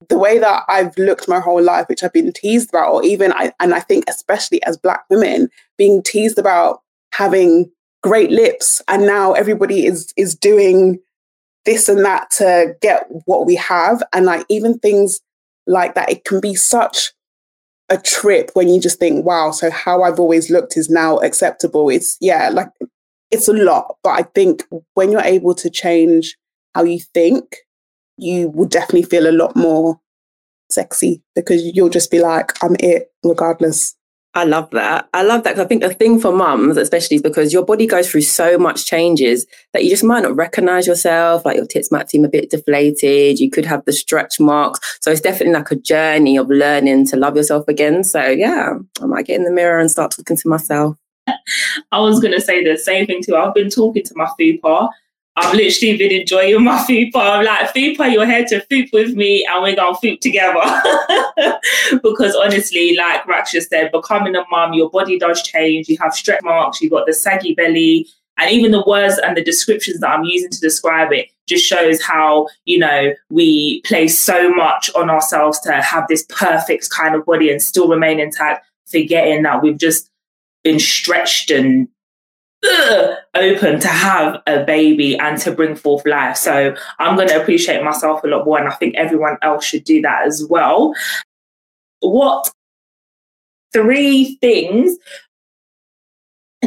the 0.08 0.18
way 0.18 0.38
that 0.38 0.64
I've 0.68 0.96
looked 0.98 1.28
my 1.28 1.40
whole 1.40 1.62
life, 1.62 1.86
which 1.88 2.02
I've 2.02 2.12
been 2.12 2.32
teased 2.32 2.70
about, 2.70 2.92
or 2.92 3.04
even 3.04 3.32
I 3.32 3.52
and 3.60 3.74
I 3.74 3.80
think 3.80 4.04
especially 4.08 4.62
as 4.64 4.76
black 4.76 5.04
women, 5.10 5.48
being 5.78 6.02
teased 6.02 6.38
about 6.38 6.82
having 7.12 7.70
great 8.02 8.30
lips, 8.30 8.82
and 8.88 9.06
now 9.06 9.32
everybody 9.32 9.86
is 9.86 10.12
is 10.16 10.34
doing 10.34 10.98
this 11.66 11.88
and 11.88 12.04
that 12.04 12.30
to 12.30 12.74
get 12.80 13.06
what 13.26 13.44
we 13.44 13.56
have. 13.56 14.02
And 14.12 14.24
like 14.24 14.46
even 14.48 14.78
things 14.78 15.20
like 15.66 15.94
that, 15.94 16.10
it 16.10 16.24
can 16.24 16.40
be 16.40 16.54
such 16.54 17.12
a 17.88 17.98
trip 17.98 18.50
when 18.54 18.68
you 18.68 18.80
just 18.80 18.98
think, 18.98 19.24
wow, 19.24 19.50
so 19.50 19.70
how 19.70 20.02
I've 20.02 20.18
always 20.18 20.50
looked 20.50 20.76
is 20.76 20.88
now 20.88 21.18
acceptable. 21.18 21.88
It's, 21.90 22.16
yeah, 22.20 22.48
like 22.48 22.68
it's 23.30 23.48
a 23.48 23.52
lot. 23.52 23.96
But 24.02 24.10
I 24.10 24.22
think 24.22 24.64
when 24.94 25.12
you're 25.12 25.20
able 25.20 25.54
to 25.56 25.68
change 25.68 26.36
how 26.74 26.84
you 26.84 27.00
think, 27.00 27.56
you 28.16 28.48
will 28.50 28.66
definitely 28.66 29.02
feel 29.02 29.28
a 29.28 29.32
lot 29.32 29.56
more 29.56 30.00
sexy 30.70 31.22
because 31.34 31.62
you'll 31.62 31.88
just 31.88 32.10
be 32.10 32.20
like, 32.20 32.52
I'm 32.62 32.76
it 32.80 33.12
regardless. 33.22 33.94
I 34.34 34.44
love 34.44 34.68
that. 34.72 35.08
I 35.14 35.22
love 35.22 35.44
that 35.44 35.52
because 35.52 35.64
I 35.64 35.68
think 35.68 35.82
the 35.82 35.94
thing 35.94 36.20
for 36.20 36.30
mums, 36.30 36.76
especially, 36.76 37.16
is 37.16 37.22
because 37.22 37.54
your 37.54 37.64
body 37.64 37.86
goes 37.86 38.10
through 38.10 38.20
so 38.22 38.58
much 38.58 38.84
changes 38.84 39.46
that 39.72 39.82
you 39.82 39.88
just 39.88 40.04
might 40.04 40.22
not 40.22 40.36
recognize 40.36 40.86
yourself. 40.86 41.46
Like 41.46 41.56
your 41.56 41.64
tits 41.64 41.90
might 41.90 42.10
seem 42.10 42.22
a 42.22 42.28
bit 42.28 42.50
deflated. 42.50 43.40
You 43.40 43.50
could 43.50 43.64
have 43.64 43.82
the 43.86 43.94
stretch 43.94 44.38
marks. 44.38 44.98
So 45.00 45.10
it's 45.10 45.22
definitely 45.22 45.54
like 45.54 45.70
a 45.70 45.76
journey 45.76 46.36
of 46.36 46.50
learning 46.50 47.06
to 47.06 47.16
love 47.16 47.34
yourself 47.34 47.66
again. 47.66 48.04
So 48.04 48.26
yeah, 48.26 48.74
I 49.00 49.06
might 49.06 49.26
get 49.26 49.36
in 49.36 49.44
the 49.44 49.50
mirror 49.50 49.80
and 49.80 49.90
start 49.90 50.10
talking 50.10 50.36
to 50.36 50.48
myself. 50.48 50.98
I 51.92 52.00
was 52.00 52.20
going 52.20 52.34
to 52.34 52.40
say 52.40 52.62
the 52.62 52.76
same 52.76 53.06
thing 53.06 53.22
too. 53.22 53.36
I've 53.36 53.54
been 53.54 53.70
talking 53.70 54.04
to 54.04 54.12
my 54.16 54.28
fupa 54.38 54.90
I've 55.38 55.54
literally 55.54 55.98
been 55.98 56.20
enjoying 56.20 56.64
my 56.64 56.78
fupa. 56.78 57.16
I'm 57.16 57.44
like, 57.44 57.74
fupa, 57.74 58.10
you're 58.10 58.26
here 58.26 58.46
to 58.46 58.66
foop 58.70 58.90
with 58.92 59.14
me 59.14 59.46
and 59.46 59.62
we're 59.62 59.76
going 59.76 59.94
to 59.94 60.00
foop 60.00 60.20
together. 60.20 60.60
because 62.02 62.34
honestly, 62.34 62.96
like 62.96 63.22
Raksha 63.24 63.62
said, 63.62 63.92
becoming 63.92 64.34
a 64.34 64.44
mum, 64.50 64.72
your 64.72 64.88
body 64.88 65.18
does 65.18 65.42
change. 65.42 65.88
You 65.88 65.98
have 66.00 66.14
stretch 66.14 66.42
marks, 66.42 66.80
you've 66.80 66.92
got 66.92 67.06
the 67.06 67.12
saggy 67.12 67.54
belly, 67.54 68.08
and 68.38 68.50
even 68.50 68.70
the 68.70 68.84
words 68.86 69.18
and 69.18 69.36
the 69.36 69.44
descriptions 69.44 70.00
that 70.00 70.10
I'm 70.10 70.24
using 70.24 70.50
to 70.50 70.60
describe 70.60 71.12
it 71.12 71.28
just 71.46 71.64
shows 71.64 72.02
how, 72.02 72.48
you 72.64 72.78
know, 72.78 73.14
we 73.30 73.82
place 73.82 74.18
so 74.18 74.50
much 74.50 74.90
on 74.94 75.10
ourselves 75.10 75.60
to 75.60 75.72
have 75.82 76.06
this 76.08 76.24
perfect 76.28 76.90
kind 76.90 77.14
of 77.14 77.24
body 77.26 77.50
and 77.50 77.62
still 77.62 77.88
remain 77.88 78.20
intact, 78.20 78.66
forgetting 78.86 79.42
that 79.42 79.62
we've 79.62 79.78
just 79.78 80.10
been 80.64 80.80
stretched 80.80 81.50
and 81.50 81.88
open 83.34 83.80
to 83.80 83.88
have 83.88 84.42
a 84.46 84.64
baby 84.64 85.18
and 85.18 85.38
to 85.38 85.52
bring 85.52 85.76
forth 85.76 86.04
life. 86.06 86.36
So 86.36 86.74
I'm 86.98 87.16
going 87.16 87.28
to 87.28 87.40
appreciate 87.40 87.82
myself 87.82 88.22
a 88.24 88.28
lot 88.28 88.44
more, 88.44 88.58
and 88.58 88.68
I 88.68 88.74
think 88.74 88.94
everyone 88.96 89.36
else 89.42 89.64
should 89.64 89.84
do 89.84 90.00
that 90.02 90.26
as 90.26 90.46
well. 90.48 90.94
What 92.00 92.50
three 93.72 94.38
things 94.40 94.96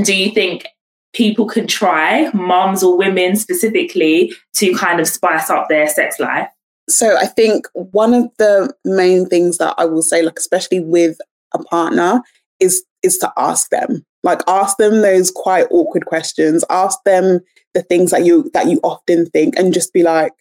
do 0.04 0.16
you 0.16 0.32
think 0.32 0.68
people 1.14 1.48
can 1.48 1.68
try, 1.68 2.30
moms 2.34 2.84
or 2.84 2.98
women 2.98 3.36
specifically, 3.36 4.34
to 4.56 4.74
kind 4.76 5.00
of 5.00 5.08
spice 5.08 5.50
up 5.50 5.70
their 5.70 5.88
sex 5.88 6.20
life? 6.20 6.48
So 6.88 7.18
I 7.18 7.26
think 7.26 7.68
one 7.74 8.14
of 8.14 8.32
the 8.38 8.74
main 8.84 9.28
things 9.28 9.58
that 9.58 9.76
I 9.78 9.86
will 9.86 10.02
say, 10.02 10.22
like 10.22 10.38
especially 10.38 10.80
with 10.80 11.18
a 11.54 11.60
partner, 11.64 12.22
is 12.60 12.84
is 13.04 13.18
to 13.20 13.32
ask 13.38 13.70
them. 13.70 14.06
Like 14.24 14.42
ask 14.48 14.78
them 14.78 15.02
those 15.02 15.32
quite 15.32 15.68
awkward 15.72 16.06
questions. 16.06 16.66
Ask 16.70 17.00
them 17.06 17.40
the 17.74 17.84
things 17.84 18.12
that 18.12 18.26
you 18.26 18.50
that 18.54 18.68
you 18.68 18.80
often 18.84 19.26
think 19.28 19.58
and 19.58 19.74
just 19.74 19.94
be 19.94 20.04
like 20.04 20.34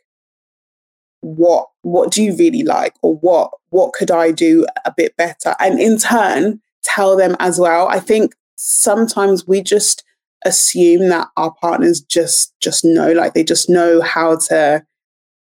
what 1.21 1.69
what 1.83 2.11
do 2.11 2.23
you 2.23 2.37
really 2.37 2.63
like? 2.63 2.95
Or 3.03 3.17
what 3.17 3.51
what 3.71 3.93
could 3.93 4.11
i 4.11 4.31
do 4.31 4.67
a 4.85 4.93
bit 4.97 5.17
better? 5.17 5.55
And 5.61 5.81
in 5.81 5.99
turn 5.99 6.61
tell 6.83 7.17
them 7.17 7.37
as 7.41 7.59
well. 7.59 7.89
I 7.89 8.01
think 8.01 8.35
sometimes 8.57 9.47
we 9.47 9.63
just 9.63 10.05
assume 10.45 11.09
that 11.09 11.29
our 11.37 11.53
partners 11.61 12.01
just 12.01 12.55
just 12.61 12.85
know 12.85 13.13
like 13.13 13.35
they 13.35 13.45
just 13.45 13.69
know 13.69 14.01
how 14.01 14.37
to 14.37 14.85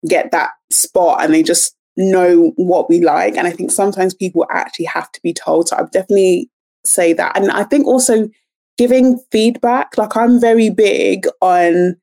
get 0.09 0.31
that 0.33 0.51
spot 0.71 1.23
and 1.23 1.33
they 1.33 1.43
just 1.43 1.77
know 1.97 2.53
what 2.57 2.89
we 2.89 3.03
like. 3.03 3.37
And 3.37 3.47
i 3.47 3.51
think 3.51 3.71
sometimes 3.71 4.15
people 4.15 4.47
actually 4.51 4.87
have 4.87 5.11
to 5.13 5.21
be 5.23 5.33
told. 5.33 5.69
So 5.69 5.77
i've 5.77 5.91
definitely 5.91 6.51
say 6.89 7.13
that. 7.13 7.37
And 7.37 7.51
I 7.51 7.65
think 7.65 7.87
also 7.87 8.29
giving 8.77 9.19
feedback, 9.31 9.99
like 9.99 10.17
I'm 10.17 10.41
very 10.41 10.71
big 10.71 11.27
on 11.41 11.97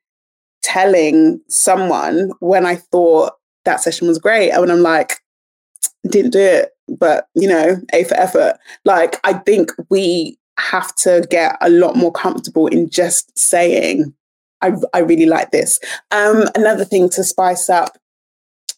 telling 0.64 1.40
someone 1.48 2.32
when 2.40 2.66
I 2.66 2.76
thought 2.76 3.34
that 3.66 3.82
session 3.82 4.08
was 4.08 4.20
great 4.20 4.52
and 4.52 4.62
when 4.62 4.72
I'm 4.72 4.82
like, 4.82 5.20
didn't 6.10 6.32
do 6.32 6.40
it, 6.40 6.72
but 6.88 7.28
you 7.34 7.48
know, 7.48 7.82
A 7.94 8.04
for 8.04 8.16
effort. 8.16 8.58
Like 8.84 9.20
I 9.24 9.34
think 9.34 9.72
we 9.90 10.38
have 10.58 10.94
to 10.96 11.26
get 11.30 11.58
a 11.62 11.70
lot 11.70 11.96
more 11.96 12.12
comfortable 12.12 12.68
in 12.68 12.90
just 12.90 13.38
saying, 13.38 14.14
I, 14.62 14.74
I 14.94 15.00
really 15.00 15.26
like 15.26 15.52
this. 15.52 15.80
Um, 16.12 16.46
another 16.56 16.86
thing 16.86 17.10
to 17.10 17.24
spice 17.24 17.70
up 17.70 17.98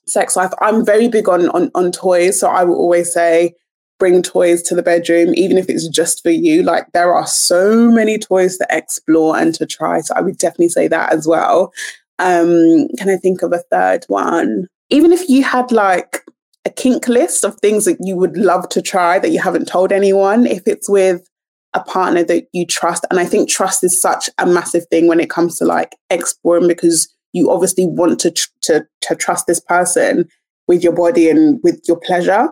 sex 0.06 0.36
life, 0.36 0.52
I'm 0.62 0.86
very 0.86 1.08
big 1.08 1.28
on, 1.30 1.50
on 1.50 1.70
on 1.76 1.92
toys. 1.92 2.40
So 2.40 2.50
I 2.50 2.64
will 2.64 2.76
always 2.76 3.14
say, 3.14 3.54
bring 4.00 4.22
toys 4.22 4.62
to 4.64 4.76
the 4.76 4.84
bedroom, 4.84 5.34
even 5.36 5.58
if 5.58 5.70
it's 5.70 5.88
just 5.88 6.22
for 6.22 6.30
you. 6.30 6.64
Like 6.64 6.92
there 6.94 7.14
are 7.14 7.28
so 7.28 7.92
many 7.92 8.18
toys 8.18 8.58
to 8.58 8.68
explore 8.70 9.38
and 9.38 9.54
to 9.56 9.66
try. 9.66 10.02
So 10.02 10.14
I 10.16 10.22
would 10.22 10.38
definitely 10.38 10.70
say 10.70 10.88
that 10.88 11.14
as 11.14 11.28
well. 11.28 11.74
Um, 12.20 12.88
can 12.98 13.10
I 13.10 13.18
think 13.18 13.42
of 13.42 13.54
a 13.54 13.64
third 13.72 14.06
one? 14.08 14.68
Even 14.90 15.12
if 15.12 15.28
you 15.30 15.44
had 15.44 15.72
like 15.72 16.24
a 16.66 16.70
kink 16.70 17.08
list 17.08 17.44
of 17.44 17.60
things 17.60 17.86
that 17.86 17.98
you 18.02 18.16
would 18.16 18.38
love 18.38 18.70
to 18.70 18.82
try 18.82 19.20
that 19.20 19.32
you 19.32 19.40
haven't 19.40 19.68
told 19.68 19.92
anyone, 19.92 20.46
if 20.46 20.64
it's 20.68 20.90
with 20.90 21.28
a 21.74 21.82
partner 21.82 22.24
that 22.24 22.48
you 22.54 22.66
trust. 22.66 23.06
And 23.10 23.20
I 23.20 23.26
think 23.26 23.50
trust 23.50 23.84
is 23.84 24.00
such 24.00 24.30
a 24.38 24.46
massive 24.46 24.86
thing 24.88 25.08
when 25.08 25.20
it 25.20 25.30
comes 25.30 25.58
to 25.58 25.66
like 25.66 25.96
exploring 26.10 26.68
because 26.68 27.08
you 27.34 27.52
obviously 27.52 27.86
want 27.86 28.20
to, 28.22 28.32
tr- 28.32 28.50
to, 28.64 28.88
to 29.02 29.16
trust 29.16 29.48
this 29.48 29.60
person 29.60 30.28
with 30.68 30.84
your 30.84 30.94
body 30.94 31.30
and 31.30 31.60
with 31.64 31.82
your 31.88 32.00
pleasure. 32.00 32.50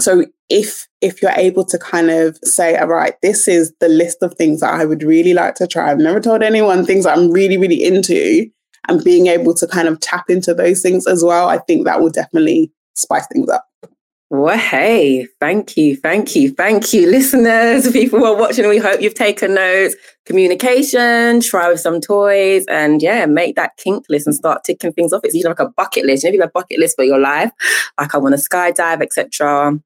So 0.00 0.26
if 0.48 0.88
if 1.00 1.22
you're 1.22 1.30
able 1.36 1.64
to 1.66 1.78
kind 1.78 2.10
of 2.10 2.38
say, 2.42 2.76
all 2.76 2.88
right, 2.88 3.14
this 3.22 3.46
is 3.46 3.72
the 3.80 3.88
list 3.88 4.22
of 4.22 4.34
things 4.34 4.60
that 4.60 4.74
I 4.74 4.84
would 4.84 5.02
really 5.02 5.34
like 5.34 5.54
to 5.56 5.66
try. 5.66 5.90
I've 5.90 5.98
never 5.98 6.20
told 6.20 6.42
anyone 6.42 6.84
things 6.84 7.06
I'm 7.06 7.30
really, 7.30 7.56
really 7.56 7.84
into, 7.84 8.46
and 8.88 9.04
being 9.04 9.28
able 9.28 9.54
to 9.54 9.66
kind 9.66 9.88
of 9.88 10.00
tap 10.00 10.24
into 10.28 10.54
those 10.54 10.82
things 10.82 11.06
as 11.06 11.22
well, 11.22 11.48
I 11.48 11.58
think 11.58 11.84
that 11.84 12.00
will 12.00 12.10
definitely 12.10 12.72
spice 12.94 13.26
things 13.32 13.48
up. 13.48 13.66
Well, 14.30 14.58
hey, 14.58 15.28
thank 15.38 15.76
you, 15.76 15.96
thank 15.96 16.34
you, 16.34 16.50
thank 16.50 16.92
you, 16.92 17.08
listeners, 17.08 17.90
people 17.92 18.18
who 18.18 18.24
are 18.24 18.36
watching. 18.36 18.66
We 18.68 18.78
hope 18.78 19.00
you've 19.00 19.14
taken 19.14 19.54
notes. 19.54 19.94
Communication, 20.24 21.40
try 21.40 21.68
with 21.68 21.80
some 21.80 22.00
toys, 22.00 22.64
and 22.66 23.02
yeah, 23.02 23.26
make 23.26 23.56
that 23.56 23.76
kink 23.76 24.06
list 24.08 24.26
and 24.26 24.34
start 24.34 24.64
ticking 24.64 24.92
things 24.92 25.12
off. 25.12 25.20
It's 25.24 25.34
usually 25.34 25.50
like 25.50 25.60
a 25.60 25.68
bucket 25.68 26.06
list. 26.06 26.24
Maybe 26.24 26.38
a 26.38 26.48
bucket 26.48 26.78
list 26.78 26.96
for 26.96 27.04
your 27.04 27.18
life, 27.18 27.50
like 28.00 28.14
I 28.14 28.18
want 28.18 28.34
to 28.34 28.40
skydive, 28.40 29.02
etc 29.02 29.78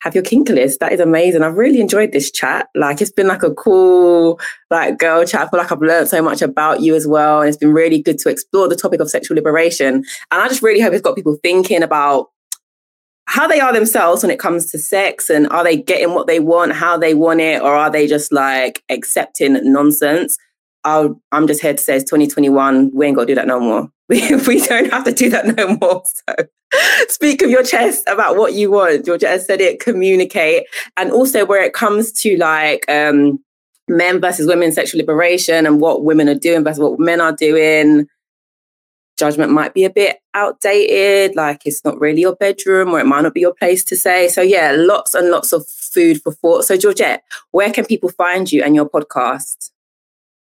have 0.00 0.14
your 0.14 0.24
kink 0.24 0.48
list. 0.48 0.80
That 0.80 0.92
is 0.92 1.00
amazing. 1.00 1.42
I've 1.42 1.56
really 1.56 1.80
enjoyed 1.80 2.12
this 2.12 2.30
chat. 2.30 2.68
Like 2.74 3.00
it's 3.00 3.10
been 3.10 3.26
like 3.26 3.42
a 3.42 3.52
cool 3.54 4.38
like 4.70 4.98
girl 4.98 5.24
chat. 5.24 5.40
I 5.40 5.50
feel 5.50 5.58
like 5.58 5.72
I've 5.72 5.80
learned 5.80 6.08
so 6.08 6.22
much 6.22 6.42
about 6.42 6.80
you 6.80 6.94
as 6.94 7.06
well. 7.06 7.40
And 7.40 7.48
it's 7.48 7.58
been 7.58 7.72
really 7.72 8.00
good 8.00 8.18
to 8.20 8.28
explore 8.28 8.68
the 8.68 8.76
topic 8.76 9.00
of 9.00 9.10
sexual 9.10 9.36
liberation. 9.36 9.94
And 9.94 10.04
I 10.30 10.48
just 10.48 10.62
really 10.62 10.80
hope 10.80 10.92
it's 10.92 11.02
got 11.02 11.16
people 11.16 11.38
thinking 11.42 11.82
about 11.82 12.28
how 13.26 13.46
they 13.46 13.60
are 13.60 13.72
themselves 13.72 14.22
when 14.22 14.30
it 14.30 14.38
comes 14.38 14.70
to 14.70 14.78
sex 14.78 15.28
and 15.28 15.48
are 15.48 15.64
they 15.64 15.76
getting 15.76 16.14
what 16.14 16.26
they 16.26 16.40
want, 16.40 16.72
how 16.72 16.96
they 16.96 17.14
want 17.14 17.40
it, 17.40 17.60
or 17.60 17.74
are 17.74 17.90
they 17.90 18.06
just 18.06 18.32
like 18.32 18.82
accepting 18.88 19.58
nonsense? 19.72 20.38
i 20.86 21.08
am 21.32 21.48
just 21.48 21.60
here 21.60 21.74
to 21.74 21.82
say 21.82 21.96
it's 21.96 22.04
2021. 22.04 22.92
We 22.94 23.06
ain't 23.06 23.16
got 23.16 23.22
to 23.22 23.26
do 23.26 23.34
that 23.34 23.46
no 23.46 23.60
more. 23.60 23.90
We, 24.08 24.36
we 24.46 24.64
don't 24.64 24.92
have 24.92 25.02
to 25.02 25.12
do 25.12 25.30
that 25.30 25.56
no 25.56 25.76
more. 25.76 26.04
So 26.72 26.84
speak 27.08 27.42
of 27.42 27.50
your 27.50 27.62
chest 27.62 28.04
about 28.08 28.36
what 28.36 28.52
you 28.54 28.70
want. 28.70 29.06
Said 29.06 29.60
it, 29.60 29.80
communicate. 29.80 30.66
And 30.96 31.10
also 31.10 31.44
where 31.44 31.62
it 31.62 31.72
comes 31.72 32.12
to 32.22 32.36
like 32.36 32.84
um, 32.88 33.40
men 33.88 34.20
versus 34.20 34.46
women 34.46 34.72
sexual 34.72 35.00
liberation 35.00 35.66
and 35.66 35.80
what 35.80 36.04
women 36.04 36.28
are 36.28 36.34
doing 36.34 36.64
versus 36.64 36.80
what 36.80 37.00
men 37.00 37.20
are 37.20 37.32
doing. 37.32 38.06
Judgment 39.16 39.52
might 39.52 39.74
be 39.74 39.84
a 39.84 39.90
bit 39.90 40.18
outdated, 40.34 41.36
like 41.36 41.62
it's 41.64 41.84
not 41.84 41.98
really 42.00 42.20
your 42.20 42.36
bedroom 42.36 42.90
or 42.90 43.00
it 43.00 43.06
might 43.06 43.22
not 43.22 43.34
be 43.34 43.40
your 43.40 43.54
place 43.54 43.84
to 43.84 43.96
say. 43.96 44.28
So, 44.28 44.42
yeah, 44.42 44.74
lots 44.76 45.14
and 45.14 45.30
lots 45.30 45.52
of 45.52 45.66
food 45.68 46.22
for 46.22 46.32
thought. 46.32 46.64
So, 46.64 46.76
Georgette, 46.76 47.22
where 47.50 47.72
can 47.72 47.84
people 47.84 48.10
find 48.10 48.50
you 48.50 48.62
and 48.62 48.74
your 48.74 48.88
podcast? 48.88 49.70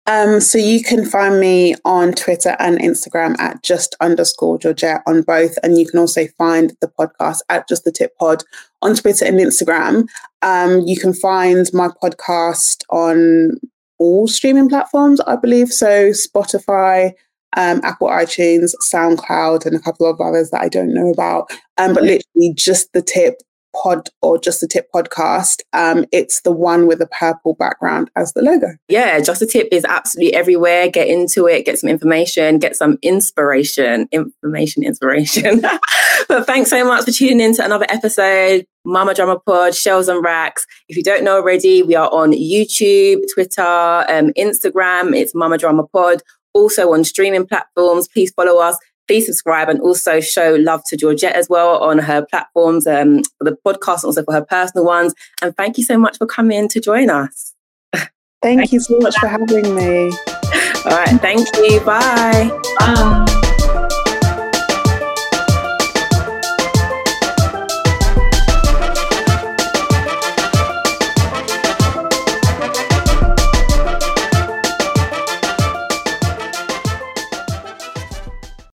Um, 0.05 0.41
so 0.41 0.57
you 0.57 0.83
can 0.83 1.05
find 1.05 1.39
me 1.39 1.75
on 1.85 2.11
Twitter 2.11 2.57
and 2.59 2.77
Instagram 2.79 3.39
at 3.39 3.63
just 3.63 3.95
underscore 4.01 4.57
Georgette 4.57 5.01
on 5.07 5.21
both. 5.21 5.57
And 5.63 5.77
you 5.77 5.87
can 5.87 5.99
also 5.99 6.27
find 6.37 6.73
the 6.81 6.89
podcast 6.89 7.39
at 7.49 7.69
just 7.69 7.85
the 7.85 7.91
tip 7.91 8.17
pod 8.17 8.43
on 8.81 8.95
Twitter 8.95 9.25
and 9.25 9.37
Instagram. 9.37 10.07
Um, 10.41 10.81
you 10.81 10.99
can 10.99 11.13
find 11.13 11.65
my 11.73 11.87
podcast 12.03 12.83
on 12.89 13.59
all 13.97 14.27
streaming 14.27 14.67
platforms, 14.67 15.21
I 15.21 15.37
believe. 15.37 15.69
So 15.69 16.09
Spotify, 16.09 17.13
um, 17.57 17.81
Apple 17.83 18.07
iTunes, 18.07 18.73
SoundCloud, 18.81 19.65
and 19.65 19.75
a 19.75 19.79
couple 19.79 20.09
of 20.09 20.19
others 20.21 20.49
that 20.51 20.61
I 20.61 20.69
don't 20.69 20.93
know 20.93 21.09
about. 21.11 21.51
Um, 21.77 21.93
but 21.93 22.03
literally 22.03 22.53
just 22.55 22.93
the 22.93 23.01
tip 23.01 23.41
pod 23.75 24.09
or 24.21 24.37
just 24.37 24.61
the 24.61 24.67
tip 24.67 24.87
podcast. 24.93 25.61
Um, 25.73 26.05
it's 26.11 26.41
the 26.41 26.51
one 26.51 26.87
with 26.87 26.99
the 26.99 27.07
purple 27.07 27.55
background 27.55 28.09
as 28.15 28.33
the 28.33 28.41
logo. 28.41 28.67
Yeah, 28.87 29.19
just 29.19 29.39
the 29.39 29.47
tip 29.47 29.67
is 29.71 29.85
absolutely 29.85 30.35
everywhere. 30.35 30.89
Get 30.89 31.07
into 31.07 31.47
it, 31.47 31.65
get 31.65 31.79
some 31.79 31.89
information, 31.89 32.59
get 32.59 32.75
some 32.75 32.97
inspiration, 33.01 34.07
information, 34.11 34.83
inspiration. 34.83 35.61
but 36.27 36.45
thanks 36.45 36.69
so 36.69 36.85
much 36.85 37.05
for 37.05 37.11
tuning 37.11 37.41
in 37.41 37.55
to 37.55 37.65
another 37.65 37.87
episode. 37.89 38.65
Mama 38.85 39.13
Drama 39.13 39.39
Pod, 39.39 39.73
Shells 39.73 40.09
and 40.09 40.23
Racks. 40.23 40.65
If 40.89 40.97
you 40.97 41.03
don't 41.03 41.23
know 41.23 41.35
already, 41.35 41.83
we 41.83 41.95
are 41.95 42.11
on 42.11 42.31
YouTube, 42.31 43.21
Twitter, 43.33 43.61
um, 43.61 44.31
Instagram. 44.37 45.15
It's 45.15 45.33
Mama 45.33 45.57
Drama 45.57 45.87
Pod. 45.87 46.21
Also 46.53 46.93
on 46.93 47.03
streaming 47.03 47.47
platforms. 47.47 48.07
Please 48.07 48.31
follow 48.31 48.59
us 48.59 48.77
please 49.07 49.25
subscribe 49.25 49.69
and 49.69 49.81
also 49.81 50.19
show 50.19 50.55
love 50.59 50.81
to 50.85 50.97
Georgette 50.97 51.35
as 51.35 51.49
well 51.49 51.77
on 51.83 51.99
her 51.99 52.25
platforms, 52.25 52.87
um, 52.87 53.21
for 53.37 53.43
the 53.43 53.57
podcast, 53.65 54.03
also 54.03 54.23
for 54.23 54.33
her 54.33 54.45
personal 54.45 54.85
ones. 54.85 55.13
And 55.41 55.55
thank 55.55 55.77
you 55.77 55.83
so 55.83 55.97
much 55.97 56.17
for 56.17 56.25
coming 56.25 56.67
to 56.69 56.79
join 56.79 57.09
us. 57.09 57.53
Thank, 58.41 58.59
thank 58.59 58.71
you 58.73 58.79
so 58.81 58.97
much 58.99 59.17
for 59.19 59.27
having 59.27 59.75
me. 59.75 60.11
All 60.85 60.97
right. 60.97 61.19
Thank 61.21 61.47
you. 61.57 61.79
Bye. 61.79 62.51
Bye. 62.79 63.39